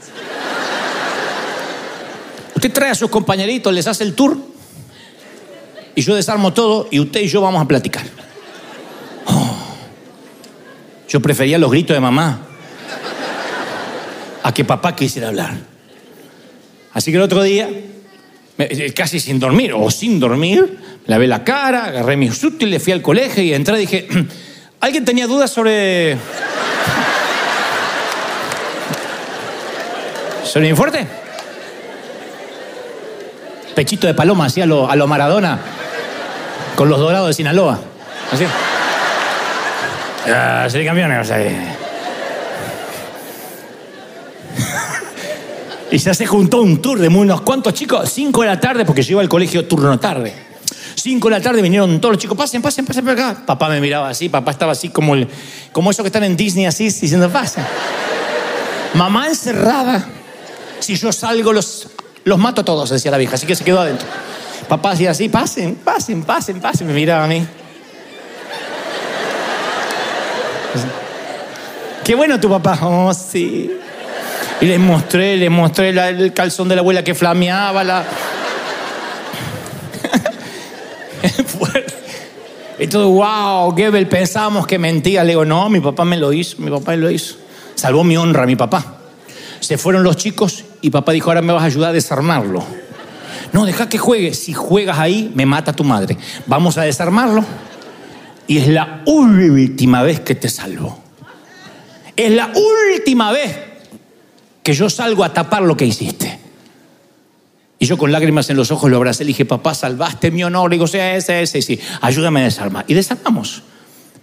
Usted 2.56 2.74
trae 2.74 2.90
a 2.92 2.96
sus 2.96 3.10
compañeritos, 3.10 3.74
les 3.74 3.88
hace 3.88 4.04
el 4.04 4.14
tour 4.14 4.38
y 5.96 6.02
yo 6.02 6.14
desarmo 6.14 6.54
todo 6.54 6.88
y 6.92 7.00
usted 7.00 7.22
y 7.22 7.28
yo 7.28 7.42
vamos 7.42 7.62
a 7.62 7.68
platicar. 7.68 8.06
Yo 11.08 11.20
prefería 11.22 11.58
los 11.58 11.72
gritos 11.72 11.96
de 11.96 12.00
mamá 12.00 12.42
a 14.44 14.54
que 14.54 14.64
papá 14.64 14.96
quisiera 14.96 15.30
hablar. 15.30 15.58
Así 16.94 17.12
que 17.12 17.18
el 17.18 17.24
otro 17.24 17.42
día, 17.42 17.70
eh, 18.58 18.94
casi 18.94 19.20
sin 19.20 19.40
dormir 19.40 19.74
o 19.74 19.90
sin 19.90 20.20
dormir, 20.20 20.78
lavé 21.08 21.28
la 21.28 21.44
cara, 21.44 21.86
agarré 21.86 22.16
mis 22.18 22.44
útiles, 22.44 22.84
fui 22.84 22.94
al 22.94 23.02
colegio 23.02 23.42
y 23.42 23.54
entré 23.54 23.78
y 23.78 23.80
dije, 23.82 24.08
¿alguien 24.80 25.06
tenía 25.06 25.28
dudas 25.28 25.52
sobre... 25.52 26.18
¿Sobre 30.44 30.70
mi 30.70 30.76
fuerte? 30.76 31.06
Pechito 33.76 34.08
de 34.08 34.14
paloma, 34.14 34.46
así 34.46 34.62
a 34.62 34.66
lo, 34.66 34.90
a 34.90 34.96
lo 34.96 35.08
Maradona, 35.08 35.60
con 36.76 36.90
los 36.90 37.00
dorados 37.00 37.28
de 37.28 37.34
Sinaloa. 37.34 37.80
Así. 38.32 38.46
Ah, 40.28 40.68
campeones, 40.72 41.20
o 41.20 41.24
sea. 41.24 41.40
y 45.92 45.98
ya 45.98 46.14
se 46.14 46.26
juntó 46.26 46.62
un 46.62 46.82
tour 46.82 47.00
de 47.00 47.08
unos 47.08 47.42
cuantos 47.42 47.74
chicos, 47.74 48.10
cinco 48.12 48.42
de 48.42 48.48
la 48.48 48.60
tarde, 48.60 48.84
porque 48.86 49.04
yo 49.04 49.14
iba 49.14 49.22
al 49.22 49.30
colegio 49.30 49.66
turno 49.66 49.98
tarde. 50.00 50.49
Cinco 51.02 51.30
de 51.30 51.38
la 51.38 51.42
tarde 51.42 51.62
vinieron 51.62 52.02
todos 52.02 52.14
los 52.14 52.22
chicos, 52.22 52.38
pasen, 52.38 52.62
pasen, 52.62 52.86
pasen 52.86 53.06
por 53.06 53.14
acá. 53.14 53.36
Papá 53.46 53.70
me 53.70 53.80
miraba 53.80 54.10
así, 54.10 54.28
papá 54.28 54.52
estaba 54.52 54.74
así 54.74 54.90
como, 54.90 55.16
el, 55.16 55.28
como 55.72 55.92
esos 55.92 56.04
que 56.04 56.08
están 56.08 56.24
en 56.24 56.36
Disney 56.36 56.66
así, 56.66 56.86
diciendo, 56.86 57.30
pasen. 57.30 57.64
Mamá 58.94 59.28
encerrada. 59.28 60.08
Si 60.80 60.96
yo 60.96 61.12
salgo, 61.12 61.54
los, 61.54 61.88
los 62.24 62.38
mato 62.38 62.66
todos, 62.66 62.90
decía 62.90 63.12
la 63.12 63.18
vieja, 63.18 63.36
así 63.36 63.46
que 63.46 63.56
se 63.56 63.64
quedó 63.64 63.82
adentro. 63.82 64.08
Papá 64.68 64.92
hacía 64.92 65.12
así, 65.12 65.30
pasen, 65.30 65.76
pasen, 65.76 66.24
pasen, 66.24 66.60
pasen, 66.60 66.88
me 66.88 66.94
miraba 66.94 67.24
a 67.24 67.28
mí. 67.28 67.46
Qué 72.04 72.16
bueno 72.16 72.40
tu 72.40 72.50
papá. 72.50 72.78
Oh, 72.82 73.14
sí. 73.14 73.72
Y 74.62 74.66
les 74.66 74.80
mostré, 74.80 75.38
les 75.38 75.52
mostré 75.52 75.90
el 75.90 76.34
calzón 76.34 76.68
de 76.68 76.76
la 76.76 76.82
abuela 76.82 77.04
que 77.04 77.16
flameaba, 77.16 77.84
la. 77.84 78.04
Todo, 82.88 83.10
wow, 83.10 83.76
Gebel, 83.76 84.08
pensábamos 84.08 84.66
que 84.66 84.80
mentía. 84.80 85.24
Le 85.24 85.32
digo, 85.32 85.46
no, 85.46 85.70
mi 85.70 85.80
papá 85.80 86.06
me 86.06 86.18
lo 86.18 86.32
hizo, 86.32 86.58
mi 86.60 86.70
papá 86.70 86.92
me 86.92 86.98
lo 86.98 87.12
hizo. 87.12 87.36
Salvó 87.76 88.04
mi 88.04 88.16
honra, 88.16 88.46
mi 88.46 88.56
papá. 88.56 89.00
Se 89.60 89.78
fueron 89.78 90.04
los 90.04 90.16
chicos 90.16 90.64
y 90.82 90.90
papá 90.90 91.12
dijo, 91.12 91.30
ahora 91.30 91.42
me 91.42 91.52
vas 91.52 91.64
a 91.64 91.66
ayudar 91.66 91.90
a 91.90 91.94
desarmarlo. 91.94 92.64
No, 93.52 93.66
deja 93.66 93.90
que 93.90 93.98
juegue. 93.98 94.34
Si 94.34 94.54
juegas 94.54 95.00
ahí, 95.00 95.32
me 95.36 95.46
mata 95.46 95.74
tu 95.74 95.84
madre. 95.84 96.18
Vamos 96.46 96.78
a 96.78 96.84
desarmarlo. 96.84 97.44
Y 98.48 98.58
es 98.58 98.68
la 98.68 99.02
última 99.06 100.02
vez 100.04 100.22
que 100.22 100.36
te 100.36 100.50
salvo. 100.50 101.00
Es 102.16 102.32
la 102.32 102.52
última 102.96 103.32
vez 103.32 103.58
que 104.64 104.74
yo 104.74 104.90
salgo 104.90 105.24
a 105.24 105.34
tapar 105.34 105.62
lo 105.62 105.76
que 105.76 105.86
hiciste. 105.86 106.49
Y 107.80 107.86
yo 107.86 107.98
con 107.98 108.12
lágrimas 108.12 108.50
en 108.50 108.58
los 108.58 108.72
ojos 108.72 108.92
lo 108.92 108.98
abracé 108.98 109.24
y 109.24 109.28
le 109.28 109.30
dije, 109.30 109.46
papá, 109.46 109.74
salvaste 109.74 110.32
mi 110.32 110.44
honor. 110.44 110.70
Le 110.70 110.76
digo, 110.76 110.86
sea 110.86 111.16
ese, 111.16 111.42
ese, 111.42 111.62
sí, 111.62 111.80
ayúdame 112.02 112.42
a 112.42 112.44
desarmar. 112.44 112.86
Y 112.88 112.94
desarmamos. 112.94 113.64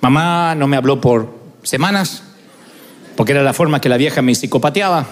Mamá 0.00 0.54
no 0.54 0.66
me 0.66 0.76
habló 0.76 1.00
por 1.00 1.34
semanas, 1.62 2.22
porque 3.16 3.32
era 3.32 3.42
la 3.42 3.54
forma 3.54 3.80
que 3.80 3.88
la 3.88 3.96
vieja 3.96 4.20
me 4.20 4.34
psicopateaba. 4.34 5.06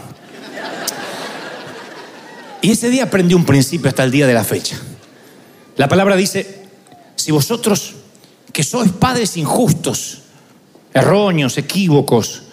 Y 2.60 2.70
ese 2.70 2.90
día 2.90 3.04
aprendí 3.04 3.34
un 3.34 3.44
principio 3.44 3.88
hasta 3.88 4.04
el 4.04 4.10
día 4.10 4.26
de 4.26 4.34
la 4.34 4.44
fecha. 4.44 4.78
La 5.76 5.88
palabra 5.88 6.14
dice, 6.14 6.66
si 7.16 7.32
vosotros 7.32 7.94
que 8.54 8.62
sois 8.62 8.92
padres 8.92 9.36
injustos, 9.36 10.22
erróneos, 10.94 11.58
equívocos. 11.58 12.43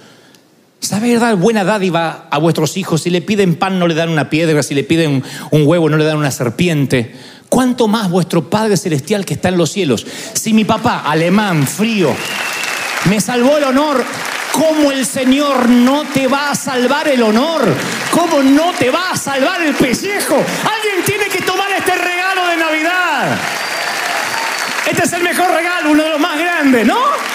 ¿Sabéis 0.82 1.20
dar 1.20 1.36
buena 1.36 1.64
dádiva 1.64 2.26
a 2.32 2.40
vuestros 2.40 2.76
hijos? 2.76 3.04
Si 3.04 3.12
le 3.12 3.22
piden 3.22 3.56
pan 3.56 3.78
no 3.78 3.88
le 3.88 3.94
dan 3.94 4.10
una 4.10 4.32
piedra, 4.32 4.64
si 4.64 4.74
le 4.74 4.84
piden 4.84 5.24
un 5.52 5.68
huevo 5.68 5.88
no 5.88 5.96
le 5.96 6.06
dan 6.06 6.18
una 6.18 6.32
serpiente. 6.32 7.16
¿Cuánto 7.50 7.88
más 7.88 8.10
vuestro 8.10 8.50
Padre 8.50 8.78
Celestial 8.78 9.24
que 9.24 9.36
está 9.36 9.50
en 9.50 9.58
los 9.58 9.72
cielos? 9.72 10.08
Si 10.34 10.54
mi 10.54 10.66
papá, 10.66 11.04
alemán, 11.06 11.68
frío, 11.68 12.12
me 13.06 13.22
salvó 13.22 13.60
el 13.60 13.66
honor, 13.66 14.04
¿cómo 14.54 14.92
el 14.92 15.06
Señor 15.06 15.70
no 15.70 16.04
te 16.06 16.28
va 16.28 16.50
a 16.50 16.56
salvar 16.56 17.08
el 17.10 17.22
honor? 17.22 17.62
¿Cómo 18.10 18.42
no 18.42 18.72
te 18.72 18.90
va 18.90 19.12
a 19.12 19.16
salvar 19.16 19.62
el 19.62 19.76
pellejo? 19.76 20.36
Alguien 20.36 21.06
tiene 21.06 21.26
que 21.26 21.44
tomar 21.44 21.72
este 21.78 21.94
regalo 21.94 22.48
de 22.48 22.58
Navidad. 22.58 23.38
Este 24.90 25.04
es 25.04 25.14
el 25.14 25.22
mejor 25.22 25.52
regalo, 25.52 25.92
uno 25.92 26.04
de 26.04 26.10
los 26.10 26.20
más 26.20 26.40
grandes, 26.40 26.88
¿no? 26.88 27.31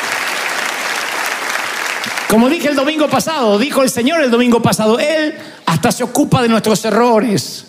Como 2.28 2.48
dije 2.48 2.68
el 2.68 2.74
domingo 2.74 3.08
pasado, 3.08 3.58
dijo 3.58 3.82
el 3.82 3.90
Señor 3.90 4.20
el 4.22 4.30
domingo 4.30 4.60
pasado, 4.60 4.98
Él 4.98 5.34
hasta 5.64 5.92
se 5.92 6.02
ocupa 6.02 6.42
de 6.42 6.48
nuestros 6.48 6.84
errores, 6.84 7.66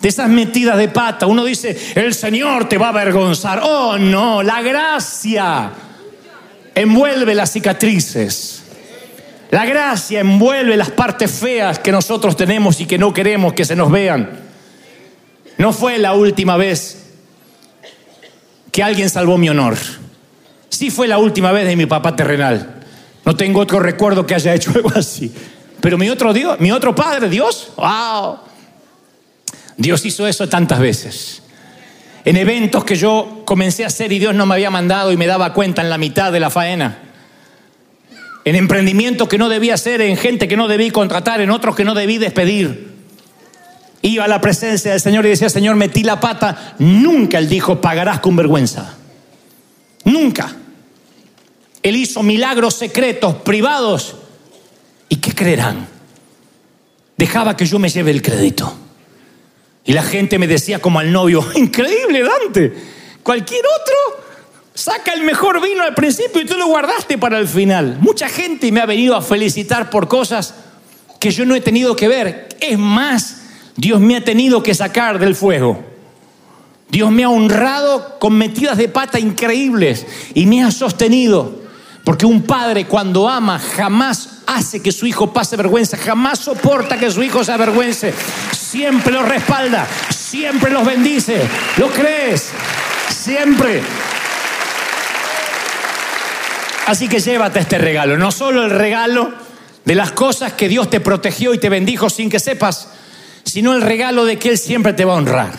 de 0.00 0.08
esas 0.08 0.28
metidas 0.28 0.76
de 0.76 0.88
pata. 0.88 1.26
Uno 1.26 1.44
dice, 1.44 1.76
el 1.94 2.12
Señor 2.14 2.68
te 2.68 2.78
va 2.78 2.86
a 2.86 2.90
avergonzar. 2.90 3.60
Oh, 3.62 3.96
no, 3.96 4.42
la 4.42 4.60
gracia 4.60 5.70
envuelve 6.74 7.34
las 7.34 7.52
cicatrices. 7.52 8.62
La 9.50 9.64
gracia 9.64 10.20
envuelve 10.20 10.76
las 10.76 10.90
partes 10.90 11.30
feas 11.30 11.78
que 11.78 11.92
nosotros 11.92 12.36
tenemos 12.36 12.80
y 12.80 12.86
que 12.86 12.98
no 12.98 13.14
queremos 13.14 13.52
que 13.52 13.64
se 13.64 13.76
nos 13.76 13.90
vean. 13.92 14.40
No 15.58 15.72
fue 15.72 15.98
la 15.98 16.12
última 16.14 16.56
vez 16.56 17.04
que 18.72 18.82
alguien 18.82 19.08
salvó 19.08 19.38
mi 19.38 19.48
honor. 19.48 19.76
Sí 20.68 20.90
fue 20.90 21.06
la 21.06 21.18
última 21.18 21.52
vez 21.52 21.66
de 21.66 21.76
mi 21.76 21.86
papá 21.86 22.16
terrenal. 22.16 22.75
No 23.26 23.36
tengo 23.36 23.60
otro 23.60 23.80
recuerdo 23.80 24.26
que 24.26 24.34
haya 24.34 24.54
hecho 24.54 24.70
algo 24.74 24.90
así. 24.96 25.30
Pero 25.82 25.98
mi 25.98 26.08
otro 26.08 26.32
Dios, 26.32 26.58
mi 26.58 26.72
otro 26.72 26.94
padre, 26.94 27.28
Dios, 27.28 27.72
wow. 27.76 28.38
Dios 29.76 30.06
hizo 30.06 30.26
eso 30.26 30.48
tantas 30.48 30.78
veces. 30.78 31.42
En 32.24 32.36
eventos 32.36 32.84
que 32.84 32.96
yo 32.96 33.42
comencé 33.44 33.84
a 33.84 33.88
hacer 33.88 34.10
y 34.12 34.18
Dios 34.18 34.34
no 34.34 34.46
me 34.46 34.54
había 34.54 34.70
mandado 34.70 35.12
y 35.12 35.18
me 35.18 35.26
daba 35.26 35.52
cuenta 35.52 35.82
en 35.82 35.90
la 35.90 35.98
mitad 35.98 36.32
de 36.32 36.40
la 36.40 36.48
faena. 36.48 37.02
En 38.46 38.56
emprendimientos 38.56 39.28
que 39.28 39.36
no 39.36 39.50
debía 39.50 39.74
hacer, 39.74 40.00
en 40.00 40.16
gente 40.16 40.48
que 40.48 40.56
no 40.56 40.66
debí 40.66 40.90
contratar, 40.90 41.42
en 41.42 41.50
otros 41.50 41.76
que 41.76 41.84
no 41.84 41.94
debí 41.94 42.16
despedir 42.16 42.96
iba 44.02 44.24
a 44.24 44.28
la 44.28 44.40
presencia 44.40 44.92
del 44.92 45.00
Señor 45.00 45.26
y 45.26 45.30
decía, 45.30 45.50
Señor, 45.50 45.74
metí 45.76 46.04
la 46.04 46.20
pata, 46.20 46.74
nunca 46.78 47.38
Él 47.38 47.48
dijo, 47.48 47.80
pagarás 47.80 48.20
con 48.20 48.36
vergüenza. 48.36 48.94
Nunca. 50.04 50.54
Él 51.86 51.94
hizo 51.94 52.24
milagros 52.24 52.74
secretos, 52.74 53.36
privados. 53.36 54.16
¿Y 55.08 55.16
qué 55.16 55.32
creerán? 55.32 55.86
Dejaba 57.16 57.56
que 57.56 57.64
yo 57.64 57.78
me 57.78 57.88
lleve 57.88 58.10
el 58.10 58.22
crédito. 58.22 58.76
Y 59.84 59.92
la 59.92 60.02
gente 60.02 60.36
me 60.40 60.48
decía 60.48 60.80
como 60.80 60.98
al 60.98 61.12
novio, 61.12 61.46
increíble 61.54 62.24
Dante, 62.24 62.74
cualquier 63.22 63.64
otro 63.64 64.24
saca 64.74 65.12
el 65.12 65.22
mejor 65.22 65.62
vino 65.62 65.84
al 65.84 65.94
principio 65.94 66.42
y 66.42 66.44
tú 66.44 66.56
lo 66.56 66.66
guardaste 66.66 67.18
para 67.18 67.38
el 67.38 67.46
final. 67.46 67.98
Mucha 68.00 68.28
gente 68.28 68.72
me 68.72 68.80
ha 68.80 68.86
venido 68.86 69.14
a 69.14 69.22
felicitar 69.22 69.88
por 69.88 70.08
cosas 70.08 70.54
que 71.20 71.30
yo 71.30 71.46
no 71.46 71.54
he 71.54 71.60
tenido 71.60 71.94
que 71.94 72.08
ver. 72.08 72.48
Es 72.60 72.76
más, 72.80 73.42
Dios 73.76 74.00
me 74.00 74.16
ha 74.16 74.24
tenido 74.24 74.60
que 74.60 74.74
sacar 74.74 75.20
del 75.20 75.36
fuego. 75.36 75.84
Dios 76.88 77.12
me 77.12 77.22
ha 77.22 77.28
honrado 77.28 78.18
con 78.18 78.36
metidas 78.36 78.76
de 78.76 78.88
pata 78.88 79.20
increíbles 79.20 80.04
y 80.34 80.46
me 80.46 80.64
ha 80.64 80.72
sostenido. 80.72 81.64
Porque 82.06 82.24
un 82.24 82.42
padre 82.42 82.86
cuando 82.86 83.28
ama 83.28 83.58
jamás 83.58 84.28
hace 84.46 84.80
que 84.80 84.92
su 84.92 85.08
hijo 85.08 85.32
pase 85.32 85.56
vergüenza, 85.56 85.96
jamás 85.96 86.38
soporta 86.38 86.96
que 86.96 87.10
su 87.10 87.20
hijo 87.20 87.42
se 87.42 87.50
avergüence, 87.50 88.14
siempre 88.56 89.12
los 89.12 89.28
respalda, 89.28 89.88
siempre 90.08 90.70
los 90.70 90.86
bendice. 90.86 91.42
¿Lo 91.78 91.88
crees? 91.88 92.50
Siempre. 93.10 93.82
Así 96.86 97.08
que 97.08 97.18
llévate 97.18 97.58
este 97.58 97.76
regalo, 97.76 98.16
no 98.16 98.30
solo 98.30 98.62
el 98.64 98.70
regalo 98.70 99.32
de 99.84 99.94
las 99.96 100.12
cosas 100.12 100.52
que 100.52 100.68
Dios 100.68 100.88
te 100.88 101.00
protegió 101.00 101.54
y 101.54 101.58
te 101.58 101.68
bendijo 101.68 102.08
sin 102.08 102.30
que 102.30 102.38
sepas, 102.38 102.86
sino 103.42 103.74
el 103.74 103.82
regalo 103.82 104.24
de 104.24 104.38
que 104.38 104.50
Él 104.50 104.58
siempre 104.58 104.92
te 104.92 105.04
va 105.04 105.14
a 105.14 105.16
honrar. 105.16 105.50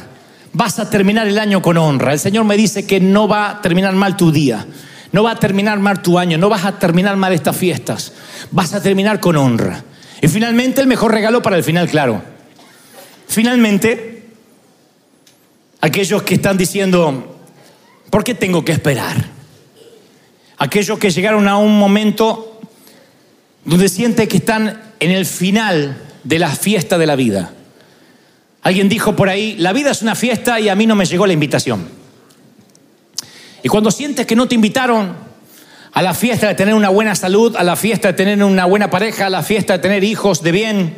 Vas 0.53 0.79
a 0.79 0.89
terminar 0.89 1.27
el 1.27 1.39
año 1.39 1.61
con 1.61 1.75
honra. 1.75 2.13
El 2.13 2.19
Señor 2.19 2.45
me 2.45 2.55
dice 2.55 2.87
que 2.87 3.01
no 3.01 3.27
va 3.27 3.49
a 3.49 3.61
terminar 3.61 3.93
mal 3.95 4.15
tu 4.15 4.31
día, 4.31 4.65
no 5.11 5.23
va 5.23 5.31
a 5.31 5.35
terminar 5.35 5.79
mal 5.79 6.01
tu 6.01 6.19
año, 6.19 6.37
no 6.37 6.49
vas 6.49 6.65
a 6.65 6.79
terminar 6.79 7.15
mal 7.17 7.33
estas 7.33 7.55
fiestas, 7.55 8.13
vas 8.51 8.73
a 8.73 8.81
terminar 8.81 9.19
con 9.19 9.35
honra. 9.35 9.83
Y 10.21 10.27
finalmente 10.27 10.81
el 10.81 10.87
mejor 10.87 11.11
regalo 11.11 11.41
para 11.41 11.57
el 11.57 11.63
final, 11.63 11.87
claro. 11.87 12.21
Finalmente, 13.27 14.25
aquellos 15.81 16.23
que 16.23 16.35
están 16.35 16.57
diciendo, 16.57 17.37
¿por 18.09 18.23
qué 18.23 18.33
tengo 18.33 18.65
que 18.65 18.71
esperar? 18.71 19.37
aquellos 20.57 20.97
que 20.99 21.11
llegaron 21.11 21.47
a 21.47 21.57
un 21.57 21.77
momento 21.77 22.59
donde 23.63 23.89
sienten 23.89 24.27
que 24.27 24.37
están 24.37 24.81
en 24.99 25.11
el 25.11 25.25
final 25.25 25.97
de 26.23 26.39
la 26.39 26.49
fiesta 26.49 26.97
de 26.97 27.05
la 27.05 27.15
vida. 27.15 27.53
Alguien 28.63 28.89
dijo 28.89 29.15
por 29.15 29.29
ahí, 29.29 29.55
la 29.57 29.71
vida 29.71 29.91
es 29.91 30.01
una 30.01 30.15
fiesta 30.15 30.59
y 30.59 30.69
a 30.69 30.75
mí 30.75 30.85
no 30.85 30.95
me 30.95 31.05
llegó 31.05 31.27
la 31.27 31.33
invitación. 31.33 31.87
Y 33.63 33.69
cuando 33.69 33.91
sientes 33.91 34.25
que 34.25 34.35
no 34.35 34.47
te 34.47 34.55
invitaron 34.55 35.15
a 35.91 36.01
la 36.01 36.13
fiesta 36.13 36.47
de 36.47 36.55
tener 36.55 36.73
una 36.73 36.89
buena 36.89 37.15
salud, 37.15 37.55
a 37.55 37.63
la 37.63 37.75
fiesta 37.75 38.09
de 38.09 38.13
tener 38.13 38.43
una 38.43 38.65
buena 38.65 38.89
pareja, 38.89 39.25
a 39.25 39.29
la 39.29 39.43
fiesta 39.43 39.73
de 39.73 39.79
tener 39.79 40.03
hijos 40.03 40.43
de 40.43 40.51
bien, 40.51 40.95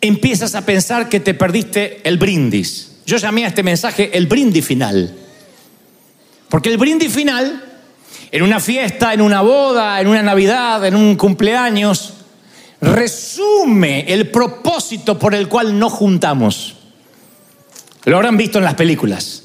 empiezas 0.00 0.54
a 0.54 0.64
pensar 0.64 1.08
que 1.08 1.20
te 1.20 1.34
perdiste 1.34 2.00
el 2.04 2.16
brindis. 2.18 2.92
Yo 3.04 3.16
llamé 3.18 3.44
a 3.44 3.48
este 3.48 3.62
mensaje 3.62 4.10
el 4.16 4.26
brindis 4.26 4.64
final. 4.64 5.14
Porque 6.48 6.70
el 6.70 6.78
brindis 6.78 7.12
final 7.12 7.64
en 8.32 8.42
una 8.42 8.60
fiesta, 8.60 9.12
en 9.12 9.20
una 9.20 9.42
boda, 9.42 10.00
en 10.00 10.06
una 10.06 10.22
Navidad, 10.22 10.84
en 10.86 10.94
un 10.94 11.16
cumpleaños, 11.16 12.14
resume 12.80 14.12
el 14.12 14.30
propósito 14.30 15.18
por 15.18 15.34
el 15.34 15.48
cual 15.48 15.78
nos 15.78 15.92
juntamos. 15.92 16.76
Lo 18.04 18.16
habrán 18.16 18.36
visto 18.36 18.58
en 18.58 18.64
las 18.64 18.74
películas. 18.74 19.39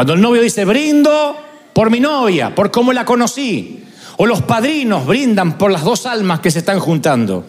Cuando 0.00 0.14
el 0.14 0.22
novio 0.22 0.40
dice, 0.40 0.64
brindo 0.64 1.36
por 1.74 1.90
mi 1.90 2.00
novia, 2.00 2.54
por 2.54 2.70
cómo 2.70 2.90
la 2.90 3.04
conocí. 3.04 3.84
O 4.16 4.24
los 4.24 4.40
padrinos 4.40 5.04
brindan 5.04 5.58
por 5.58 5.70
las 5.70 5.84
dos 5.84 6.06
almas 6.06 6.40
que 6.40 6.50
se 6.50 6.60
están 6.60 6.80
juntando. 6.80 7.44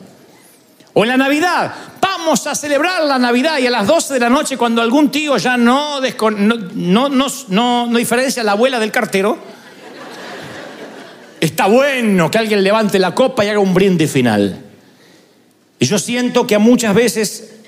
O 0.91 1.03
en 1.03 1.07
la 1.07 1.15
Navidad, 1.15 1.73
vamos 2.01 2.45
a 2.47 2.53
celebrar 2.53 3.03
la 3.05 3.17
Navidad 3.17 3.57
y 3.59 3.67
a 3.67 3.71
las 3.71 3.87
12 3.87 4.15
de 4.15 4.19
la 4.19 4.29
noche 4.29 4.57
cuando 4.57 4.81
algún 4.81 5.09
tío 5.09 5.37
ya 5.37 5.55
no, 5.55 6.01
no, 6.01 7.07
no, 7.07 7.87
no 7.87 7.97
diferencia 7.97 8.41
a 8.41 8.43
la 8.43 8.51
abuela 8.51 8.81
del 8.81 8.91
cartero, 8.91 9.37
Está 11.39 11.67
bueno 11.67 12.29
que 12.29 12.37
alguien 12.37 12.65
levante 12.65 12.99
la 12.99 13.15
copa 13.15 13.45
y 13.45 13.47
haga 13.47 13.59
un 13.59 13.73
brindis 13.73 14.11
final. 14.11 14.59
Y 15.79 15.85
yo 15.85 15.97
siento 15.97 16.45
que 16.45 16.57
muchas 16.57 16.93
veces 16.93 17.60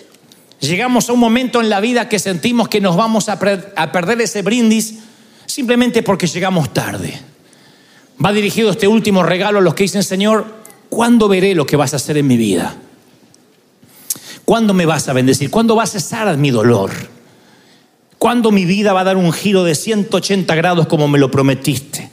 llegamos 0.67 1.09
a 1.09 1.13
un 1.13 1.19
momento 1.19 1.61
en 1.61 1.69
la 1.69 1.79
vida 1.79 2.09
que 2.09 2.19
sentimos 2.19 2.69
que 2.69 2.81
nos 2.81 2.95
vamos 2.95 3.29
a, 3.29 3.39
a 3.75 3.91
perder 3.91 4.21
ese 4.21 4.41
brindis 4.41 4.99
simplemente 5.45 6.03
porque 6.03 6.27
llegamos 6.27 6.73
tarde. 6.73 7.19
Va 8.23 8.31
dirigido 8.31 8.71
este 8.71 8.87
último 8.87 9.23
regalo 9.23 9.59
a 9.59 9.61
los 9.61 9.73
que 9.73 9.83
dicen, 9.83 10.03
Señor, 10.03 10.45
¿cuándo 10.89 11.27
veré 11.27 11.55
lo 11.55 11.65
que 11.65 11.75
vas 11.75 11.93
a 11.93 11.97
hacer 11.97 12.17
en 12.17 12.27
mi 12.27 12.37
vida? 12.37 12.75
¿Cuándo 14.45 14.73
me 14.73 14.85
vas 14.85 15.07
a 15.09 15.13
bendecir? 15.13 15.49
¿Cuándo 15.49 15.75
vas 15.75 15.89
a 15.95 15.99
cesar 15.99 16.37
mi 16.37 16.51
dolor? 16.51 16.91
¿Cuándo 18.17 18.51
mi 18.51 18.65
vida 18.65 18.93
va 18.93 19.01
a 19.01 19.05
dar 19.05 19.17
un 19.17 19.33
giro 19.33 19.63
de 19.63 19.75
180 19.75 20.55
grados 20.55 20.87
como 20.87 21.07
me 21.07 21.19
lo 21.19 21.29
prometiste? 21.29 22.09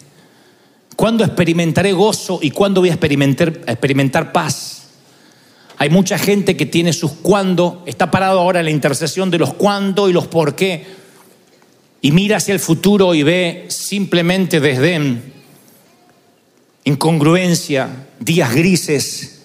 ¿Cuándo 0.96 1.24
experimentaré 1.24 1.92
gozo 1.92 2.40
y 2.42 2.50
cuándo 2.50 2.80
voy 2.80 2.90
a 2.90 2.94
experimentar, 2.94 3.60
experimentar 3.66 4.32
paz? 4.32 4.79
Hay 5.80 5.88
mucha 5.88 6.18
gente 6.18 6.58
que 6.58 6.66
tiene 6.66 6.92
sus 6.92 7.10
cuándo, 7.10 7.82
está 7.86 8.10
parado 8.10 8.38
ahora 8.38 8.58
en 8.58 8.66
la 8.66 8.70
intercesión 8.70 9.30
de 9.30 9.38
los 9.38 9.54
cuándo 9.54 10.10
y 10.10 10.12
los 10.12 10.26
por 10.26 10.54
qué, 10.54 10.84
y 12.02 12.12
mira 12.12 12.36
hacia 12.36 12.52
el 12.52 12.60
futuro 12.60 13.14
y 13.14 13.22
ve 13.22 13.64
simplemente 13.68 14.60
desdén, 14.60 15.32
incongruencia, 16.84 18.08
días 18.18 18.54
grises. 18.54 19.40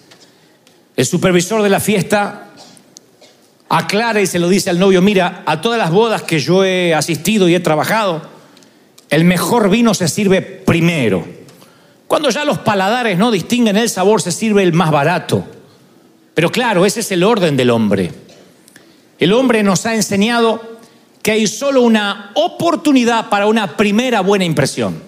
El 0.94 1.06
supervisor 1.06 1.62
de 1.62 1.70
la 1.70 1.80
fiesta 1.80 2.50
aclara 3.70 4.20
y 4.20 4.26
se 4.26 4.38
lo 4.38 4.50
dice 4.50 4.68
al 4.68 4.78
novio, 4.78 5.00
mira, 5.00 5.42
a 5.46 5.62
todas 5.62 5.78
las 5.78 5.90
bodas 5.90 6.22
que 6.22 6.38
yo 6.38 6.66
he 6.66 6.92
asistido 6.92 7.48
y 7.48 7.54
he 7.54 7.60
trabajado, 7.60 8.20
el 9.08 9.24
mejor 9.24 9.70
vino 9.70 9.94
se 9.94 10.06
sirve 10.06 10.42
primero. 10.42 11.26
Cuando 12.06 12.28
ya 12.28 12.44
los 12.44 12.58
paladares 12.58 13.16
no 13.16 13.30
distinguen 13.30 13.78
el 13.78 13.88
sabor, 13.88 14.20
se 14.20 14.32
sirve 14.32 14.62
el 14.62 14.74
más 14.74 14.90
barato. 14.90 15.55
Pero 16.36 16.52
claro, 16.52 16.84
ese 16.84 17.00
es 17.00 17.10
el 17.12 17.24
orden 17.24 17.56
del 17.56 17.70
hombre. 17.70 18.12
El 19.18 19.32
hombre 19.32 19.62
nos 19.62 19.86
ha 19.86 19.94
enseñado 19.94 20.76
que 21.22 21.30
hay 21.30 21.46
solo 21.46 21.80
una 21.80 22.32
oportunidad 22.34 23.30
para 23.30 23.46
una 23.46 23.74
primera 23.78 24.20
buena 24.20 24.44
impresión. 24.44 25.02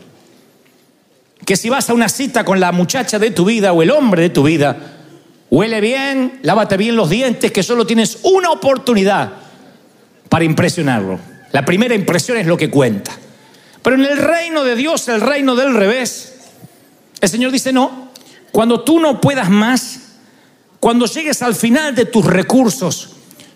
Que 1.45 1.55
si 1.55 1.69
vas 1.69 1.91
a 1.91 1.93
una 1.93 2.09
cita 2.09 2.47
con 2.47 2.61
la 2.61 2.73
muchacha 2.73 3.19
de 3.19 3.31
tu 3.31 3.45
vida 3.45 3.75
o 3.75 3.83
el 3.83 3.91
hombre 3.91 4.23
de 4.23 4.31
tu 4.31 4.43
vida, 4.43 4.75
huele 5.51 5.83
bien, 5.83 6.39
lávate 6.41 6.79
bien 6.79 6.97
los 6.97 7.11
dientes, 7.11 7.53
que 7.53 7.63
solo 7.63 7.87
tienes 7.87 8.21
una 8.23 8.51
oportunidad 8.51 9.33
para 10.31 10.47
impresionarlo. 10.47 11.21
La 11.53 11.63
primera 11.63 11.95
impresión 11.95 12.39
es 12.39 12.47
lo 12.47 12.57
que 12.57 12.71
cuenta. 12.71 13.13
Pero 13.83 13.97
en 13.97 14.07
el 14.07 14.17
reino 14.17 14.65
de 14.65 14.77
Dios, 14.77 15.07
el 15.09 15.21
reino 15.21 15.55
del 15.57 15.75
revés, 15.75 16.39
el 17.21 17.29
Señor 17.29 17.53
dice, 17.53 17.71
no, 17.71 18.13
cuando 18.51 18.81
tú 18.81 18.99
no 18.99 19.21
puedas 19.21 19.51
más, 19.51 19.98
cuando 20.81 21.07
llegues 21.07 21.43
al 21.43 21.55
final 21.55 21.95
de 21.95 22.05
tus 22.05 22.25
recursos, 22.25 23.11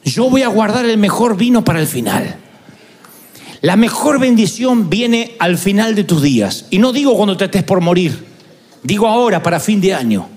yo 0.05 0.29
voy 0.29 0.43
a 0.43 0.49
guardar 0.49 0.85
el 0.85 0.99
mejor 0.99 1.37
vino 1.37 1.65
para 1.65 1.81
el 1.81 1.87
final. 1.87 2.37
La 3.61 3.77
mejor 3.77 4.19
bendición 4.19 4.91
viene 4.91 5.37
al 5.39 5.57
final 5.57 5.95
de 5.95 6.03
tus 6.03 6.21
días. 6.21 6.67
Y 6.71 6.79
no 6.79 6.93
digo 6.93 7.17
cuando 7.17 7.37
te 7.37 7.45
estés 7.45 7.63
por 7.63 7.81
morir, 7.81 8.25
digo 8.83 9.07
ahora, 9.07 9.43
para 9.43 9.61
fin 9.61 9.81
de 9.81 9.95
año. 9.95 10.29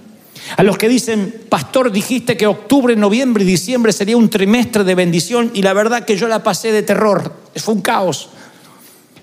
A 0.57 0.63
los 0.63 0.77
que 0.77 0.87
dicen, 0.87 1.33
pastor, 1.49 1.91
dijiste 1.91 2.37
que 2.37 2.45
octubre, 2.45 2.95
noviembre 2.95 3.43
y 3.43 3.47
diciembre 3.47 3.91
sería 3.91 4.15
un 4.15 4.29
trimestre 4.29 4.83
de 4.83 4.93
bendición 4.93 5.49
y 5.55 5.63
la 5.63 5.73
verdad 5.73 6.05
que 6.05 6.17
yo 6.17 6.27
la 6.27 6.43
pasé 6.43 6.71
de 6.71 6.83
terror, 6.83 7.33
fue 7.55 7.73
un 7.73 7.81
caos. 7.81 8.29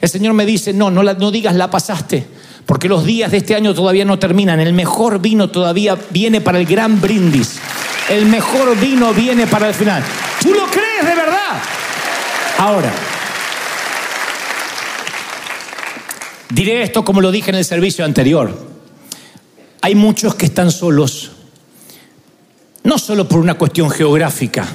El 0.00 0.08
Señor 0.08 0.34
me 0.34 0.44
dice, 0.44 0.72
no, 0.72 0.90
no, 0.90 1.04
no 1.04 1.30
digas 1.30 1.54
la 1.54 1.70
pasaste, 1.70 2.26
porque 2.66 2.88
los 2.88 3.04
días 3.04 3.30
de 3.30 3.38
este 3.38 3.54
año 3.54 3.74
todavía 3.74 4.04
no 4.04 4.18
terminan. 4.18 4.60
El 4.60 4.72
mejor 4.72 5.20
vino 5.20 5.50
todavía 5.50 5.98
viene 6.10 6.40
para 6.40 6.58
el 6.58 6.66
gran 6.66 7.00
brindis. 7.00 7.58
El 8.08 8.26
mejor 8.26 8.78
vino 8.78 9.12
viene 9.12 9.46
para 9.46 9.68
el 9.68 9.74
final. 9.74 10.02
¿Tú 10.40 10.52
lo 10.52 10.66
crees 10.66 11.04
de 11.04 11.14
verdad? 11.14 11.62
Ahora, 12.58 12.92
diré 16.50 16.82
esto 16.82 17.04
como 17.04 17.20
lo 17.20 17.30
dije 17.30 17.50
en 17.50 17.56
el 17.56 17.64
servicio 17.64 18.04
anterior. 18.04 18.72
Hay 19.80 19.94
muchos 19.96 20.36
que 20.36 20.46
están 20.46 20.70
solos, 20.70 21.32
no 22.84 22.98
solo 22.98 23.26
por 23.26 23.40
una 23.40 23.54
cuestión 23.54 23.90
geográfica 23.90 24.66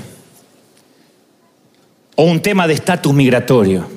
o 2.15 2.23
un 2.23 2.41
tema 2.41 2.67
de 2.67 2.73
estatus 2.73 3.13
migratorio 3.13 3.96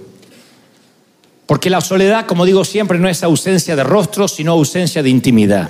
porque 1.50 1.68
la 1.68 1.80
soledad, 1.80 2.26
como 2.26 2.44
digo 2.44 2.64
siempre, 2.64 3.00
no 3.00 3.08
es 3.08 3.24
ausencia 3.24 3.74
de 3.74 3.82
rostro, 3.82 4.28
sino 4.28 4.52
ausencia 4.52 5.02
de 5.02 5.10
intimidad. 5.10 5.68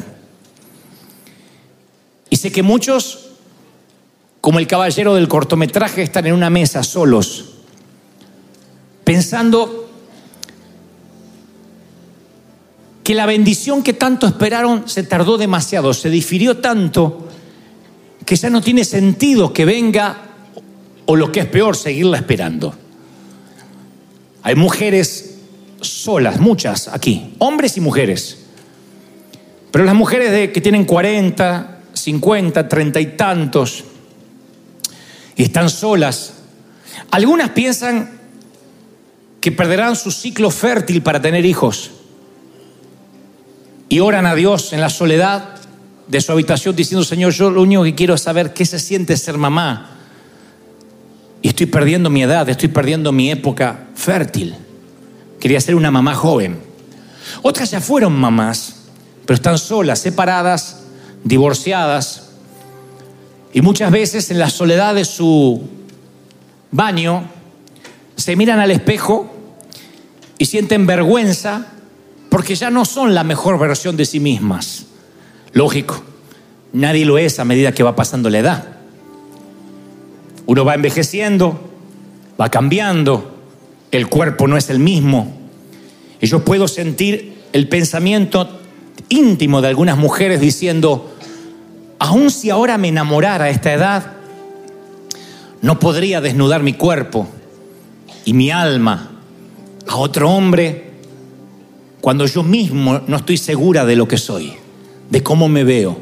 Y 2.28 2.36
sé 2.36 2.52
que 2.52 2.62
muchos, 2.62 3.30
como 4.42 4.58
el 4.58 4.66
caballero 4.66 5.14
del 5.14 5.26
cortometraje, 5.26 6.02
están 6.02 6.26
en 6.26 6.34
una 6.34 6.50
mesa 6.50 6.82
solos, 6.82 7.46
pensando 9.04 9.90
que 13.02 13.14
la 13.14 13.24
bendición 13.24 13.82
que 13.82 13.94
tanto 13.94 14.26
esperaron 14.26 14.86
se 14.86 15.04
tardó 15.04 15.38
demasiado, 15.38 15.94
se 15.94 16.10
difirió 16.10 16.58
tanto, 16.58 17.26
que 18.26 18.36
ya 18.36 18.50
no 18.50 18.60
tiene 18.60 18.84
sentido 18.84 19.54
que 19.54 19.64
venga, 19.64 20.26
o 21.06 21.16
lo 21.16 21.32
que 21.32 21.40
es 21.40 21.46
peor, 21.46 21.74
seguirla 21.74 22.18
esperando. 22.18 22.74
Hay 24.42 24.56
mujeres 24.56 25.29
solas, 25.80 26.40
muchas 26.40 26.88
aquí, 26.88 27.34
hombres 27.38 27.76
y 27.76 27.80
mujeres. 27.80 28.38
Pero 29.70 29.84
las 29.84 29.94
mujeres 29.94 30.50
que 30.50 30.60
tienen 30.60 30.84
40, 30.84 31.80
50, 31.92 32.68
30 32.68 33.00
y 33.00 33.06
tantos 33.16 33.84
y 35.36 35.42
están 35.42 35.70
solas, 35.70 36.34
algunas 37.10 37.50
piensan 37.50 38.18
que 39.40 39.52
perderán 39.52 39.96
su 39.96 40.10
ciclo 40.10 40.50
fértil 40.50 41.02
para 41.02 41.20
tener 41.20 41.46
hijos 41.46 41.92
y 43.88 44.00
oran 44.00 44.26
a 44.26 44.34
Dios 44.34 44.72
en 44.72 44.80
la 44.80 44.88
soledad 44.88 45.56
de 46.06 46.20
su 46.20 46.32
habitación 46.32 46.76
diciendo, 46.76 47.04
Señor, 47.04 47.32
yo 47.32 47.50
lo 47.50 47.62
único 47.62 47.82
que 47.82 47.94
quiero 47.94 48.14
es 48.14 48.20
saber 48.20 48.52
qué 48.52 48.64
se 48.64 48.78
siente 48.78 49.16
ser 49.16 49.38
mamá. 49.38 49.98
Y 51.42 51.48
estoy 51.48 51.66
perdiendo 51.66 52.10
mi 52.10 52.22
edad, 52.22 52.48
estoy 52.48 52.68
perdiendo 52.68 53.12
mi 53.12 53.30
época 53.30 53.88
fértil. 53.94 54.54
Quería 55.40 55.60
ser 55.60 55.74
una 55.74 55.90
mamá 55.90 56.14
joven. 56.14 56.60
Otras 57.42 57.70
ya 57.70 57.80
fueron 57.80 58.12
mamás, 58.12 58.76
pero 59.24 59.34
están 59.34 59.58
solas, 59.58 59.98
separadas, 59.98 60.82
divorciadas. 61.24 62.28
Y 63.52 63.62
muchas 63.62 63.90
veces 63.90 64.30
en 64.30 64.38
la 64.38 64.50
soledad 64.50 64.94
de 64.94 65.04
su 65.04 65.62
baño 66.70 67.24
se 68.16 68.36
miran 68.36 68.60
al 68.60 68.70
espejo 68.70 69.30
y 70.38 70.44
sienten 70.44 70.86
vergüenza 70.86 71.66
porque 72.28 72.54
ya 72.54 72.70
no 72.70 72.84
son 72.84 73.14
la 73.14 73.24
mejor 73.24 73.58
versión 73.58 73.96
de 73.96 74.04
sí 74.04 74.20
mismas. 74.20 74.86
Lógico, 75.52 76.02
nadie 76.72 77.04
lo 77.04 77.18
es 77.18 77.40
a 77.40 77.44
medida 77.44 77.72
que 77.72 77.82
va 77.82 77.96
pasando 77.96 78.30
la 78.30 78.38
edad. 78.38 78.68
Uno 80.46 80.64
va 80.64 80.74
envejeciendo, 80.74 81.60
va 82.40 82.48
cambiando, 82.48 83.29
el 83.90 84.08
cuerpo 84.08 84.46
no 84.46 84.56
es 84.56 84.70
el 84.70 84.78
mismo. 84.78 85.32
Y 86.20 86.26
yo 86.26 86.44
puedo 86.44 86.68
sentir 86.68 87.34
el 87.52 87.68
pensamiento 87.68 88.60
íntimo 89.08 89.60
de 89.60 89.68
algunas 89.68 89.96
mujeres 89.96 90.40
diciendo, 90.40 91.14
aun 91.98 92.30
si 92.30 92.50
ahora 92.50 92.78
me 92.78 92.88
enamorara 92.88 93.46
a 93.46 93.50
esta 93.50 93.72
edad, 93.72 94.12
no 95.62 95.78
podría 95.78 96.20
desnudar 96.20 96.62
mi 96.62 96.74
cuerpo 96.74 97.28
y 98.24 98.32
mi 98.32 98.50
alma 98.50 99.10
a 99.86 99.96
otro 99.96 100.30
hombre 100.30 100.90
cuando 102.00 102.26
yo 102.26 102.42
mismo 102.42 103.02
no 103.06 103.16
estoy 103.16 103.36
segura 103.36 103.84
de 103.84 103.96
lo 103.96 104.08
que 104.08 104.16
soy, 104.16 104.54
de 105.10 105.22
cómo 105.22 105.48
me 105.48 105.64
veo. 105.64 105.98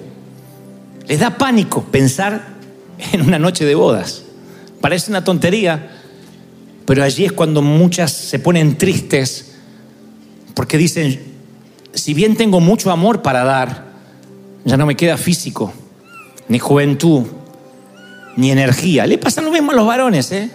Les 1.08 1.20
da 1.20 1.38
pánico 1.38 1.84
pensar 1.84 2.46
en 3.12 3.22
una 3.22 3.38
noche 3.38 3.64
de 3.64 3.74
bodas. 3.74 4.22
Parece 4.80 5.10
una 5.10 5.24
tontería, 5.24 5.97
pero 6.88 7.04
allí 7.04 7.26
es 7.26 7.32
cuando 7.32 7.60
muchas 7.60 8.10
se 8.10 8.38
ponen 8.38 8.78
tristes 8.78 9.56
porque 10.54 10.78
dicen, 10.78 11.20
si 11.92 12.14
bien 12.14 12.34
tengo 12.34 12.60
mucho 12.60 12.90
amor 12.90 13.20
para 13.20 13.44
dar, 13.44 13.84
ya 14.64 14.78
no 14.78 14.86
me 14.86 14.96
queda 14.96 15.18
físico, 15.18 15.70
ni 16.48 16.58
juventud, 16.58 17.24
ni 18.36 18.50
energía. 18.50 19.06
Le 19.06 19.18
pasa 19.18 19.42
lo 19.42 19.50
mismo 19.50 19.72
a 19.72 19.74
los 19.74 19.86
varones, 19.86 20.32
¿eh? 20.32 20.50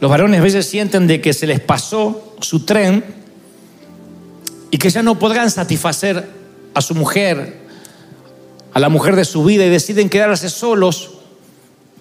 Los 0.00 0.10
varones 0.10 0.38
a 0.38 0.42
veces 0.42 0.66
sienten 0.66 1.06
de 1.06 1.22
que 1.22 1.32
se 1.32 1.46
les 1.46 1.60
pasó 1.60 2.34
su 2.42 2.66
tren 2.66 3.02
y 4.70 4.76
que 4.76 4.90
ya 4.90 5.02
no 5.02 5.18
podrán 5.18 5.50
satisfacer 5.50 6.28
a 6.74 6.82
su 6.82 6.94
mujer, 6.94 7.62
a 8.74 8.78
la 8.78 8.90
mujer 8.90 9.16
de 9.16 9.24
su 9.24 9.42
vida 9.44 9.64
y 9.64 9.70
deciden 9.70 10.10
quedarse 10.10 10.50
solos 10.50 11.12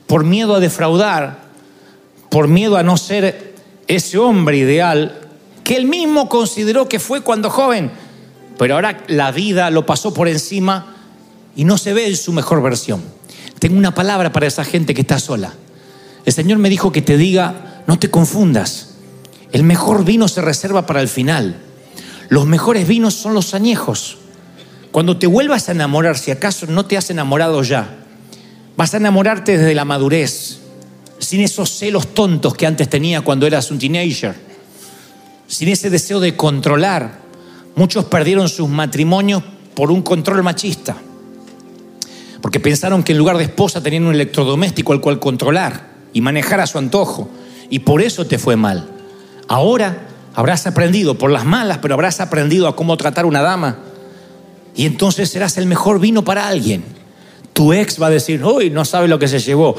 por 0.06 0.26
miedo 0.26 0.54
a 0.54 0.60
defraudar, 0.60 1.45
por 2.36 2.50
miedo 2.50 2.76
a 2.76 2.84
no 2.84 2.98
ser 2.98 3.56
ese 3.88 4.18
hombre 4.18 4.58
ideal 4.58 5.22
que 5.64 5.78
él 5.78 5.86
mismo 5.86 6.28
consideró 6.28 6.90
que 6.90 7.00
fue 7.00 7.22
cuando 7.22 7.50
joven, 7.50 7.92
pero 8.58 8.76
ahora 8.76 9.06
la 9.08 9.32
vida 9.32 9.70
lo 9.70 9.86
pasó 9.86 10.14
por 10.14 10.28
encima 10.28 10.98
y 11.56 11.64
no 11.64 11.78
se 11.78 11.94
ve 11.94 12.08
en 12.08 12.18
su 12.18 12.34
mejor 12.34 12.62
versión. 12.62 13.02
Tengo 13.58 13.78
una 13.78 13.96
palabra 13.96 14.34
para 14.34 14.48
esa 14.48 14.66
gente 14.66 14.94
que 14.94 15.00
está 15.00 15.18
sola. 15.18 15.54
El 16.26 16.34
Señor 16.34 16.58
me 16.58 16.70
dijo 16.70 16.92
que 16.92 17.02
te 17.02 17.16
diga, 17.16 17.84
no 17.88 17.98
te 18.00 18.12
confundas. 18.12 18.96
El 19.54 19.64
mejor 19.64 20.04
vino 20.04 20.28
se 20.28 20.42
reserva 20.42 20.86
para 20.86 21.00
el 21.00 21.08
final. 21.08 21.56
Los 22.28 22.46
mejores 22.46 22.86
vinos 22.86 23.14
son 23.14 23.34
los 23.34 23.54
añejos. 23.54 24.18
Cuando 24.92 25.18
te 25.18 25.28
vuelvas 25.28 25.70
a 25.70 25.72
enamorar, 25.72 26.18
si 26.18 26.32
acaso 26.32 26.66
no 26.68 26.86
te 26.86 26.98
has 26.98 27.10
enamorado 27.10 27.64
ya, 27.64 27.96
vas 28.76 28.94
a 28.94 28.98
enamorarte 28.98 29.58
desde 29.58 29.74
la 29.74 29.86
madurez, 29.86 30.65
sin 31.20 31.42
esos 31.42 31.70
celos 31.70 32.14
tontos 32.14 32.56
que 32.56 32.66
antes 32.66 32.90
tenía 32.90 33.22
cuando 33.22 33.48
eras 33.48 33.72
un 33.72 33.80
teenager, 33.80 34.36
sin 35.48 35.70
ese 35.70 35.90
deseo 35.90 36.20
de 36.20 36.36
controlar. 36.36 37.20
Muchos 37.76 38.06
perdieron 38.06 38.50
sus 38.50 38.70
matrimonios 38.70 39.44
por 39.74 39.92
un 39.92 40.02
control 40.02 40.44
machista 40.44 40.96
porque 42.46 42.60
pensaron 42.60 43.02
que 43.02 43.12
en 43.12 43.18
lugar 43.18 43.40
de 43.40 43.46
esposa 43.46 43.82
tenían 43.82 44.06
un 44.06 44.14
electrodoméstico 44.14 44.94
al 44.94 45.02
cual 45.02 45.20
controlar 45.20 45.88
y 46.14 46.22
manejar 46.22 46.60
a 46.60 46.68
su 46.68 46.78
antojo, 46.78 47.28
y 47.72 47.80
por 47.80 48.04
eso 48.04 48.28
te 48.28 48.38
fue 48.38 48.56
mal. 48.56 48.88
Ahora 49.48 50.06
habrás 50.36 50.68
aprendido, 50.68 51.18
por 51.18 51.32
las 51.32 51.44
malas, 51.44 51.80
pero 51.80 51.96
habrás 51.96 52.22
aprendido 52.22 52.68
a 52.68 52.76
cómo 52.76 52.98
tratar 52.98 53.26
una 53.26 53.42
dama, 53.42 53.80
y 54.76 54.86
entonces 54.86 55.32
serás 55.32 55.58
el 55.58 55.66
mejor 55.66 56.00
vino 56.00 56.24
para 56.24 56.48
alguien. 56.48 56.86
Tu 57.54 57.74
ex 57.74 58.00
va 58.00 58.06
a 58.06 58.12
decir, 58.12 58.46
uy, 58.46 58.70
no 58.70 58.86
sabe 58.86 59.08
lo 59.08 59.18
que 59.18 59.28
se 59.28 59.40
llevó, 59.40 59.76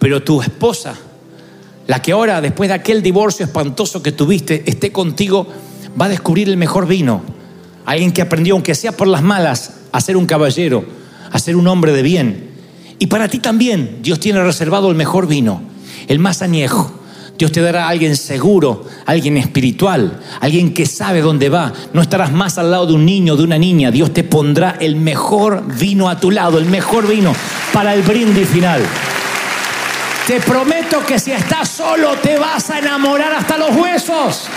pero 0.00 0.22
tu 0.22 0.42
esposa, 0.42 0.96
la 1.86 2.00
que 2.02 2.12
ahora, 2.12 2.40
después 2.40 2.68
de 2.68 2.74
aquel 2.74 3.02
divorcio 3.02 3.44
espantoso 3.44 4.02
que 4.02 4.12
tuviste, 4.12 4.64
esté 4.66 4.90
contigo, 4.90 5.46
va 6.00 6.06
a 6.06 6.08
descubrir 6.08 6.48
el 6.48 6.56
mejor 6.56 6.88
vino. 6.88 7.22
Alguien 7.84 8.10
que 8.10 8.22
aprendió, 8.22 8.54
aunque 8.54 8.74
sea 8.74 8.92
por 8.92 9.06
las 9.06 9.22
malas, 9.22 9.74
a 9.92 10.00
ser 10.00 10.16
un 10.16 10.26
caballero, 10.26 10.84
a 11.30 11.38
ser 11.38 11.54
un 11.54 11.68
hombre 11.68 11.92
de 11.92 12.02
bien. 12.02 12.50
Y 12.98 13.08
para 13.08 13.28
ti 13.28 13.40
también 13.40 13.98
Dios 14.02 14.20
tiene 14.20 14.42
reservado 14.42 14.88
el 14.88 14.96
mejor 14.96 15.26
vino, 15.26 15.62
el 16.08 16.18
más 16.18 16.40
añejo. 16.40 16.92
Dios 17.36 17.52
te 17.52 17.60
dará 17.60 17.86
a 17.86 17.88
alguien 17.88 18.16
seguro, 18.16 18.84
alguien 19.06 19.36
espiritual, 19.36 20.20
alguien 20.40 20.72
que 20.72 20.86
sabe 20.86 21.20
dónde 21.20 21.48
va. 21.48 21.72
No 21.92 22.00
estarás 22.00 22.32
más 22.32 22.56
al 22.56 22.70
lado 22.70 22.86
de 22.86 22.92
un 22.94 23.04
niño, 23.04 23.36
de 23.36 23.44
una 23.44 23.58
niña. 23.58 23.90
Dios 23.90 24.14
te 24.14 24.24
pondrá 24.24 24.76
el 24.80 24.96
mejor 24.96 25.62
vino 25.78 26.08
a 26.08 26.20
tu 26.20 26.30
lado, 26.30 26.58
el 26.58 26.66
mejor 26.66 27.06
vino 27.06 27.34
para 27.72 27.94
el 27.94 28.02
brindis 28.02 28.48
final. 28.48 28.82
Te 30.26 30.40
prometo 30.40 31.04
que 31.04 31.18
si 31.18 31.32
estás 31.32 31.68
solo 31.68 32.16
te 32.18 32.38
vas 32.38 32.70
a 32.70 32.78
enamorar 32.78 33.32
hasta 33.32 33.58
los 33.58 33.74
huesos. 33.74 34.48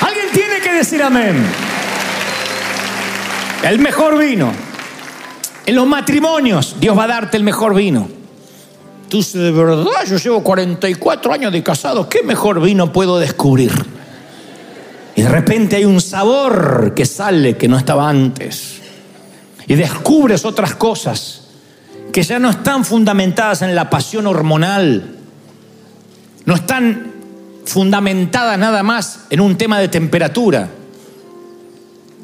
Alguien 0.00 0.26
tiene 0.32 0.60
que 0.60 0.72
decir 0.72 1.02
amén. 1.02 1.44
El 3.62 3.78
mejor 3.78 4.18
vino. 4.18 4.52
En 5.66 5.74
los 5.74 5.86
matrimonios, 5.86 6.76
Dios 6.78 6.96
va 6.96 7.04
a 7.04 7.08
darte 7.08 7.36
el 7.36 7.44
mejor 7.44 7.74
vino. 7.74 8.08
Tú 9.08 9.18
dices, 9.18 9.40
de 9.40 9.52
verdad, 9.52 9.84
yo 10.06 10.16
llevo 10.16 10.42
44 10.42 11.32
años 11.32 11.52
de 11.52 11.62
casado, 11.62 12.08
¿qué 12.08 12.22
mejor 12.22 12.60
vino 12.60 12.92
puedo 12.92 13.18
descubrir? 13.18 13.72
Y 15.16 15.22
de 15.22 15.28
repente 15.28 15.76
hay 15.76 15.84
un 15.84 16.00
sabor 16.00 16.92
que 16.94 17.06
sale 17.06 17.56
que 17.56 17.68
no 17.68 17.78
estaba 17.78 18.08
antes. 18.08 18.80
Y 19.66 19.74
descubres 19.74 20.44
otras 20.44 20.74
cosas 20.74 21.43
que 22.14 22.22
ya 22.22 22.38
no 22.38 22.48
están 22.48 22.84
fundamentadas 22.84 23.62
en 23.62 23.74
la 23.74 23.90
pasión 23.90 24.28
hormonal, 24.28 25.16
no 26.44 26.54
están 26.54 27.12
fundamentadas 27.64 28.56
nada 28.56 28.84
más 28.84 29.24
en 29.30 29.40
un 29.40 29.56
tema 29.56 29.80
de 29.80 29.88
temperatura 29.88 30.70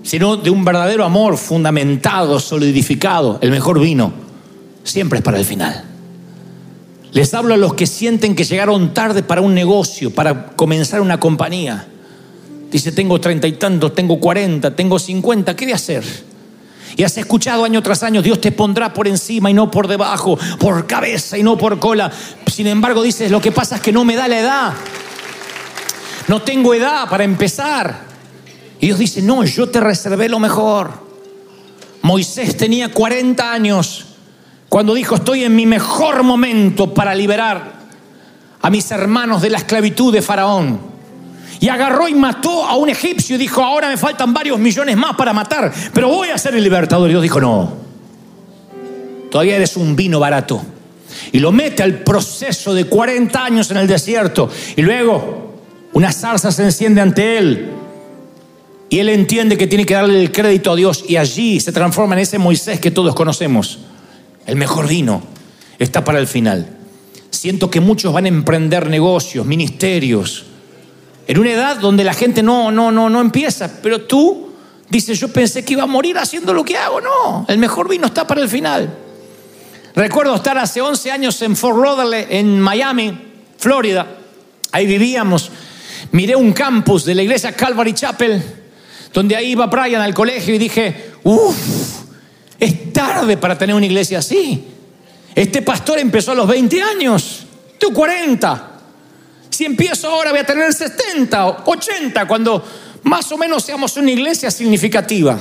sino 0.03 0.37
de 0.37 0.49
un 0.49 0.65
verdadero 0.65 1.05
amor 1.05 1.37
fundamentado, 1.37 2.39
solidificado. 2.39 3.39
El 3.43 3.51
mejor 3.51 3.81
vino 3.81 4.13
siempre 4.85 5.19
es 5.19 5.25
para 5.25 5.39
el 5.39 5.45
final. 5.45 5.85
Les 7.13 7.35
hablo 7.35 7.55
a 7.55 7.57
los 7.57 7.75
que 7.75 7.87
sienten 7.87 8.35
que 8.37 8.45
llegaron 8.45 8.95
tarde 8.95 9.25
para 9.25 9.41
un 9.41 9.55
negocio, 9.55 10.15
para 10.15 10.53
comenzar 10.53 11.01
una 11.01 11.19
compañía. 11.19 11.87
Dice, 12.71 12.93
tengo 12.93 13.21
treinta 13.21 13.49
y 13.49 13.53
tantos, 13.53 13.95
tengo 13.95 14.21
cuarenta, 14.21 14.75
tengo 14.75 14.99
cincuenta, 14.99 15.57
¿qué 15.57 15.67
de 15.67 15.75
hacer? 15.75 16.30
Y 16.97 17.05
has 17.05 17.17
escuchado 17.17 17.65
año 17.65 17.83
tras 17.83 18.03
año, 18.03 18.23
Dios 18.23 18.41
te 18.41 18.53
pondrá 18.53 18.93
por 18.93 19.07
encima 19.07 19.51
y 19.51 19.55
no 19.55 19.71
por 19.71 19.89
debajo, 19.89 20.39
por 20.59 20.87
cabeza 20.87 21.39
y 21.39 21.43
no 21.43 21.57
por 21.57 21.79
cola. 21.79 22.11
Sin 22.47 22.67
embargo, 22.67 23.03
dices, 23.03 23.31
lo 23.31 23.41
que 23.41 23.53
pasa 23.53 23.77
es 23.77 23.81
que 23.81 23.93
no 23.93 24.05
me 24.05 24.17
da 24.17 24.29
la 24.29 24.39
edad. 24.39 24.73
No 26.29 26.43
tengo 26.43 26.75
edad 26.75 27.09
para 27.09 27.25
empezar. 27.25 28.05
Y 28.81 28.87
Dios 28.87 28.99
dice, 28.99 29.23
no, 29.23 29.45
yo 29.45 29.69
te 29.69 29.81
reservé 29.81 30.29
lo 30.29 30.39
mejor. 30.39 30.93
Moisés 32.03 32.57
tenía 32.57 32.91
40 32.91 33.53
años 33.53 34.07
cuando 34.69 34.95
dijo, 34.95 35.17
estoy 35.17 35.45
en 35.45 35.55
mi 35.55 35.67
mejor 35.67 36.23
momento 36.23 36.95
para 36.95 37.15
liberar 37.15 37.81
a 38.63 38.71
mis 38.71 38.91
hermanos 38.91 39.43
de 39.43 39.51
la 39.51 39.59
esclavitud 39.59 40.13
de 40.13 40.23
Faraón. 40.23 40.90
Y 41.61 41.69
agarró 41.69 42.09
y 42.09 42.15
mató 42.15 42.65
a 42.65 42.77
un 42.77 42.89
egipcio 42.89 43.37
y 43.37 43.39
dijo, 43.39 43.63
ahora 43.63 43.89
me 43.89 43.99
faltan 43.99 44.33
varios 44.33 44.59
millones 44.59 44.97
más 44.97 45.15
para 45.15 45.33
matar, 45.33 45.73
pero 45.93 46.09
voy 46.09 46.29
a 46.29 46.39
ser 46.39 46.55
el 46.55 46.65
libertador. 46.65 47.09
Y 47.09 47.13
Dios 47.13 47.23
dijo, 47.23 47.41
no, 47.41 47.73
todavía 49.31 49.57
eres 49.57 49.77
un 49.77 49.95
vino 49.95 50.19
barato. 50.19 50.63
Y 51.33 51.39
lo 51.39 51.53
mete 51.53 51.83
al 51.83 51.99
proceso 51.99 52.73
de 52.73 52.85
40 52.85 53.45
años 53.45 53.71
en 53.71 53.77
el 53.77 53.87
desierto. 53.87 54.49
Y 54.75 54.83
luego 54.83 55.55
una 55.93 56.13
zarza 56.13 56.51
se 56.51 56.65
enciende 56.65 57.01
ante 57.01 57.39
él 57.39 57.71
y 58.89 58.99
él 58.99 59.09
entiende 59.09 59.57
que 59.57 59.69
tiene 59.69 59.87
que 59.87 59.95
darle 59.95 60.21
el 60.21 60.33
crédito 60.33 60.73
a 60.73 60.77
Dios 60.77 61.05
y 61.07 61.17
allí 61.17 61.61
se 61.61 61.73
transforma 61.73 62.17
en 62.17 62.23
ese 62.23 62.39
Moisés 62.39 62.81
que 62.81 62.91
todos 62.91 63.15
conocemos. 63.15 63.79
El 64.47 64.57
mejor 64.57 64.89
vino 64.89 65.23
está 65.79 66.03
para 66.05 66.19
el 66.19 66.27
final. 66.27 66.67
Siento 67.31 67.71
que 67.71 67.81
muchos 67.81 68.13
van 68.13 68.25
a 68.25 68.29
emprender 68.29 68.91
negocios, 68.91 69.47
ministerios, 69.47 70.47
en 71.31 71.39
una 71.39 71.53
edad 71.53 71.77
donde 71.79 72.05
la 72.05 72.15
gente 72.15 72.43
no, 72.43 72.71
no, 72.71 72.91
no, 72.91 73.09
no 73.09 73.21
empieza, 73.21 73.71
pero 73.83 74.03
tú 74.03 74.51
Dice, 74.91 75.15
yo 75.15 75.29
pensé 75.29 75.65
que 75.65 75.75
iba 75.75 75.85
a 75.85 75.87
morir 75.87 76.19
haciendo 76.19 76.53
lo 76.53 76.65
que 76.65 76.77
hago. 76.77 77.01
No, 77.01 77.47
el 77.49 77.59
mejor 77.59 77.89
vino 77.89 78.07
está 78.07 78.27
para 78.27 78.41
el 78.43 78.49
final. 78.49 78.93
Recuerdo 79.95 80.35
estar 80.35 80.59
hace 80.59 80.81
11 80.81 81.13
años 81.13 81.41
en 81.43 81.57
Fort 81.57 81.79
Lauderdale, 81.79 82.27
en 82.29 82.61
Miami, 82.61 83.17
Florida. 83.57 84.19
Ahí 84.73 84.87
vivíamos. 84.87 85.51
Miré 86.11 86.35
un 86.35 86.53
campus 86.53 87.05
de 87.05 87.15
la 87.15 87.23
iglesia 87.23 87.53
Calvary 87.53 87.93
Chapel, 87.93 88.43
donde 89.13 89.37
ahí 89.37 89.53
iba 89.53 89.67
Brian 89.67 90.03
al 90.03 90.13
colegio 90.13 90.57
y 90.57 90.59
dije, 90.59 91.13
uff, 91.23 92.03
es 92.59 92.93
tarde 92.93 93.37
para 93.37 93.57
tener 93.57 93.77
una 93.77 93.87
iglesia 93.87 94.19
así. 94.19 94.65
Este 95.37 95.63
pastor 95.63 96.01
empezó 96.01 96.33
a 96.33 96.35
los 96.35 96.49
20 96.49 96.83
años, 96.83 97.47
tú 97.79 97.93
40. 97.93 98.70
Si 99.61 99.67
empiezo 99.67 100.09
ahora 100.09 100.31
voy 100.31 100.41
a 100.41 100.45
tener 100.45 100.73
70, 100.73 101.65
80, 101.67 102.27
cuando 102.27 102.65
más 103.03 103.31
o 103.31 103.37
menos 103.37 103.63
seamos 103.63 103.95
una 103.99 104.11
iglesia 104.11 104.51
significativa. 104.51 105.39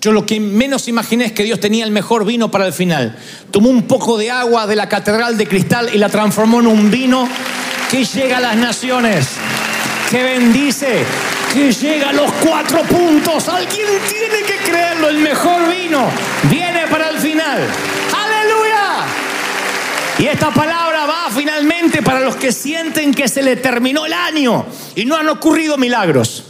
Yo 0.00 0.10
lo 0.10 0.26
que 0.26 0.40
menos 0.40 0.88
imaginé 0.88 1.26
es 1.26 1.30
que 1.30 1.44
Dios 1.44 1.60
tenía 1.60 1.84
el 1.84 1.92
mejor 1.92 2.24
vino 2.24 2.50
para 2.50 2.66
el 2.66 2.72
final. 2.72 3.16
Tomó 3.52 3.68
un 3.68 3.84
poco 3.84 4.18
de 4.18 4.32
agua 4.32 4.66
de 4.66 4.74
la 4.74 4.88
catedral 4.88 5.38
de 5.38 5.46
cristal 5.46 5.88
y 5.94 5.98
la 5.98 6.08
transformó 6.08 6.58
en 6.58 6.66
un 6.66 6.90
vino 6.90 7.28
que 7.92 8.04
llega 8.04 8.38
a 8.38 8.40
las 8.40 8.56
naciones, 8.56 9.28
que 10.10 10.24
bendice, 10.24 11.04
que 11.52 11.70
llega 11.70 12.08
a 12.08 12.12
los 12.12 12.32
cuatro 12.44 12.82
puntos. 12.82 13.48
Alguien 13.50 13.86
tiene 14.08 14.42
que 14.44 14.68
creerlo, 14.68 15.10
el 15.10 15.18
mejor 15.18 15.68
vino 15.68 16.08
viene 16.50 16.88
para 16.90 17.10
el 17.10 17.20
final. 17.20 17.68
Aleluya. 18.12 19.06
Y 20.18 20.26
esta 20.26 20.50
palabra 20.50 20.93
finalmente 21.34 22.02
para 22.02 22.20
los 22.20 22.36
que 22.36 22.52
sienten 22.52 23.12
que 23.12 23.28
se 23.28 23.42
le 23.42 23.56
terminó 23.56 24.06
el 24.06 24.12
año 24.12 24.64
y 24.94 25.04
no 25.04 25.16
han 25.16 25.28
ocurrido 25.28 25.76
milagros. 25.76 26.44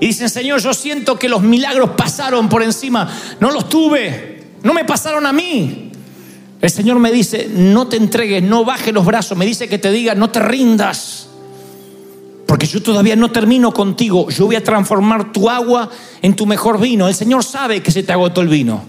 Y 0.00 0.06
dicen, 0.06 0.30
Señor, 0.30 0.60
yo 0.60 0.72
siento 0.72 1.18
que 1.18 1.28
los 1.28 1.42
milagros 1.42 1.90
pasaron 1.90 2.48
por 2.48 2.62
encima. 2.62 3.10
No 3.40 3.50
los 3.50 3.68
tuve, 3.68 4.44
no 4.62 4.72
me 4.72 4.84
pasaron 4.84 5.26
a 5.26 5.32
mí. 5.32 5.92
El 6.60 6.70
Señor 6.70 6.98
me 6.98 7.10
dice, 7.10 7.48
no 7.52 7.88
te 7.88 7.96
entregues, 7.96 8.42
no 8.42 8.64
bajes 8.64 8.92
los 8.92 9.04
brazos. 9.04 9.36
Me 9.36 9.46
dice 9.46 9.68
que 9.68 9.78
te 9.78 9.90
diga, 9.90 10.14
no 10.14 10.30
te 10.30 10.40
rindas. 10.40 11.28
Porque 12.46 12.66
yo 12.66 12.82
todavía 12.82 13.16
no 13.16 13.30
termino 13.30 13.72
contigo. 13.72 14.28
Yo 14.30 14.46
voy 14.46 14.56
a 14.56 14.64
transformar 14.64 15.32
tu 15.32 15.48
agua 15.48 15.88
en 16.20 16.34
tu 16.34 16.46
mejor 16.46 16.80
vino. 16.80 17.08
El 17.08 17.14
Señor 17.14 17.44
sabe 17.44 17.82
que 17.82 17.90
se 17.90 18.02
te 18.02 18.12
agotó 18.12 18.40
el 18.40 18.48
vino. 18.48 18.82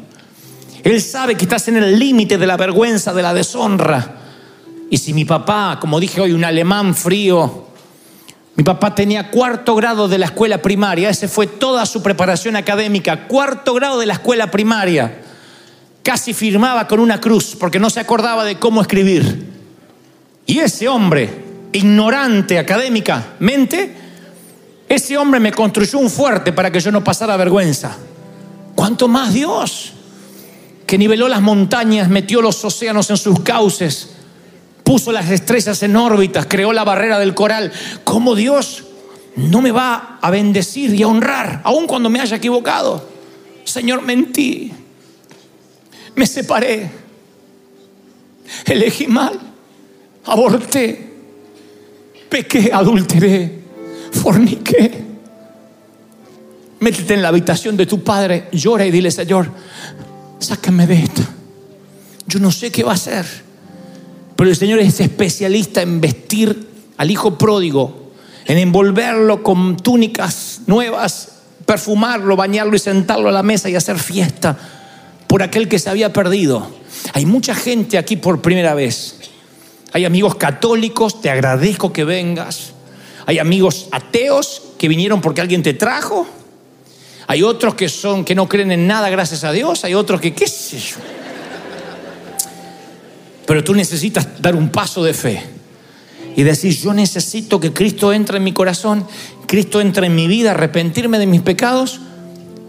Él 0.84 1.02
sabe 1.02 1.36
que 1.36 1.44
estás 1.44 1.68
en 1.68 1.78
el 1.78 2.00
límite 2.00 2.38
de 2.38 2.48
la 2.48 2.58
vergüenza, 2.58 3.14
de 3.14 3.22
la 3.22 3.34
deshonra. 3.34 4.21
Y 4.92 4.98
si 4.98 5.14
mi 5.14 5.24
papá, 5.24 5.78
como 5.80 6.02
dije 6.02 6.20
hoy, 6.20 6.34
un 6.34 6.44
alemán 6.44 6.94
frío, 6.94 7.66
mi 8.56 8.64
papá 8.66 8.94
tenía 8.94 9.32
cuarto 9.32 9.74
grado 9.74 10.10
de 10.10 10.18
la 10.18 10.26
escuela 10.26 10.62
primaria, 10.62 11.10
ese 11.10 11.30
fue 11.30 11.48
toda 11.48 11.86
su 11.86 12.04
preparación 12.04 12.58
académica, 12.58 13.26
cuarto 13.30 13.74
grado 13.74 13.98
de 14.00 14.06
la 14.06 14.16
escuela 14.16 14.52
primaria. 14.52 15.22
Casi 16.04 16.34
firmaba 16.34 16.90
con 16.90 17.00
una 17.00 17.22
cruz 17.22 17.56
porque 17.58 17.80
no 17.80 17.90
se 17.90 18.02
acordaba 18.02 18.44
de 18.44 18.60
cómo 18.60 18.82
escribir. 18.82 19.48
Y 20.46 20.60
ese 20.60 20.90
hombre, 20.90 21.42
ignorante 21.72 22.60
académicamente, 22.60 23.96
ese 24.90 25.18
hombre 25.18 25.40
me 25.40 25.54
construyó 25.54 26.00
un 26.00 26.10
fuerte 26.10 26.52
para 26.52 26.70
que 26.70 26.82
yo 26.82 26.92
no 26.92 27.02
pasara 27.02 27.38
vergüenza. 27.38 27.96
¿Cuánto 28.76 29.08
más 29.08 29.34
Dios? 29.34 29.94
Que 30.86 30.98
niveló 30.98 31.30
las 31.30 31.42
montañas, 31.42 32.10
metió 32.10 32.42
los 32.42 32.66
océanos 32.66 33.10
en 33.10 33.16
sus 33.16 33.40
cauces 33.40 34.18
puso 34.92 35.14
las 35.14 35.32
estrellas 35.32 35.82
en 35.84 35.96
órbitas, 35.96 36.48
creó 36.48 36.74
la 36.74 36.84
barrera 36.84 37.18
del 37.18 37.34
coral. 37.34 37.72
¿Cómo 38.04 38.36
Dios 38.36 38.84
no 39.38 39.62
me 39.62 39.72
va 39.72 40.20
a 40.22 40.30
bendecir 40.30 40.94
y 40.94 41.02
a 41.02 41.08
honrar, 41.08 41.62
aun 41.64 41.88
cuando 41.88 42.10
me 42.10 42.20
haya 42.20 42.36
equivocado? 42.36 43.08
Señor, 43.64 44.02
mentí. 44.02 44.70
Me 46.14 46.28
separé. 46.28 46.92
Elegí 48.66 49.08
mal. 49.08 49.40
Aborté. 50.26 51.14
Pequé, 52.28 52.70
adulteré. 52.74 53.62
Forniqué. 54.12 55.06
Métete 56.82 57.14
en 57.14 57.22
la 57.22 57.30
habitación 57.30 57.78
de 57.78 57.86
tu 57.86 58.04
padre, 58.04 58.50
llora 58.52 58.86
y 58.86 58.92
dile, 58.92 59.10
Señor, 59.10 59.52
sácame 60.40 60.86
de 60.86 60.96
esto. 60.96 61.22
Yo 62.28 62.40
no 62.40 62.52
sé 62.52 62.74
qué 62.74 62.84
va 62.84 62.92
a 62.92 62.96
hacer 62.96 63.51
pero 64.42 64.50
el 64.50 64.58
Señor 64.58 64.80
es 64.80 65.00
especialista 65.00 65.84
en 65.84 66.02
vestir 66.02 66.68
al 66.98 67.12
hijo 67.12 67.38
pródigo, 67.38 68.12
en 68.48 68.58
envolverlo 68.58 69.44
con 69.44 69.78
túnicas 69.78 70.62
nuevas, 70.66 71.34
perfumarlo, 71.68 72.36
bañarlo 72.36 72.76
y 72.76 72.80
sentarlo 72.80 73.30
a 73.30 73.32
la 73.32 73.44
mesa 73.44 73.70
y 73.70 73.76
hacer 73.76 74.00
fiesta 74.00 74.58
por 75.28 75.44
aquel 75.44 75.68
que 75.68 75.78
se 75.78 75.92
había 75.92 76.12
perdido. 76.12 76.72
Hay 77.14 77.28
mucha 77.28 77.54
gente 77.54 78.00
aquí 78.00 78.16
por 78.16 78.42
primera 78.42 78.74
vez. 78.74 79.30
Hay 79.94 80.06
amigos 80.06 80.34
católicos, 80.34 81.22
te 81.22 81.30
agradezco 81.30 81.94
que 81.94 82.04
vengas. 82.04 82.72
Hay 83.28 83.38
amigos 83.38 83.90
ateos 83.92 84.64
que 84.80 84.88
vinieron 84.88 85.22
porque 85.22 85.42
alguien 85.42 85.62
te 85.62 85.76
trajo. 85.76 86.26
Hay 87.28 87.44
otros 87.44 87.76
que 87.76 87.88
son 87.90 88.26
que 88.26 88.34
no 88.34 88.50
creen 88.50 88.72
en 88.72 88.88
nada 88.88 89.12
gracias 89.12 89.44
a 89.44 89.52
Dios, 89.52 89.86
hay 89.86 89.94
otros 89.94 90.20
que 90.20 90.34
qué 90.34 90.48
sé 90.48 90.80
yo. 90.80 90.96
Pero 93.52 93.66
tú 93.66 93.74
necesitas 93.74 94.42
dar 94.42 94.56
un 94.56 94.70
paso 94.70 95.04
de 95.04 95.14
fe 95.14 95.44
y 96.38 96.44
decir, 96.44 96.74
yo 96.74 96.94
necesito 96.94 97.60
que 97.60 97.74
Cristo 97.74 98.14
entre 98.14 98.38
en 98.38 98.46
mi 98.46 98.54
corazón, 98.54 99.06
Cristo 99.46 99.82
entre 99.82 100.08
en 100.08 100.16
mi 100.16 100.30
vida, 100.30 100.52
arrepentirme 100.52 101.20
de 101.20 101.26
mis 101.28 101.42
pecados, 101.42 102.00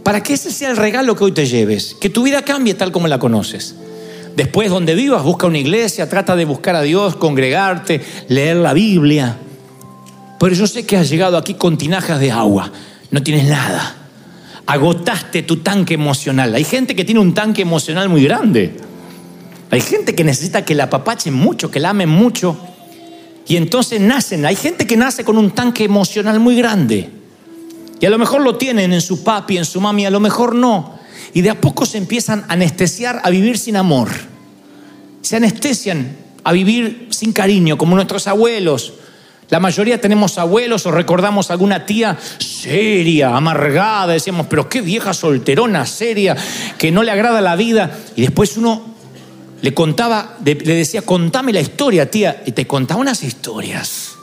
para 0.02 0.24
que 0.24 0.32
ese 0.32 0.50
sea 0.50 0.72
el 0.72 0.76
regalo 0.76 1.14
que 1.14 1.22
hoy 1.22 1.30
te 1.30 1.46
lleves, 1.46 1.94
que 2.00 2.10
tu 2.10 2.24
vida 2.24 2.42
cambie 2.42 2.74
tal 2.74 2.90
como 2.90 3.06
la 3.06 3.20
conoces. 3.20 3.76
Después, 4.34 4.70
donde 4.70 4.96
vivas, 4.96 5.22
busca 5.22 5.46
una 5.46 5.58
iglesia, 5.58 6.08
trata 6.08 6.34
de 6.34 6.46
buscar 6.46 6.74
a 6.74 6.82
Dios, 6.82 7.14
congregarte, 7.14 8.00
leer 8.26 8.56
la 8.56 8.72
Biblia. 8.72 9.36
Pero 10.40 10.52
yo 10.52 10.66
sé 10.66 10.84
que 10.84 10.96
has 10.96 11.08
llegado 11.08 11.36
aquí 11.36 11.54
con 11.54 11.78
tinajas 11.78 12.18
de 12.18 12.32
agua, 12.32 12.72
no 13.12 13.22
tienes 13.22 13.48
nada. 13.48 13.98
Agotaste 14.66 15.44
tu 15.44 15.58
tanque 15.58 15.94
emocional. 15.94 16.52
Hay 16.56 16.64
gente 16.64 16.96
que 16.96 17.04
tiene 17.04 17.20
un 17.20 17.34
tanque 17.34 17.62
emocional 17.62 18.08
muy 18.08 18.24
grande. 18.24 18.90
Hay 19.72 19.80
gente 19.80 20.14
que 20.14 20.22
necesita 20.22 20.66
que 20.66 20.74
la 20.74 20.84
apapachen 20.84 21.32
mucho, 21.32 21.70
que 21.70 21.80
la 21.80 21.90
amen 21.90 22.10
mucho. 22.10 22.58
Y 23.48 23.56
entonces 23.56 24.02
nacen. 24.02 24.44
Hay 24.44 24.54
gente 24.54 24.86
que 24.86 24.98
nace 24.98 25.24
con 25.24 25.38
un 25.38 25.50
tanque 25.50 25.84
emocional 25.84 26.38
muy 26.40 26.54
grande. 26.54 27.08
Y 27.98 28.04
a 28.04 28.10
lo 28.10 28.18
mejor 28.18 28.42
lo 28.42 28.56
tienen 28.56 28.92
en 28.92 29.00
su 29.00 29.24
papi, 29.24 29.56
en 29.56 29.64
su 29.64 29.80
mami, 29.80 30.04
a 30.04 30.10
lo 30.10 30.20
mejor 30.20 30.54
no. 30.54 30.98
Y 31.32 31.40
de 31.40 31.48
a 31.48 31.58
poco 31.58 31.86
se 31.86 31.96
empiezan 31.96 32.44
a 32.48 32.52
anestesiar 32.52 33.22
a 33.24 33.30
vivir 33.30 33.56
sin 33.56 33.76
amor. 33.76 34.10
Se 35.22 35.36
anestesian 35.36 36.18
a 36.44 36.52
vivir 36.52 37.06
sin 37.08 37.32
cariño, 37.32 37.78
como 37.78 37.94
nuestros 37.94 38.26
abuelos. 38.26 38.92
La 39.48 39.58
mayoría 39.58 39.98
tenemos 39.98 40.36
abuelos 40.36 40.84
o 40.84 40.90
recordamos 40.90 41.50
alguna 41.50 41.86
tía 41.86 42.18
seria, 42.36 43.34
amargada. 43.34 44.12
Decíamos, 44.12 44.48
pero 44.50 44.68
qué 44.68 44.82
vieja 44.82 45.14
solterona, 45.14 45.86
seria, 45.86 46.36
que 46.76 46.92
no 46.92 47.02
le 47.02 47.10
agrada 47.10 47.40
la 47.40 47.56
vida. 47.56 47.98
Y 48.16 48.20
después 48.20 48.58
uno 48.58 48.91
le 49.62 49.72
contaba, 49.72 50.38
le 50.44 50.56
decía, 50.56 51.02
contame 51.02 51.52
la 51.52 51.60
historia, 51.60 52.10
tía, 52.10 52.42
y 52.44 52.50
te 52.50 52.66
contaba 52.66 53.00
unas 53.00 53.22
historias. 53.22 54.14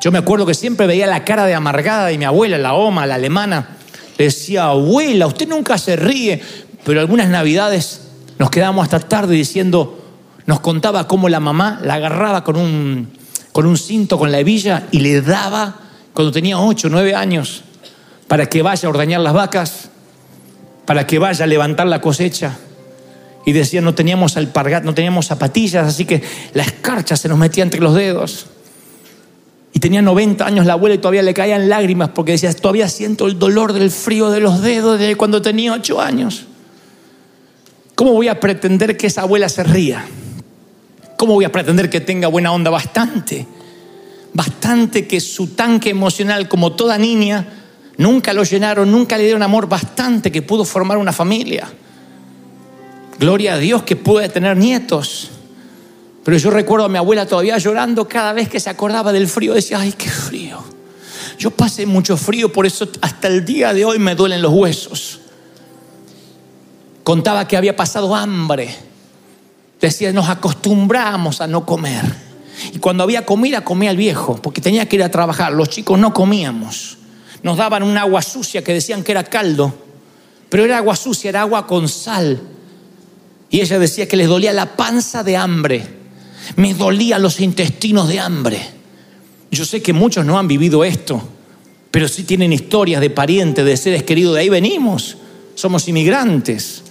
Yo 0.00 0.10
me 0.10 0.18
acuerdo 0.18 0.46
que 0.46 0.54
siempre 0.54 0.86
veía 0.86 1.06
la 1.06 1.22
cara 1.22 1.44
de 1.44 1.54
amargada 1.54 2.06
de 2.06 2.16
mi 2.16 2.24
abuela, 2.24 2.56
la 2.56 2.72
oma, 2.72 3.06
la 3.06 3.16
alemana. 3.16 3.76
Le 4.16 4.24
decía, 4.24 4.64
abuela, 4.64 5.26
usted 5.26 5.46
nunca 5.46 5.76
se 5.76 5.96
ríe, 5.96 6.40
pero 6.82 7.00
algunas 7.00 7.28
navidades 7.28 8.00
nos 8.38 8.48
quedábamos 8.48 8.84
hasta 8.84 9.00
tarde 9.00 9.34
diciendo, 9.34 10.02
nos 10.46 10.60
contaba 10.60 11.06
cómo 11.06 11.28
la 11.28 11.38
mamá 11.38 11.78
la 11.84 11.94
agarraba 11.94 12.42
con 12.42 12.56
un, 12.56 13.12
con 13.52 13.66
un 13.66 13.76
cinto, 13.76 14.18
con 14.18 14.32
la 14.32 14.38
hebilla, 14.38 14.88
y 14.92 15.00
le 15.00 15.20
daba 15.20 15.76
cuando 16.14 16.32
tenía 16.32 16.58
ocho, 16.58 16.88
nueve 16.88 17.14
años, 17.14 17.64
para 18.28 18.46
que 18.46 18.62
vaya 18.62 18.86
a 18.86 18.90
ordeñar 18.90 19.20
las 19.20 19.34
vacas, 19.34 19.90
para 20.86 21.06
que 21.06 21.18
vaya 21.18 21.44
a 21.44 21.48
levantar 21.48 21.86
la 21.86 22.00
cosecha 22.00 22.56
y 23.44 23.52
decía 23.52 23.80
no 23.80 23.94
teníamos 23.94 24.36
alpargat, 24.36 24.84
no 24.84 24.94
teníamos 24.94 25.26
zapatillas, 25.26 25.86
así 25.86 26.04
que 26.04 26.22
la 26.54 26.62
escarcha 26.62 27.16
se 27.16 27.28
nos 27.28 27.38
metía 27.38 27.64
entre 27.64 27.80
los 27.80 27.94
dedos. 27.94 28.46
Y 29.74 29.80
tenía 29.80 30.02
90 30.02 30.44
años 30.44 30.66
la 30.66 30.74
abuela 30.74 30.94
y 30.94 30.98
todavía 30.98 31.22
le 31.22 31.32
caían 31.32 31.68
lágrimas 31.68 32.10
porque 32.10 32.32
decía, 32.32 32.52
todavía 32.52 32.88
siento 32.88 33.26
el 33.26 33.38
dolor 33.38 33.72
del 33.72 33.90
frío 33.90 34.30
de 34.30 34.40
los 34.40 34.60
dedos 34.60 34.98
de 34.98 35.16
cuando 35.16 35.40
tenía 35.40 35.72
8 35.72 36.00
años. 36.00 36.46
¿Cómo 37.94 38.12
voy 38.12 38.28
a 38.28 38.38
pretender 38.38 38.96
que 38.96 39.06
esa 39.06 39.22
abuela 39.22 39.48
se 39.48 39.64
ría? 39.64 40.04
¿Cómo 41.16 41.34
voy 41.34 41.44
a 41.44 41.52
pretender 41.52 41.88
que 41.88 42.00
tenga 42.00 42.28
buena 42.28 42.52
onda? 42.52 42.70
Bastante. 42.70 43.46
Bastante 44.34 45.06
que 45.06 45.20
su 45.20 45.48
tanque 45.48 45.90
emocional, 45.90 46.48
como 46.48 46.72
toda 46.72 46.98
niña, 46.98 47.46
nunca 47.96 48.32
lo 48.32 48.44
llenaron, 48.44 48.90
nunca 48.90 49.16
le 49.16 49.24
dieron 49.24 49.42
amor, 49.42 49.68
bastante 49.68 50.32
que 50.32 50.42
pudo 50.42 50.64
formar 50.64 50.98
una 50.98 51.12
familia. 51.12 51.70
Gloria 53.22 53.54
a 53.54 53.58
Dios 53.58 53.84
que 53.84 53.94
puede 53.94 54.28
tener 54.28 54.56
nietos. 54.56 55.30
Pero 56.24 56.36
yo 56.38 56.50
recuerdo 56.50 56.86
a 56.86 56.88
mi 56.88 56.98
abuela 56.98 57.24
todavía 57.24 57.56
llorando 57.56 58.08
cada 58.08 58.32
vez 58.32 58.48
que 58.48 58.58
se 58.58 58.68
acordaba 58.68 59.12
del 59.12 59.28
frío. 59.28 59.54
Decía, 59.54 59.78
ay, 59.78 59.92
qué 59.92 60.10
frío. 60.10 60.58
Yo 61.38 61.52
pasé 61.52 61.86
mucho 61.86 62.16
frío, 62.16 62.52
por 62.52 62.66
eso 62.66 62.88
hasta 63.00 63.28
el 63.28 63.44
día 63.44 63.72
de 63.72 63.84
hoy 63.84 64.00
me 64.00 64.16
duelen 64.16 64.42
los 64.42 64.52
huesos. 64.52 65.20
Contaba 67.04 67.46
que 67.46 67.56
había 67.56 67.76
pasado 67.76 68.12
hambre. 68.12 68.74
Decía, 69.80 70.12
nos 70.12 70.28
acostumbramos 70.28 71.40
a 71.40 71.46
no 71.46 71.64
comer. 71.64 72.04
Y 72.72 72.80
cuando 72.80 73.04
había 73.04 73.24
comida, 73.24 73.62
comía 73.62 73.92
el 73.92 73.96
viejo, 73.98 74.34
porque 74.42 74.60
tenía 74.60 74.88
que 74.88 74.96
ir 74.96 75.02
a 75.04 75.12
trabajar. 75.12 75.52
Los 75.52 75.68
chicos 75.68 75.96
no 75.96 76.12
comíamos. 76.12 76.98
Nos 77.44 77.56
daban 77.56 77.84
un 77.84 77.96
agua 77.96 78.20
sucia 78.20 78.64
que 78.64 78.74
decían 78.74 79.04
que 79.04 79.12
era 79.12 79.22
caldo, 79.22 79.72
pero 80.48 80.64
era 80.64 80.78
agua 80.78 80.96
sucia, 80.96 81.28
era 81.28 81.42
agua 81.42 81.68
con 81.68 81.88
sal. 81.88 82.40
Y 83.52 83.60
ella 83.60 83.78
decía 83.78 84.08
que 84.08 84.16
les 84.16 84.28
dolía 84.28 84.50
la 84.54 84.76
panza 84.76 85.22
de 85.22 85.36
hambre, 85.36 85.86
me 86.56 86.72
dolían 86.72 87.20
los 87.20 87.38
intestinos 87.38 88.08
de 88.08 88.18
hambre. 88.18 88.58
Yo 89.50 89.66
sé 89.66 89.82
que 89.82 89.92
muchos 89.92 90.24
no 90.24 90.38
han 90.38 90.48
vivido 90.48 90.82
esto, 90.84 91.22
pero 91.90 92.08
sí 92.08 92.22
tienen 92.22 92.54
historias 92.54 93.02
de 93.02 93.10
parientes, 93.10 93.62
de 93.62 93.76
seres 93.76 94.04
queridos, 94.04 94.34
de 94.34 94.40
ahí 94.40 94.48
venimos, 94.48 95.18
somos 95.54 95.86
inmigrantes. 95.86 96.82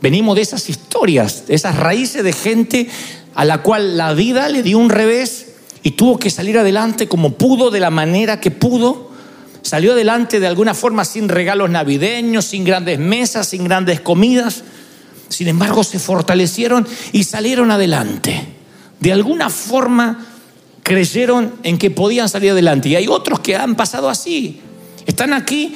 Venimos 0.00 0.36
de 0.36 0.42
esas 0.42 0.70
historias, 0.70 1.48
de 1.48 1.56
esas 1.56 1.74
raíces 1.74 2.22
de 2.22 2.32
gente 2.32 2.88
a 3.34 3.44
la 3.44 3.62
cual 3.62 3.96
la 3.96 4.14
vida 4.14 4.48
le 4.48 4.62
dio 4.62 4.78
un 4.78 4.90
revés 4.90 5.54
y 5.82 5.92
tuvo 5.92 6.20
que 6.20 6.30
salir 6.30 6.56
adelante 6.56 7.08
como 7.08 7.32
pudo, 7.32 7.72
de 7.72 7.80
la 7.80 7.90
manera 7.90 8.38
que 8.38 8.52
pudo. 8.52 9.10
Salió 9.62 9.94
adelante 9.94 10.38
de 10.38 10.46
alguna 10.46 10.74
forma 10.74 11.04
sin 11.04 11.28
regalos 11.28 11.68
navideños, 11.68 12.44
sin 12.44 12.62
grandes 12.62 13.00
mesas, 13.00 13.48
sin 13.48 13.64
grandes 13.64 14.00
comidas. 14.00 14.62
Sin 15.28 15.48
embargo, 15.48 15.84
se 15.84 15.98
fortalecieron 15.98 16.86
y 17.12 17.24
salieron 17.24 17.70
adelante. 17.70 18.46
De 19.00 19.12
alguna 19.12 19.50
forma 19.50 20.26
creyeron 20.82 21.54
en 21.64 21.78
que 21.78 21.90
podían 21.90 22.28
salir 22.28 22.52
adelante. 22.52 22.88
Y 22.88 22.96
hay 22.96 23.08
otros 23.08 23.40
que 23.40 23.56
han 23.56 23.74
pasado 23.74 24.08
así. 24.08 24.60
Están 25.04 25.32
aquí 25.32 25.74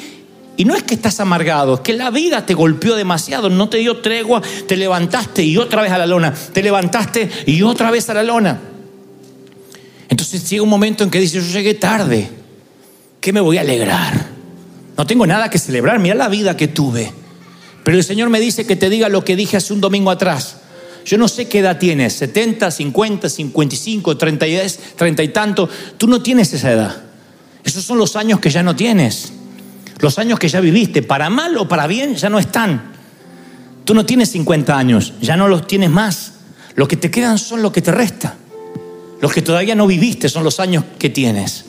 y 0.56 0.64
no 0.64 0.74
es 0.74 0.82
que 0.82 0.94
estás 0.94 1.20
amargado, 1.20 1.74
es 1.74 1.80
que 1.80 1.94
la 1.94 2.10
vida 2.10 2.44
te 2.44 2.54
golpeó 2.54 2.94
demasiado, 2.94 3.48
no 3.48 3.68
te 3.68 3.78
dio 3.78 4.02
tregua, 4.02 4.42
te 4.68 4.76
levantaste 4.76 5.42
y 5.42 5.56
otra 5.56 5.82
vez 5.82 5.90
a 5.90 5.98
la 5.98 6.06
lona, 6.06 6.34
te 6.34 6.62
levantaste 6.62 7.30
y 7.46 7.62
otra 7.62 7.90
vez 7.90 8.10
a 8.10 8.14
la 8.14 8.22
lona. 8.22 8.60
Entonces 10.08 10.48
llega 10.50 10.62
un 10.62 10.68
momento 10.68 11.02
en 11.02 11.10
que 11.10 11.18
dices, 11.18 11.44
yo 11.46 11.52
llegué 11.52 11.74
tarde, 11.74 12.28
¿qué 13.20 13.32
me 13.32 13.40
voy 13.40 13.56
a 13.56 13.62
alegrar? 13.62 14.26
No 14.98 15.06
tengo 15.06 15.26
nada 15.26 15.48
que 15.48 15.58
celebrar, 15.58 15.98
mira 15.98 16.14
la 16.14 16.28
vida 16.28 16.56
que 16.56 16.68
tuve. 16.68 17.19
Pero 17.84 17.96
el 17.96 18.04
Señor 18.04 18.28
me 18.30 18.40
dice 18.40 18.66
que 18.66 18.76
te 18.76 18.90
diga 18.90 19.08
lo 19.08 19.24
que 19.24 19.36
dije 19.36 19.56
hace 19.56 19.72
un 19.72 19.80
domingo 19.80 20.10
atrás. 20.10 20.56
Yo 21.04 21.16
no 21.18 21.28
sé 21.28 21.48
qué 21.48 21.60
edad 21.60 21.78
tienes, 21.78 22.12
70, 22.14 22.70
50, 22.70 23.28
55, 23.28 24.16
30 24.16 24.46
y, 24.46 24.58
30 24.96 25.22
y 25.22 25.28
tanto. 25.28 25.68
Tú 25.96 26.06
no 26.06 26.22
tienes 26.22 26.52
esa 26.52 26.72
edad. 26.72 27.02
Esos 27.64 27.84
son 27.84 27.98
los 27.98 28.16
años 28.16 28.40
que 28.40 28.50
ya 28.50 28.62
no 28.62 28.76
tienes. 28.76 29.32
Los 29.98 30.18
años 30.18 30.38
que 30.38 30.48
ya 30.48 30.60
viviste, 30.60 31.02
para 31.02 31.30
mal 31.30 31.56
o 31.56 31.68
para 31.68 31.86
bien, 31.86 32.16
ya 32.16 32.28
no 32.28 32.38
están. 32.38 32.92
Tú 33.84 33.94
no 33.94 34.06
tienes 34.06 34.30
50 34.30 34.76
años, 34.76 35.14
ya 35.20 35.36
no 35.36 35.48
los 35.48 35.66
tienes 35.66 35.90
más. 35.90 36.32
Los 36.74 36.88
que 36.88 36.96
te 36.96 37.10
quedan 37.10 37.38
son 37.38 37.62
los 37.62 37.72
que 37.72 37.82
te 37.82 37.92
resta. 37.92 38.36
Los 39.20 39.32
que 39.32 39.42
todavía 39.42 39.74
no 39.74 39.86
viviste 39.86 40.28
son 40.28 40.44
los 40.44 40.60
años 40.60 40.84
que 40.98 41.10
tienes. 41.10 41.66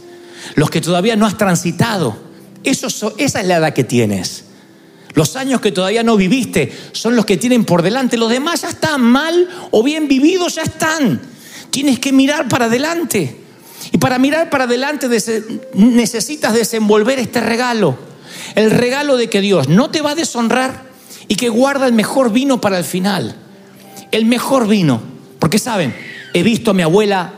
Los 0.56 0.70
que 0.70 0.82
todavía 0.82 1.16
no 1.16 1.26
has 1.26 1.38
transitado. 1.38 2.18
esa 2.64 3.12
es 3.18 3.34
la 3.48 3.58
edad 3.58 3.74
que 3.74 3.84
tienes. 3.84 4.46
Los 5.14 5.36
años 5.36 5.62
que 5.62 5.72
todavía 5.72 6.04
no 6.04 6.16
viviste 6.16 6.72
son 6.94 7.16
los 7.16 7.26
que 7.26 7.38
tienen 7.38 7.66
por 7.66 7.82
delante. 7.82 8.18
Los 8.18 8.30
demás 8.30 8.62
ya 8.62 8.70
están 8.70 9.02
mal 9.02 9.50
o 9.72 9.84
bien 9.84 10.08
vividos, 10.08 10.56
ya 10.56 10.64
están. 10.64 11.22
Tienes 11.70 12.00
que 12.00 12.12
mirar 12.12 12.48
para 12.48 12.66
adelante. 12.66 13.38
Y 13.92 13.98
para 13.98 14.18
mirar 14.20 14.50
para 14.50 14.66
adelante 14.66 15.08
necesitas 15.74 16.54
desenvolver 16.54 17.20
este 17.20 17.42
regalo 17.42 18.12
el 18.56 18.72
regalo 18.72 19.18
de 19.18 19.30
que 19.30 19.42
Dios 19.42 19.70
no 19.70 19.90
te 19.92 20.02
va 20.02 20.12
a 20.12 20.16
deshonrar 20.16 20.84
y 21.28 21.36
que 21.36 21.50
guarda 21.50 21.88
el 21.88 21.94
mejor 21.94 22.32
vino 22.32 22.60
para 22.60 22.78
el 22.78 22.84
final. 22.84 23.36
El 24.12 24.26
mejor 24.26 24.68
vino. 24.68 25.02
Porque 25.40 25.60
saben, 25.60 25.96
he 26.34 26.44
visto 26.44 26.72
a 26.72 26.74
mi 26.74 26.84
abuela 26.84 27.34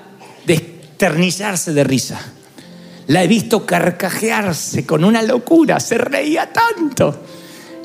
desternillarse 0.46 1.74
de 1.74 1.84
risa. 1.84 2.20
La 3.08 3.24
he 3.24 3.28
visto 3.28 3.66
carcajearse 3.66 4.86
con 4.86 5.04
una 5.04 5.22
locura, 5.22 5.80
se 5.80 5.98
reía 5.98 6.52
tanto. 6.52 7.22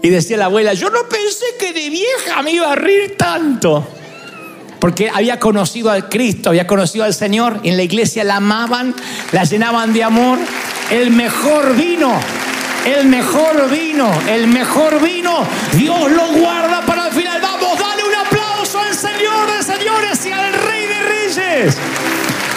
Y 0.02 0.10
decía 0.10 0.36
la 0.36 0.46
abuela, 0.46 0.74
yo 0.74 0.90
no 0.90 1.08
pensé 1.08 1.46
que 1.58 1.72
de 1.72 1.90
vieja 1.90 2.42
me 2.42 2.52
iba 2.52 2.72
a 2.72 2.76
reír 2.76 3.16
tanto. 3.16 3.86
Porque 4.78 5.10
había 5.12 5.40
conocido 5.40 5.90
al 5.90 6.08
Cristo, 6.08 6.50
había 6.50 6.66
conocido 6.66 7.04
al 7.04 7.14
Señor, 7.14 7.60
y 7.64 7.70
en 7.70 7.76
la 7.76 7.82
iglesia 7.82 8.22
la 8.22 8.36
amaban, 8.36 8.94
la 9.32 9.44
llenaban 9.44 9.92
de 9.92 10.04
amor. 10.04 10.38
El 10.90 11.10
mejor 11.10 11.74
vino 11.74 12.18
el 12.88 13.06
mejor 13.06 13.68
vino, 13.70 14.10
el 14.28 14.46
mejor 14.46 15.02
vino, 15.02 15.46
Dios 15.72 16.10
lo 16.10 16.28
guarda 16.28 16.80
para 16.86 17.08
el 17.08 17.12
final. 17.12 17.40
Vamos, 17.40 17.78
dale 17.78 18.02
un 18.04 18.14
aplauso 18.14 18.80
al 18.80 18.94
Señor 18.94 19.50
de 19.50 19.62
señores 19.62 20.24
y 20.24 20.32
al 20.32 20.52
Rey 20.54 20.86
de 20.86 21.02
Reyes. 21.02 21.76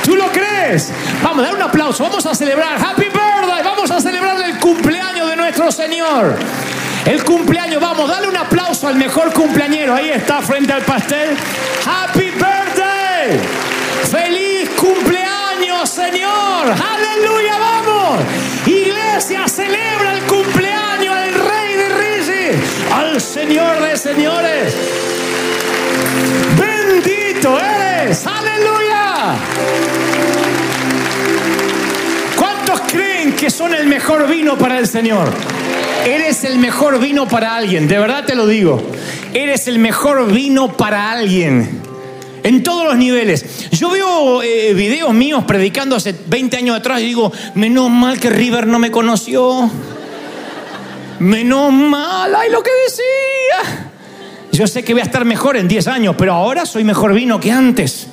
¿Tú 0.05 0.15
lo 0.15 0.31
crees? 0.31 0.91
Vamos, 1.21 1.43
dar 1.43 1.55
un 1.55 1.61
aplauso, 1.61 2.03
vamos 2.03 2.25
a 2.25 2.33
celebrar 2.33 2.77
Happy 2.81 3.05
Birthday, 3.05 3.63
vamos 3.63 3.91
a 3.91 3.99
celebrar 3.99 4.41
el 4.41 4.57
cumpleaños 4.57 5.29
de 5.29 5.35
nuestro 5.35 5.71
Señor. 5.71 6.37
El 7.05 7.23
cumpleaños, 7.23 7.81
vamos, 7.81 8.07
dale 8.07 8.27
un 8.27 8.37
aplauso 8.37 8.87
al 8.87 8.95
mejor 8.95 9.33
cumpleañero. 9.33 9.95
Ahí 9.95 10.09
está 10.09 10.41
frente 10.41 10.71
al 10.71 10.83
pastel. 10.83 11.35
Happy 11.85 12.29
Birthday. 12.29 13.39
Feliz 14.09 14.69
cumpleaños, 14.79 15.89
Señor. 15.89 16.67
Aleluya, 16.67 17.57
vamos. 17.57 18.21
Iglesia, 18.67 19.47
celebra 19.47 20.13
el 20.13 20.21
cumpleaños 20.23 21.15
al 21.15 21.33
Rey 21.33 21.75
de 21.75 21.89
Reyes, 21.89 22.57
al 22.93 23.19
Señor 23.19 23.81
de 23.81 23.97
Señores. 23.97 24.75
Bendito 26.55 27.59
eres. 27.59 28.27
Aleluya. 28.27 29.35
¿Cuántos 32.35 32.81
creen 32.81 33.35
que 33.35 33.49
son 33.49 33.73
el 33.73 33.87
mejor 33.87 34.27
vino 34.27 34.55
para 34.55 34.77
el 34.77 34.87
Señor? 34.87 35.31
Eres 36.05 36.43
el 36.43 36.57
mejor 36.57 36.99
vino 36.99 37.27
para 37.27 37.55
alguien, 37.55 37.87
de 37.87 37.99
verdad 37.99 38.25
te 38.25 38.35
lo 38.35 38.47
digo. 38.47 38.81
Eres 39.33 39.67
el 39.67 39.79
mejor 39.79 40.31
vino 40.31 40.75
para 40.75 41.11
alguien. 41.11 41.81
En 42.43 42.63
todos 42.63 42.85
los 42.85 42.97
niveles. 42.97 43.69
Yo 43.71 43.91
veo 43.91 44.41
eh, 44.41 44.73
videos 44.73 45.13
míos 45.13 45.43
predicando 45.45 45.95
hace 45.95 46.15
20 46.25 46.57
años 46.57 46.75
atrás 46.77 47.01
y 47.01 47.05
digo, 47.05 47.31
menos 47.53 47.89
mal 47.91 48.19
que 48.19 48.31
River 48.31 48.65
no 48.65 48.79
me 48.79 48.89
conoció. 48.89 49.69
Menos 51.19 51.71
mal, 51.71 52.35
ay 52.35 52.49
lo 52.49 52.63
que 52.63 52.71
decía. 52.85 53.91
Yo 54.51 54.65
sé 54.65 54.83
que 54.83 54.93
voy 54.93 55.01
a 55.01 55.05
estar 55.05 55.23
mejor 55.23 55.55
en 55.55 55.67
10 55.67 55.87
años, 55.87 56.15
pero 56.17 56.33
ahora 56.33 56.65
soy 56.65 56.83
mejor 56.83 57.13
vino 57.13 57.39
que 57.39 57.51
antes. 57.51 58.07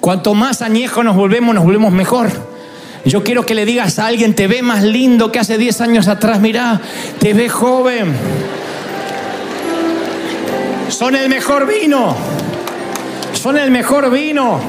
Cuanto 0.00 0.34
más 0.34 0.62
añejo 0.62 1.02
nos 1.02 1.16
volvemos, 1.16 1.54
nos 1.54 1.64
volvemos 1.64 1.92
mejor. 1.92 2.30
Yo 3.04 3.24
quiero 3.24 3.46
que 3.46 3.54
le 3.54 3.64
digas 3.64 3.98
a 3.98 4.06
alguien, 4.06 4.34
te 4.34 4.46
ve 4.46 4.62
más 4.62 4.82
lindo 4.82 5.32
que 5.32 5.38
hace 5.38 5.58
10 5.58 5.80
años 5.80 6.08
atrás, 6.08 6.40
mira, 6.40 6.80
te 7.18 7.34
ve 7.34 7.48
joven. 7.48 8.12
Son 10.88 11.16
el 11.16 11.28
mejor 11.28 11.66
vino 11.66 12.16
son 13.40 13.56
el 13.56 13.70
mejor 13.70 14.10
vino. 14.10 14.60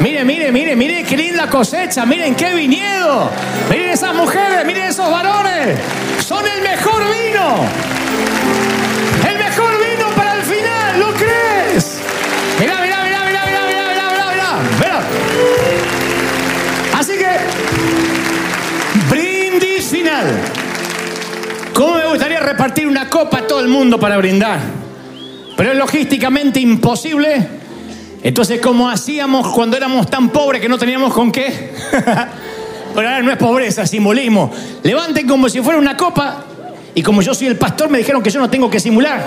Mire, 0.00 0.24
mire, 0.24 0.52
mire, 0.52 0.76
mire 0.76 1.02
qué 1.02 1.16
linda 1.16 1.48
cosecha, 1.48 2.06
miren 2.06 2.36
qué 2.36 2.54
viñedo. 2.54 3.28
Miren 3.68 3.90
esas 3.90 4.14
mujeres, 4.14 4.64
miren 4.64 4.84
esos 4.84 5.10
varones. 5.10 5.76
Son 6.24 6.44
el 6.46 6.62
mejor 6.62 7.02
vino. 7.10 7.97
¿Cómo 21.74 21.94
me 21.94 22.06
gustaría 22.06 22.40
repartir 22.40 22.86
una 22.86 23.08
copa 23.08 23.38
a 23.38 23.46
todo 23.46 23.60
el 23.60 23.68
mundo 23.68 23.98
para 23.98 24.16
brindar? 24.16 24.58
Pero 25.56 25.72
es 25.72 25.78
logísticamente 25.78 26.60
imposible 26.60 27.58
entonces, 28.22 28.60
como 28.60 28.88
hacíamos 28.88 29.48
cuando 29.54 29.76
éramos 29.76 30.08
tan 30.10 30.30
pobres 30.30 30.60
que 30.60 30.68
no 30.68 30.76
teníamos 30.78 31.14
con 31.14 31.30
qué? 31.30 31.72
Pero 32.94 33.08
ahora 33.08 33.22
no 33.22 33.30
es 33.30 33.36
pobreza, 33.36 33.86
simbolismo. 33.86 34.50
Levanten 34.82 35.26
como 35.26 35.48
si 35.48 35.60
fuera 35.60 35.78
una 35.78 35.96
copa. 35.96 36.44
Y 36.94 37.02
como 37.02 37.22
yo 37.22 37.32
soy 37.32 37.46
el 37.46 37.56
pastor, 37.56 37.88
me 37.88 37.98
dijeron 37.98 38.22
que 38.22 38.30
yo 38.30 38.40
no 38.40 38.50
tengo 38.50 38.68
que 38.68 38.80
simular. 38.80 39.24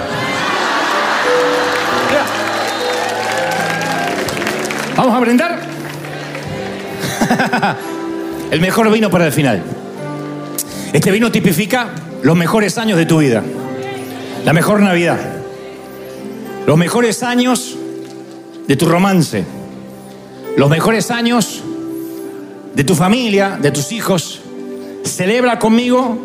Vamos 4.98 5.16
a 5.16 5.20
brindar. 5.20 5.60
el 8.52 8.60
mejor 8.60 8.92
vino 8.92 9.10
para 9.10 9.28
el 9.28 9.32
final. 9.32 9.64
Este 10.94 11.10
vino 11.10 11.32
tipifica 11.32 11.90
los 12.22 12.36
mejores 12.36 12.78
años 12.78 12.98
de 12.98 13.06
tu 13.06 13.20
vida. 13.20 13.42
La 14.44 14.52
mejor 14.52 14.82
Navidad. 14.82 15.18
Los 16.68 16.78
mejores 16.78 17.24
años 17.24 17.78
de 18.68 18.76
tu 18.76 18.86
romance, 18.86 19.46
los 20.58 20.70
mejores 20.70 21.10
años 21.10 21.64
de 22.76 22.84
tu 22.84 22.94
familia, 22.94 23.58
de 23.62 23.72
tus 23.72 23.92
hijos, 23.92 24.42
celebra 25.04 25.60
conmigo 25.60 26.18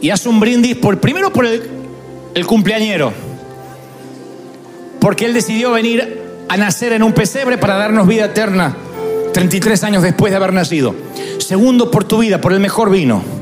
y 0.00 0.10
haz 0.10 0.24
un 0.26 0.40
brindis 0.40 0.76
por, 0.76 0.98
primero 0.98 1.32
por 1.32 1.46
el, 1.46 1.62
el 2.34 2.46
cumpleañero. 2.46 3.12
Porque 5.00 5.26
Él 5.26 5.34
decidió 5.34 5.72
venir 5.72 6.22
a 6.48 6.56
nacer 6.56 6.92
en 6.92 7.02
un 7.02 7.12
pesebre 7.12 7.58
para 7.58 7.76
darnos 7.76 8.06
vida 8.06 8.26
eterna 8.26 8.76
33 9.32 9.84
años 9.84 10.02
después 10.02 10.30
de 10.30 10.36
haber 10.36 10.52
nacido. 10.52 10.94
Segundo, 11.38 11.90
por 11.90 12.04
tu 12.04 12.18
vida, 12.18 12.40
por 12.40 12.52
el 12.52 12.60
mejor 12.60 12.90
vino. 12.90 13.39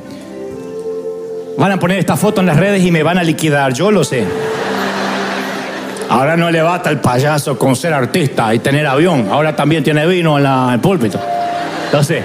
Van 1.58 1.72
a 1.72 1.76
poner 1.76 1.98
esta 1.98 2.16
foto 2.16 2.40
en 2.40 2.46
las 2.46 2.56
redes 2.56 2.84
y 2.84 2.92
me 2.92 3.02
van 3.02 3.18
a 3.18 3.24
liquidar, 3.24 3.72
yo 3.72 3.90
lo 3.90 4.04
sé. 4.04 4.24
Ahora 6.08 6.36
no 6.36 6.52
le 6.52 6.62
basta 6.62 6.88
el 6.88 7.00
payaso 7.00 7.58
con 7.58 7.74
ser 7.74 7.92
artista 7.92 8.54
y 8.54 8.60
tener 8.60 8.86
avión. 8.86 9.26
Ahora 9.28 9.56
también 9.56 9.82
tiene 9.82 10.06
vino 10.06 10.36
en, 10.36 10.44
la, 10.44 10.70
el 10.72 10.78
púlpito. 10.78 11.20
Lo 11.92 12.04
sé. 12.04 12.22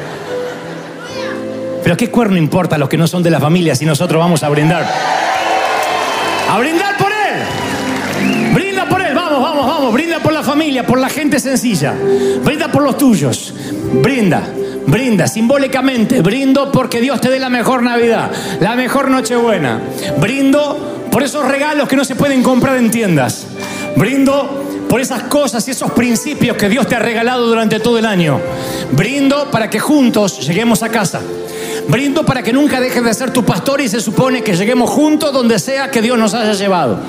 Pero 1.84 1.98
qué 1.98 2.12
cuerno 2.12 2.38
importa 2.38 2.76
a 2.76 2.78
los 2.78 2.88
que 2.88 2.96
no 2.96 3.08
son 3.08 3.24
de 3.24 3.32
la 3.32 3.40
familia 3.40 3.74
si 3.76 3.88
nosotros 3.88 4.20
vamos 4.20 4.44
a 4.44 4.50
brindar. 4.50 4.86
A 6.52 6.60
brindar 6.60 6.96
por 6.96 7.12
él. 7.12 8.54
Brinda 8.54 8.88
por 8.88 9.02
él. 9.02 9.16
Vamos, 9.16 9.42
vamos, 9.42 9.66
vamos. 9.66 9.94
Brinda 9.94 10.20
por 10.20 10.32
la 10.32 10.44
familia, 10.44 10.86
por 10.86 11.00
la 11.00 11.10
gente 11.10 11.40
sencilla. 11.40 11.96
Brinda 12.44 12.72
por 12.72 12.84
los 12.84 13.00
tuyos. 13.00 13.52
Brinda. 13.94 14.44
Brinda 14.88 15.28
simbólicamente, 15.28 16.22
brindo 16.22 16.72
porque 16.72 17.02
Dios 17.02 17.22
te 17.22 17.30
dé 17.30 17.40
la 17.40 17.50
mejor 17.50 17.84
Navidad, 17.84 18.32
la 18.60 18.76
mejor 18.76 19.10
Nochebuena. 19.10 19.82
Brindo 20.20 21.08
por 21.12 21.24
esos 21.24 21.46
regalos 21.48 21.88
que 21.88 21.96
no 21.96 22.06
se 22.06 22.16
pueden 22.16 22.44
comprar 22.44 22.78
en 22.78 22.92
tiendas. 22.92 23.46
Brindo 23.96 24.64
por 24.90 25.02
esas 25.02 25.24
cosas 25.24 25.68
y 25.68 25.72
esos 25.72 25.92
principios 25.92 26.58
que 26.58 26.70
Dios 26.70 26.88
te 26.88 26.96
ha 26.96 27.00
regalado 27.00 27.48
durante 27.48 27.80
todo 27.80 27.98
el 27.98 28.06
año. 28.06 28.40
Brindo 28.92 29.50
para 29.50 29.70
que 29.70 29.80
juntos 29.80 30.46
lleguemos 30.46 30.84
a 30.84 30.90
casa. 30.90 31.22
Brindo 31.88 32.26
para 32.26 32.44
que 32.44 32.54
nunca 32.54 32.80
dejes 32.80 33.04
de 33.04 33.14
ser 33.14 33.32
tu 33.32 33.44
pastor 33.44 33.82
y 33.82 33.90
se 33.90 34.00
supone 34.00 34.44
que 34.44 34.56
lleguemos 34.56 34.90
juntos 34.90 35.34
donde 35.34 35.60
sea 35.60 35.90
que 35.90 36.02
Dios 36.02 36.18
nos 36.18 36.34
haya 36.34 36.54
llevado. 36.54 37.00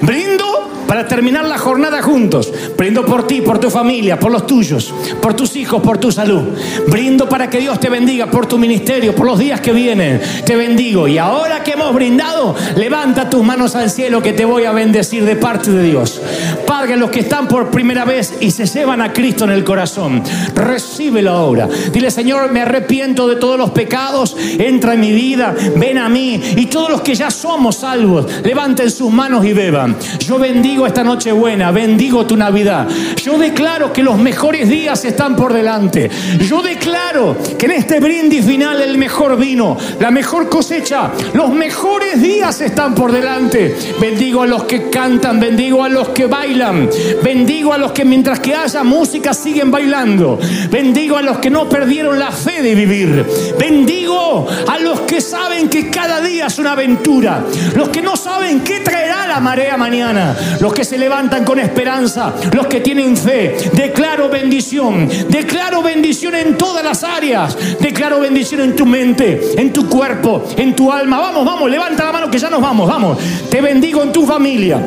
Brindo 0.00 0.83
para 0.94 1.08
terminar 1.08 1.44
la 1.44 1.58
jornada 1.58 2.00
juntos. 2.02 2.52
Brindo 2.78 3.04
por 3.04 3.26
ti, 3.26 3.40
por 3.40 3.58
tu 3.58 3.68
familia, 3.68 4.16
por 4.16 4.30
los 4.30 4.46
tuyos, 4.46 4.94
por 5.20 5.34
tus 5.34 5.56
hijos, 5.56 5.82
por 5.82 5.98
tu 5.98 6.12
salud. 6.12 6.42
Brindo 6.86 7.28
para 7.28 7.50
que 7.50 7.58
Dios 7.58 7.80
te 7.80 7.90
bendiga 7.90 8.26
por 8.30 8.46
tu 8.46 8.58
ministerio, 8.58 9.12
por 9.12 9.26
los 9.26 9.40
días 9.40 9.60
que 9.60 9.72
vienen. 9.72 10.20
Te 10.46 10.54
bendigo. 10.54 11.08
Y 11.08 11.18
ahora 11.18 11.64
que 11.64 11.72
hemos 11.72 11.92
brindado, 11.92 12.54
levanta 12.76 13.28
tus 13.28 13.42
manos 13.42 13.74
al 13.74 13.90
cielo 13.90 14.22
que 14.22 14.34
te 14.34 14.44
voy 14.44 14.66
a 14.66 14.70
bendecir 14.70 15.24
de 15.24 15.34
parte 15.34 15.72
de 15.72 15.82
Dios. 15.82 16.22
Padre, 16.64 16.96
los 16.96 17.10
que 17.10 17.20
están 17.20 17.48
por 17.48 17.72
primera 17.72 18.04
vez 18.04 18.34
y 18.38 18.52
se 18.52 18.66
llevan 18.66 19.00
a 19.00 19.12
Cristo 19.12 19.42
en 19.42 19.50
el 19.50 19.64
corazón, 19.64 20.22
recíbelo 20.54 21.32
ahora. 21.32 21.68
Dile, 21.92 22.12
Señor, 22.12 22.52
me 22.52 22.62
arrepiento 22.62 23.26
de 23.26 23.34
todos 23.34 23.58
los 23.58 23.70
pecados. 23.70 24.36
Entra 24.60 24.94
en 24.94 25.00
mi 25.00 25.10
vida, 25.10 25.56
ven 25.74 25.98
a 25.98 26.08
mí. 26.08 26.40
Y 26.56 26.66
todos 26.66 26.88
los 26.88 27.00
que 27.00 27.16
ya 27.16 27.32
somos 27.32 27.78
salvos, 27.78 28.26
levanten 28.44 28.92
sus 28.92 29.10
manos 29.10 29.44
y 29.44 29.52
beban. 29.52 29.96
Yo 30.20 30.38
bendigo 30.38 30.83
esta 30.86 31.04
noche 31.04 31.32
buena, 31.32 31.70
bendigo 31.70 32.26
tu 32.26 32.36
Navidad. 32.36 32.88
Yo 33.22 33.38
declaro 33.38 33.92
que 33.92 34.02
los 34.02 34.18
mejores 34.18 34.68
días 34.68 35.04
están 35.04 35.36
por 35.36 35.52
delante. 35.52 36.10
Yo 36.40 36.62
declaro 36.62 37.36
que 37.58 37.66
en 37.66 37.72
este 37.72 38.00
brindis 38.00 38.44
final 38.44 38.80
el 38.82 38.98
mejor 38.98 39.36
vino, 39.36 39.76
la 40.00 40.10
mejor 40.10 40.48
cosecha, 40.48 41.10
los 41.32 41.50
mejores 41.50 42.20
días 42.20 42.60
están 42.60 42.94
por 42.94 43.12
delante. 43.12 43.76
Bendigo 44.00 44.42
a 44.42 44.46
los 44.46 44.64
que 44.64 44.90
cantan, 44.90 45.40
bendigo 45.40 45.84
a 45.84 45.88
los 45.88 46.08
que 46.10 46.26
bailan, 46.26 46.88
bendigo 47.22 47.72
a 47.72 47.78
los 47.78 47.92
que 47.92 48.04
mientras 48.04 48.40
que 48.40 48.54
haya 48.54 48.82
música 48.82 49.34
siguen 49.34 49.70
bailando. 49.70 50.38
Bendigo 50.70 51.16
a 51.16 51.22
los 51.22 51.38
que 51.38 51.50
no 51.50 51.68
perdieron 51.68 52.18
la 52.18 52.30
fe 52.30 52.62
de 52.62 52.74
vivir. 52.74 53.24
Bendigo 53.58 54.46
a 54.68 54.78
los 54.78 55.00
que 55.02 55.20
saben 55.20 55.68
que 55.68 55.90
cada 55.90 56.20
día 56.20 56.46
es 56.46 56.58
una 56.58 56.72
aventura. 56.72 57.44
Los 57.74 57.88
que 57.88 58.02
no 58.02 58.16
saben 58.16 58.60
qué 58.60 58.80
traerá 58.80 59.26
la 59.26 59.40
marea 59.40 59.76
mañana 59.76 60.36
los 60.64 60.72
que 60.72 60.82
se 60.82 60.96
levantan 60.96 61.44
con 61.44 61.58
esperanza, 61.58 62.32
los 62.54 62.66
que 62.68 62.80
tienen 62.80 63.18
fe. 63.18 63.54
Declaro 63.74 64.30
bendición, 64.30 65.06
declaro 65.28 65.82
bendición 65.82 66.34
en 66.34 66.56
todas 66.56 66.82
las 66.82 67.04
áreas, 67.04 67.54
declaro 67.80 68.18
bendición 68.20 68.62
en 68.62 68.74
tu 68.74 68.86
mente, 68.86 69.60
en 69.60 69.74
tu 69.74 69.86
cuerpo, 69.86 70.42
en 70.56 70.74
tu 70.74 70.90
alma. 70.90 71.20
Vamos, 71.20 71.44
vamos, 71.44 71.70
levanta 71.70 72.06
la 72.06 72.12
mano 72.12 72.30
que 72.30 72.38
ya 72.38 72.48
nos 72.48 72.62
vamos, 72.62 72.88
vamos. 72.88 73.18
Te 73.50 73.60
bendigo 73.60 74.02
en 74.02 74.10
tu 74.10 74.24
familia 74.24 74.80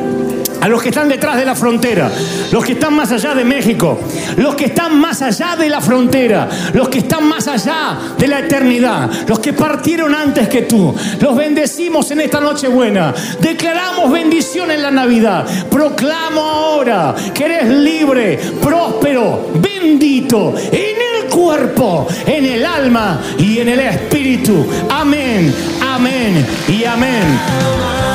a 0.60 0.68
los 0.68 0.82
que 0.82 0.88
están 0.88 1.08
detrás 1.08 1.36
de 1.36 1.44
la 1.44 1.54
frontera, 1.54 2.10
los 2.50 2.64
que 2.64 2.72
están 2.72 2.94
más 2.94 3.12
allá 3.12 3.34
de 3.34 3.44
México, 3.44 3.98
los 4.36 4.54
que 4.54 4.66
están 4.66 4.98
más 4.98 5.22
allá 5.22 5.56
de 5.56 5.68
la 5.68 5.80
frontera, 5.80 6.48
los 6.72 6.88
que 6.88 6.98
están 6.98 7.28
más 7.28 7.46
allá 7.48 7.98
de 8.18 8.26
la 8.26 8.40
eternidad, 8.40 9.10
los 9.26 9.38
que 9.38 9.52
partieron 9.52 10.14
antes 10.14 10.48
que 10.48 10.62
tú. 10.62 10.94
Los 11.20 11.36
bendecimos 11.36 12.10
en 12.10 12.20
esta 12.20 12.40
noche 12.40 12.68
buena. 12.68 13.14
Declaramos 13.40 14.10
bendición 14.10 14.70
en 14.70 14.82
la 14.82 14.90
Navidad. 14.90 15.46
Proclamo 15.70 16.40
ahora 16.40 17.14
que 17.34 17.44
eres 17.44 17.68
libre, 17.68 18.38
próspero, 18.60 19.50
bendito 19.54 20.54
en 20.56 21.24
el 21.24 21.30
cuerpo, 21.30 22.06
en 22.26 22.44
el 22.44 22.64
alma 22.64 23.20
y 23.38 23.58
en 23.58 23.68
el 23.68 23.80
espíritu. 23.80 24.66
Amén, 24.90 25.54
amén 25.80 26.46
y 26.68 26.84
amén. 26.84 28.07